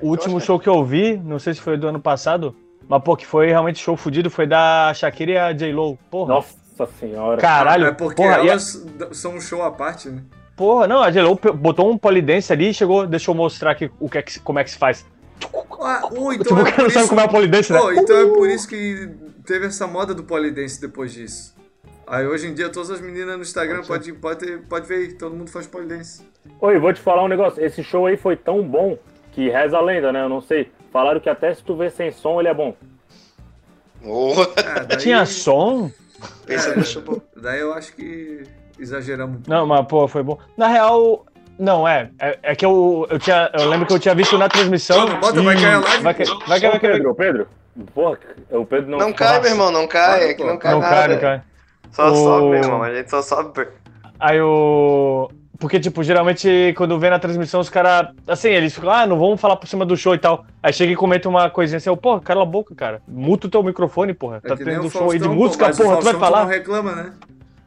[0.00, 2.54] o último que show que eu vi, não sei se foi do ano passado,
[2.88, 5.98] mas pô, que foi realmente show fudido, foi da Shakira e a J-Lo.
[6.10, 6.34] Porra.
[6.34, 7.40] Nossa senhora.
[7.40, 7.86] Caralho.
[7.86, 9.14] É porque porra, elas a...
[9.14, 10.22] são um show à parte, né?
[10.56, 14.08] Porra, não, a J-Lo botou um polidense ali e chegou, deixa eu mostrar aqui o
[14.08, 15.06] que é que, como é que se faz.
[15.82, 16.90] Ah, oh, então tipo, é não isso...
[16.90, 17.80] sabe como é o polidense, né?
[17.80, 19.08] Oh, então é por isso que
[19.46, 21.56] teve essa moda do polidense depois disso.
[22.06, 25.48] Aí hoje em dia todas as meninas no Instagram pode, pode, pode ver, todo mundo
[25.48, 26.22] faz polidense.
[26.60, 27.64] Oi, vou te falar um negócio.
[27.64, 28.98] Esse show aí foi tão bom
[29.32, 30.22] que reza a lenda, né?
[30.22, 30.70] Eu não sei.
[30.92, 32.74] Falaram que até se tu ver sem som, ele é bom.
[34.04, 34.32] Oh.
[34.56, 34.98] Ah, daí...
[34.98, 35.90] Tinha som?
[36.46, 37.22] Pensa show.
[37.36, 38.42] Daí eu acho que
[38.78, 39.46] exageramos.
[39.46, 40.38] Não, mas pô, foi bom.
[40.56, 41.24] Na real,
[41.58, 42.10] não, é.
[42.18, 45.06] É, é que eu, eu, tinha, eu lembro que eu tinha visto na transmissão.
[45.06, 45.44] Não, bota, e...
[45.44, 46.02] vai cair a live.
[46.02, 46.92] Vai, cair, vai cair, vai cair.
[46.92, 47.48] Pedro, Pedro.
[47.94, 48.18] Porra,
[48.50, 48.98] o Pedro não.
[48.98, 50.30] Não cai, meu irmão, não cai.
[50.30, 50.96] Aqui não cai não nada.
[50.96, 51.42] Cai, não cai.
[51.92, 52.14] Só o...
[52.14, 52.82] sobe, meu irmão.
[52.82, 53.68] A gente só sobe.
[54.18, 55.30] Aí o.
[55.60, 58.08] Porque, tipo, geralmente quando vem na transmissão, os caras.
[58.26, 60.46] Assim, eles ficam, ah, não vamos falar por cima do show e tal.
[60.62, 63.02] Aí chega e comenta uma coisinha assim, porra, cala a boca, cara.
[63.06, 64.40] Muta o teu microfone, porra.
[64.42, 66.44] É tá tendo um show aí de música, pô, porra, tu vai falar.
[66.44, 67.12] Não reclama, né?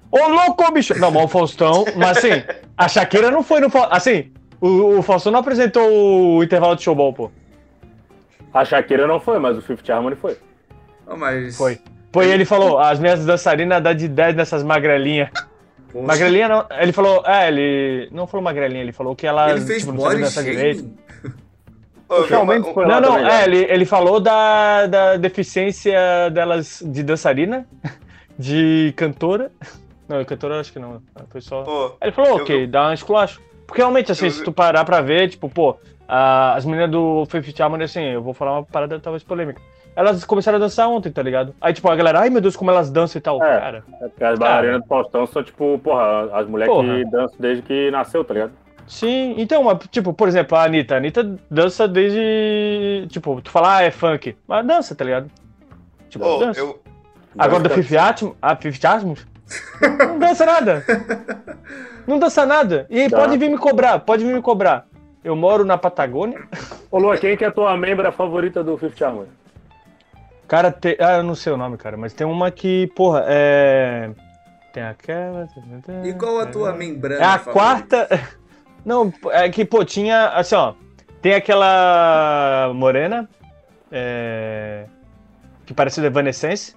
[0.10, 0.98] Ô, louco, bicho!
[1.00, 1.86] Não, mas o Faustão.
[1.96, 2.44] Mas assim,
[2.76, 3.70] a Shakira não foi no.
[3.92, 5.88] Assim, o, o Faustão não apresentou
[6.38, 7.32] o intervalo de showball, pô.
[8.52, 10.36] A Shakira não foi, mas o Fifth Harmony foi.
[11.06, 11.56] Oh, mas...
[11.58, 11.80] Foi.
[12.12, 15.30] Foi, ele falou, as minhas dançarinas dá de 10 nessas magrelinhas.
[16.02, 16.66] Magrelinha não.
[16.80, 17.24] Ele falou.
[17.26, 18.10] É, ele.
[18.12, 19.52] Não falou magrelinha, ele falou que ela.
[19.52, 20.90] Ele fez tipo, body dançar direito.
[22.30, 27.68] Realmente foi não, não, é, ele, ele falou da, da deficiência delas de dançarina,
[28.38, 29.52] de cantora.
[30.08, 31.02] Não, cantora acho que não.
[31.30, 31.64] Foi só.
[31.64, 33.42] Pô, ele falou, ok, eu, dá um esculacho.
[33.66, 35.78] Porque realmente, assim, eu, se tu parar pra ver, tipo, pô,
[36.08, 39.62] as meninas do Fifth Harmony, assim, eu vou falar uma parada talvez polêmica.
[39.96, 41.54] Elas começaram a dançar ontem, tá ligado?
[41.62, 43.44] Aí, tipo, a galera, ai meu Deus, como elas dançam e tal.
[43.44, 43.84] É, cara.
[44.02, 47.92] É porque as bailarinas do Faustão são, tipo, porra, as mulheres que dançam desde que
[47.92, 48.54] nasceu, tá ligado?
[48.88, 50.96] Sim, então, tipo, por exemplo, a Anitta.
[50.96, 53.08] A Anitta dança desde.
[53.10, 54.36] Tipo, tu fala, ah, é funk.
[54.48, 55.30] Mas dança, tá ligado?
[56.10, 56.60] Tipo, oh, dança.
[56.60, 56.82] Eu...
[57.38, 58.36] Agora do Fifth Atmos.
[58.42, 59.26] Ah, Fifth Atmos?
[60.08, 60.84] não dança nada.
[62.06, 62.86] Não dança nada.
[62.90, 63.18] E tá.
[63.18, 64.86] pode vir me cobrar, pode vir me cobrar.
[65.24, 66.48] Eu moro na Patagônia.
[66.92, 69.30] Ô, Lua, quem que é a tua membra favorita do Fifth Harmony?
[70.48, 70.98] Cara, te...
[71.00, 74.12] ah, eu não sei o nome, cara, mas tem uma que, porra, é.
[74.74, 75.48] Tem aquela.
[76.04, 77.22] E qual a tua membrana?
[77.22, 77.52] É a favorita?
[77.52, 78.08] quarta.
[78.84, 80.30] Não, é que, pô, tinha.
[80.30, 80.74] Assim, ó.
[81.22, 83.30] Tem aquela morena.
[83.92, 84.86] É...
[85.66, 86.76] Que parece Evanescence.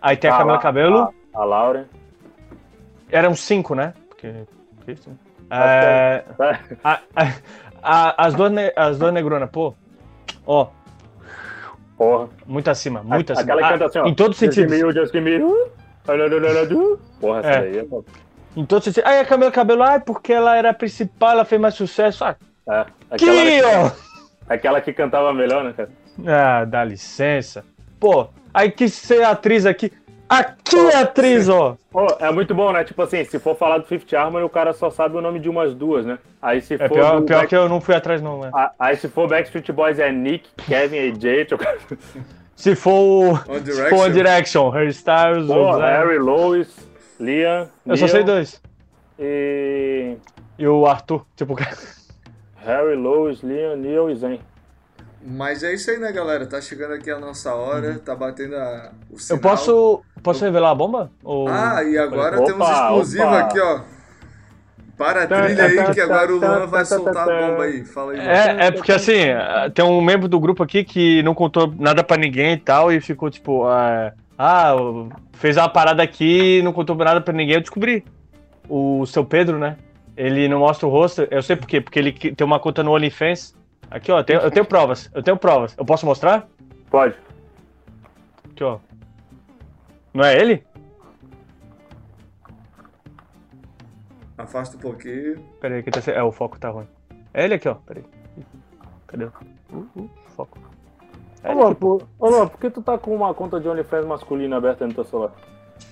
[0.00, 1.14] Aí tem a ah, Camila Cabelo.
[1.34, 1.88] A, a Laura.
[3.10, 3.94] Eram cinco, né?
[4.08, 4.44] Porque.
[5.50, 6.24] É...
[6.84, 7.00] a,
[7.82, 9.74] a, a, as duas, as duas negronas, pô.
[10.46, 10.68] Ó,
[11.98, 12.28] Porra.
[12.46, 13.52] Muito acima, muito acima.
[13.52, 14.06] Aquela que canta assim, ó.
[14.06, 14.94] Em todos os sentidos.
[14.94, 15.40] Just give me,
[17.20, 17.60] Porra, essa é.
[17.60, 17.84] daí é
[18.56, 19.10] Em todos os sentidos.
[19.10, 22.24] Aí a Camila Cabelo, ai, porque ela era a principal, ela fez mais sucesso.
[22.24, 22.36] Ah,
[22.70, 22.86] é.
[23.10, 23.90] Aquela que, ó!
[24.48, 25.90] Aquela que cantava melhor, né, cara?
[26.24, 27.64] Ah, dá licença.
[27.98, 29.92] Pô, aí quis ser atriz aqui.
[30.28, 31.76] Aqui é atriz, ó.
[31.92, 32.84] Oh, é muito bom, né?
[32.84, 35.48] Tipo assim, se for falar do Fifth Harmony, o cara só sabe o nome de
[35.48, 36.18] umas duas, né?
[36.40, 36.90] Aí se é for.
[36.90, 37.48] Pior, pior Back...
[37.48, 38.50] que eu não fui atrás, não, né?
[38.78, 41.46] Aí se for Backstreet Boys é Nick, Kevin e Jay.
[42.54, 43.42] se for.
[43.48, 43.84] One Direction.
[43.84, 46.68] Se for One Direction, Harry Styles, Pô, Harry, Lois,
[47.18, 47.62] Liam.
[47.62, 48.60] Eu Neil, só sei dois.
[49.18, 50.16] E.
[50.58, 51.56] E o Arthur, tipo.
[52.56, 54.40] Harry, Lois, Liam, Neil e Zen.
[55.22, 56.46] Mas é isso aí, né, galera?
[56.46, 57.98] Tá chegando aqui a nossa hora, uhum.
[57.98, 59.38] tá batendo a, o sinal.
[59.38, 61.10] Eu posso, posso revelar a bomba?
[61.22, 61.48] Ou...
[61.48, 63.38] Ah, e agora opa, temos exclusivo opa.
[63.40, 63.80] aqui, ó.
[64.96, 67.84] Para a trilha aí, que agora o Luan vai soltar a bomba aí.
[67.84, 68.18] Fala aí.
[68.18, 69.18] É, é porque assim,
[69.72, 73.00] tem um membro do grupo aqui que não contou nada pra ninguém e tal, e
[73.00, 74.74] ficou tipo, ah, ah
[75.34, 77.54] fez uma parada aqui e não contou nada pra ninguém.
[77.54, 78.04] Eu descobri.
[78.68, 79.76] O seu Pedro, né?
[80.16, 81.26] Ele não mostra o rosto.
[81.30, 81.80] Eu sei por quê.
[81.80, 83.54] Porque ele tem uma conta no OnlyFans
[83.90, 85.10] Aqui, ó, eu tenho, eu tenho provas.
[85.14, 85.74] Eu tenho provas.
[85.76, 86.46] Eu posso mostrar?
[86.90, 87.14] Pode.
[88.50, 88.78] Aqui, ó.
[90.12, 90.64] Não é ele?
[94.36, 95.38] Afasta um pouquinho.
[95.60, 96.00] Pera aí, que tá...
[96.12, 96.86] É, o foco tá ruim.
[97.32, 97.74] É ele aqui, ó.
[97.74, 98.44] Pera aí.
[99.06, 99.24] Cadê?
[99.24, 100.58] Uh, uh, foco.
[101.42, 104.86] É Ô, por, ô, por que tu tá com uma conta de OnlyFans masculina aberta
[104.86, 105.32] no teu celular?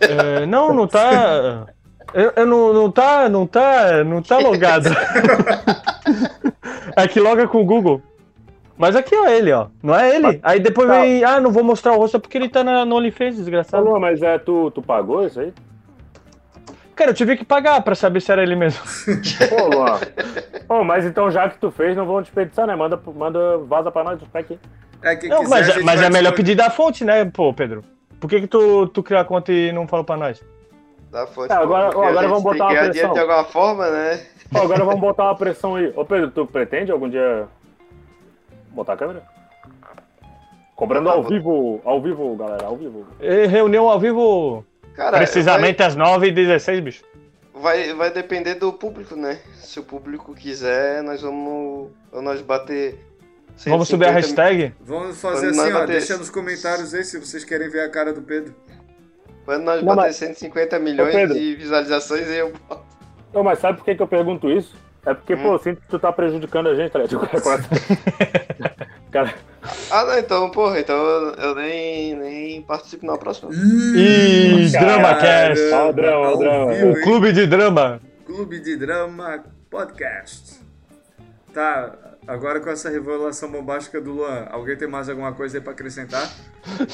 [0.00, 1.66] É, não, não tá...
[2.14, 4.88] Eu, eu, não, não tá, não tá, não tá logado.
[6.96, 8.02] é que loga com o Google.
[8.78, 9.68] Mas aqui, ó, ele, ó.
[9.82, 10.40] Não é ele?
[10.42, 11.00] Aí depois tá.
[11.00, 13.84] vem, ah, não vou mostrar o rosto é porque ele tá na, no OnlyFans, desgraçado.
[13.84, 15.52] Falou, mas é, tu, tu pagou isso aí?
[16.94, 18.82] Cara, eu tive que pagar pra saber se era ele mesmo.
[19.48, 20.00] Pô, Luan.
[20.66, 22.74] Pô, mas então já que tu fez, não vão desperdiçar, né?
[22.74, 24.58] Manda, manda vaza pra nós, tá aqui.
[25.02, 27.84] É, não, quiser, mas, mas é melhor pedir da fonte, né, pô, Pedro?
[28.18, 30.42] Por que que tu, tu criou a conta e não falou pra nós?
[31.10, 31.52] Da fonte.
[31.52, 33.12] É, agora agora vamos botar uma pressão.
[33.12, 34.20] de alguma forma, né?
[34.54, 35.92] Agora vamos botar uma pressão aí.
[35.96, 37.46] Ô, Pedro, tu pretende algum dia
[38.70, 39.22] botar a câmera?
[40.74, 43.06] Cobrando ao vivo, ao vivo, galera, ao vivo.
[43.20, 44.64] E reunião ao vivo
[44.94, 45.86] Cara, precisamente vai...
[45.86, 47.04] às 9h16, bicho.
[47.54, 49.40] Vai, vai depender do público, né?
[49.54, 52.98] Se o público quiser, nós vamos nós bater
[53.64, 54.74] Vamos subir a hashtag?
[54.80, 55.92] Vamos fazer Quando assim, ó, bater...
[55.92, 58.54] deixa nos comentários aí se vocês querem ver a cara do Pedro.
[59.44, 60.16] Quando nós não, bater mas...
[60.16, 62.85] 150 milhões de visualizações, eu boto.
[63.36, 64.74] Não, mas sabe por que, que eu pergunto isso?
[65.04, 65.42] É porque, hum.
[65.42, 67.20] pô, eu sinto que tu tá prejudicando a gente, tá ligado?
[69.12, 69.34] Cara...
[69.90, 73.50] Ah, não, então, porra, então eu nem, nem participo na próxima.
[73.52, 75.70] Ih, Drama Cast!
[75.70, 76.72] Ó, o drama, o drama.
[76.72, 78.00] O Clube de Drama.
[78.24, 80.60] Clube de Drama Podcast.
[81.52, 81.92] Tá,
[82.26, 86.30] agora com essa revelação bombástica do Luan, alguém tem mais alguma coisa aí pra acrescentar?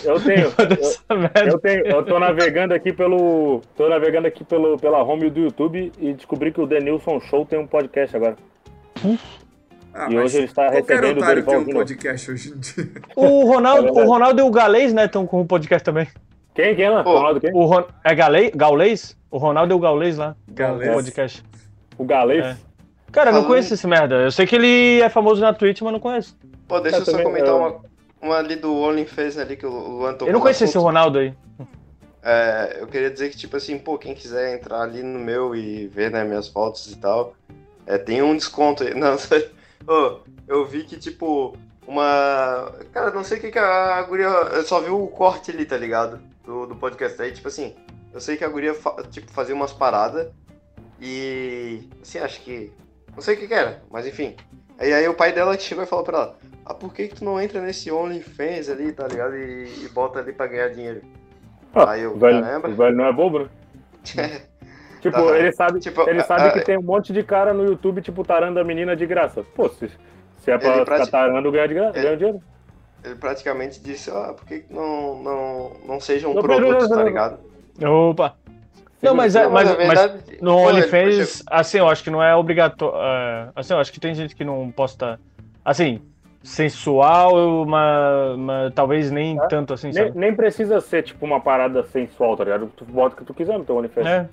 [0.05, 0.47] Eu tenho.
[1.09, 1.87] eu, eu, tenho.
[1.87, 3.63] Eu tô navegando aqui pelo.
[3.77, 7.59] tô navegando aqui pelo, pela home do YouTube e descobri que o Denilson Show tem
[7.59, 8.37] um podcast agora.
[9.95, 12.91] Ah, e hoje ele está recebendo o Dorival tem um podcast hoje em dia.
[13.15, 16.09] O Ronaldo, é o Ronaldo e o Galês, né, estão com um podcast também.
[16.55, 17.01] Quem, quem lá?
[17.01, 17.51] O Ronaldo quem?
[17.53, 17.85] O Ron...
[18.05, 18.51] É Galês?
[18.55, 19.17] Gaulês?
[19.31, 20.37] O Ronaldo e o Gaulês lá.
[20.49, 20.93] Galês.
[20.93, 21.43] podcast.
[21.99, 22.45] O Galês?
[22.45, 22.57] É.
[23.13, 24.17] Cara, eu não conheço esse merda.
[24.17, 26.37] Eu sei que ele é famoso na Twitch, mas não conheço.
[26.67, 27.81] Pô, deixa eu, eu só comentar uma,
[28.21, 30.29] uma ali do OnlyFans ali que o Luan tocou.
[30.29, 31.35] Eu não conheci esse Ronaldo aí.
[32.23, 35.89] É, eu queria dizer que, tipo assim, pô, quem quiser entrar ali no meu e
[35.89, 37.35] ver, né, minhas fotos e tal,
[37.87, 38.95] é, tem um desconto aí.
[38.99, 39.17] Não,
[39.87, 41.55] oh, eu vi que, tipo,
[41.87, 42.73] uma.
[42.93, 44.27] Cara, não sei o que, que a guria.
[44.27, 46.21] Eu só vi o corte ali, tá ligado?
[46.45, 47.75] Do, do podcast aí, tipo assim,
[48.13, 48.75] eu sei que a guria,
[49.11, 50.29] tipo, fazia umas paradas
[51.01, 51.89] e.
[52.01, 52.73] Assim, acho que
[53.15, 54.37] não sei o que, que era, mas enfim.
[54.79, 57.25] Aí, aí o pai dela chegou e falou pra ela: Ah, por que, que tu
[57.25, 59.37] não entra nesse OnlyFans ali, tá ligado?
[59.37, 61.03] E, e bota ali pra ganhar dinheiro.
[61.75, 62.45] Ah, aí eu, o velho.
[62.67, 63.49] O velho não é bobo, né?
[65.01, 67.65] tipo, tá, ele sabe, tipo, ele sabe a, que tem um monte de cara no
[67.65, 69.45] YouTube, tipo, tarando a menina de graça.
[69.55, 69.89] Pô, se,
[70.39, 72.41] se é pra ficar tarando, ganha, de graça, ganha dinheiro.
[73.05, 77.39] Ele praticamente disse, ah, por que não, não, não seja um não, produto, tá ligado?
[77.83, 78.37] Opa!
[79.03, 82.95] Não, mas, é, mas, verdade, mas no OnlyFans, assim, eu acho que não é obrigatório.
[82.97, 85.19] Uh, assim, eu acho que tem gente que não posta.
[85.65, 86.01] Assim,
[86.43, 89.47] sensual, mas, mas talvez nem é?
[89.49, 89.91] tanto assim.
[89.91, 92.71] Nem, nem, precisa ser tipo uma parada sensual, tá ligado?
[92.77, 94.07] Tu bota o que tu quiser no teu OnlyFans.
[94.07, 94.29] É.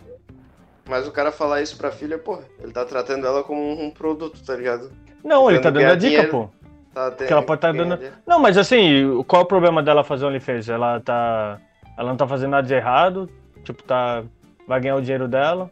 [0.88, 4.44] Mas o cara falar isso pra filha, pô, ele tá tratando ela como um produto,
[4.44, 4.92] tá ligado?
[5.24, 6.50] Não, ele tá dando a dica, dinheiro, pô.
[6.94, 7.96] Tá que ela pode estar tá dando.
[7.96, 8.16] Dinheiro.
[8.26, 10.70] Não, mas assim, qual é o problema dela fazer OnlyFans?
[10.70, 11.60] Ela tá.
[11.98, 13.30] Ela não tá fazendo nada de errado,
[13.64, 14.24] tipo, tá
[14.70, 15.72] vai ganhar o dinheiro dela,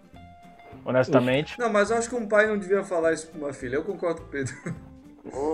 [0.84, 1.58] honestamente.
[1.60, 3.76] Não, mas eu acho que um pai não devia falar isso pra uma filha.
[3.76, 4.56] Eu concordo com o Pedro.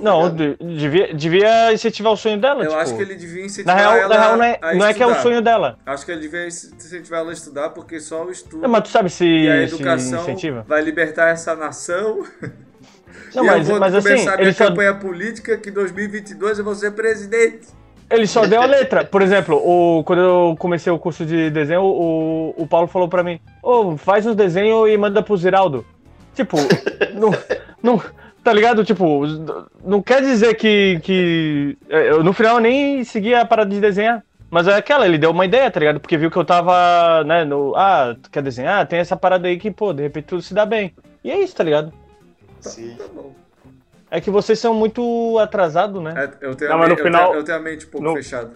[0.01, 2.63] não, devia, devia incentivar o sonho dela.
[2.63, 4.85] Eu tipo, acho que ele devia incentivar na real, ela na real, não é, não
[4.85, 5.77] é que é o sonho dela.
[5.85, 8.89] Acho que ele devia incentivar ela a estudar, porque só o estudo não, mas tu
[8.89, 10.25] sabe se, e a educação
[10.65, 12.25] vai libertar essa nação.
[13.33, 14.99] Não, e mas, eu vou mas, começar assim, a minha campanha só...
[14.99, 17.67] política que em 2022 eu vou ser presidente.
[18.13, 19.03] Ele só deu a letra.
[19.03, 23.23] Por exemplo, o, quando eu comecei o curso de desenho, o, o Paulo falou pra
[23.23, 25.83] mim: Ô, oh, faz os desenhos e manda pro Ziraldo.
[26.35, 26.57] Tipo,
[27.13, 27.31] não,
[27.81, 28.01] não.
[28.43, 28.83] Tá ligado?
[28.83, 29.21] Tipo,
[29.83, 30.99] não quer dizer que.
[31.01, 34.23] que eu, no final eu nem segui a parada de desenhar.
[34.51, 35.99] Mas é aquela, ele deu uma ideia, tá ligado?
[35.99, 37.73] Porque viu que eu tava, né, no.
[37.75, 38.85] Ah, tu quer desenhar?
[38.85, 40.93] Tem essa parada aí que, pô, de repente tudo se dá bem.
[41.23, 41.91] E é isso, tá ligado?
[42.59, 42.95] Sim.
[42.95, 43.42] Tá bom.
[44.13, 46.13] É que vocês são muito atrasados, né?
[46.15, 48.05] É, eu, tenho Não, a mente, final, eu, tenho, eu tenho a mente um pouco
[48.05, 48.51] no, fechada.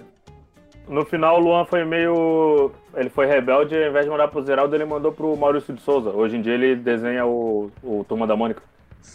[0.88, 2.72] No final, o Luan foi meio.
[2.94, 6.12] Ele foi rebelde, ao invés de mandar pro Zeraldo, ele mandou pro Maurício de Souza.
[6.12, 8.62] Hoje em dia ele desenha o, o Turma da Mônica.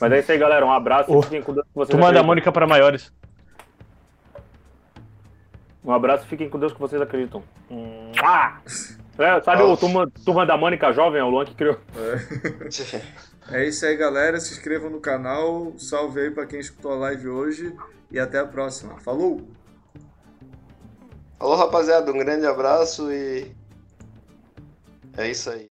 [0.01, 0.67] Mas é isso aí, galera.
[0.67, 1.17] Um abraço.
[1.17, 3.13] Oh, fiquem com Deus que vocês Turma da Mônica para maiores.
[5.85, 7.45] Um abraço, fiquem com Deus que vocês acreditam.
[8.21, 8.59] Ah!
[9.17, 9.75] É, sabe oh.
[9.75, 11.21] o Turma, Turma da Mônica jovem?
[11.21, 11.79] É o Luan que criou.
[11.97, 12.67] É.
[13.53, 14.41] É isso aí, galera.
[14.41, 15.75] Se inscrevam no canal.
[15.79, 17.77] Salve aí para quem escutou a live hoje.
[18.11, 18.99] E até a próxima.
[19.01, 19.47] Falou!
[21.39, 22.11] Falou, rapaziada.
[22.13, 23.55] Um grande abraço e.
[25.17, 25.72] É isso aí.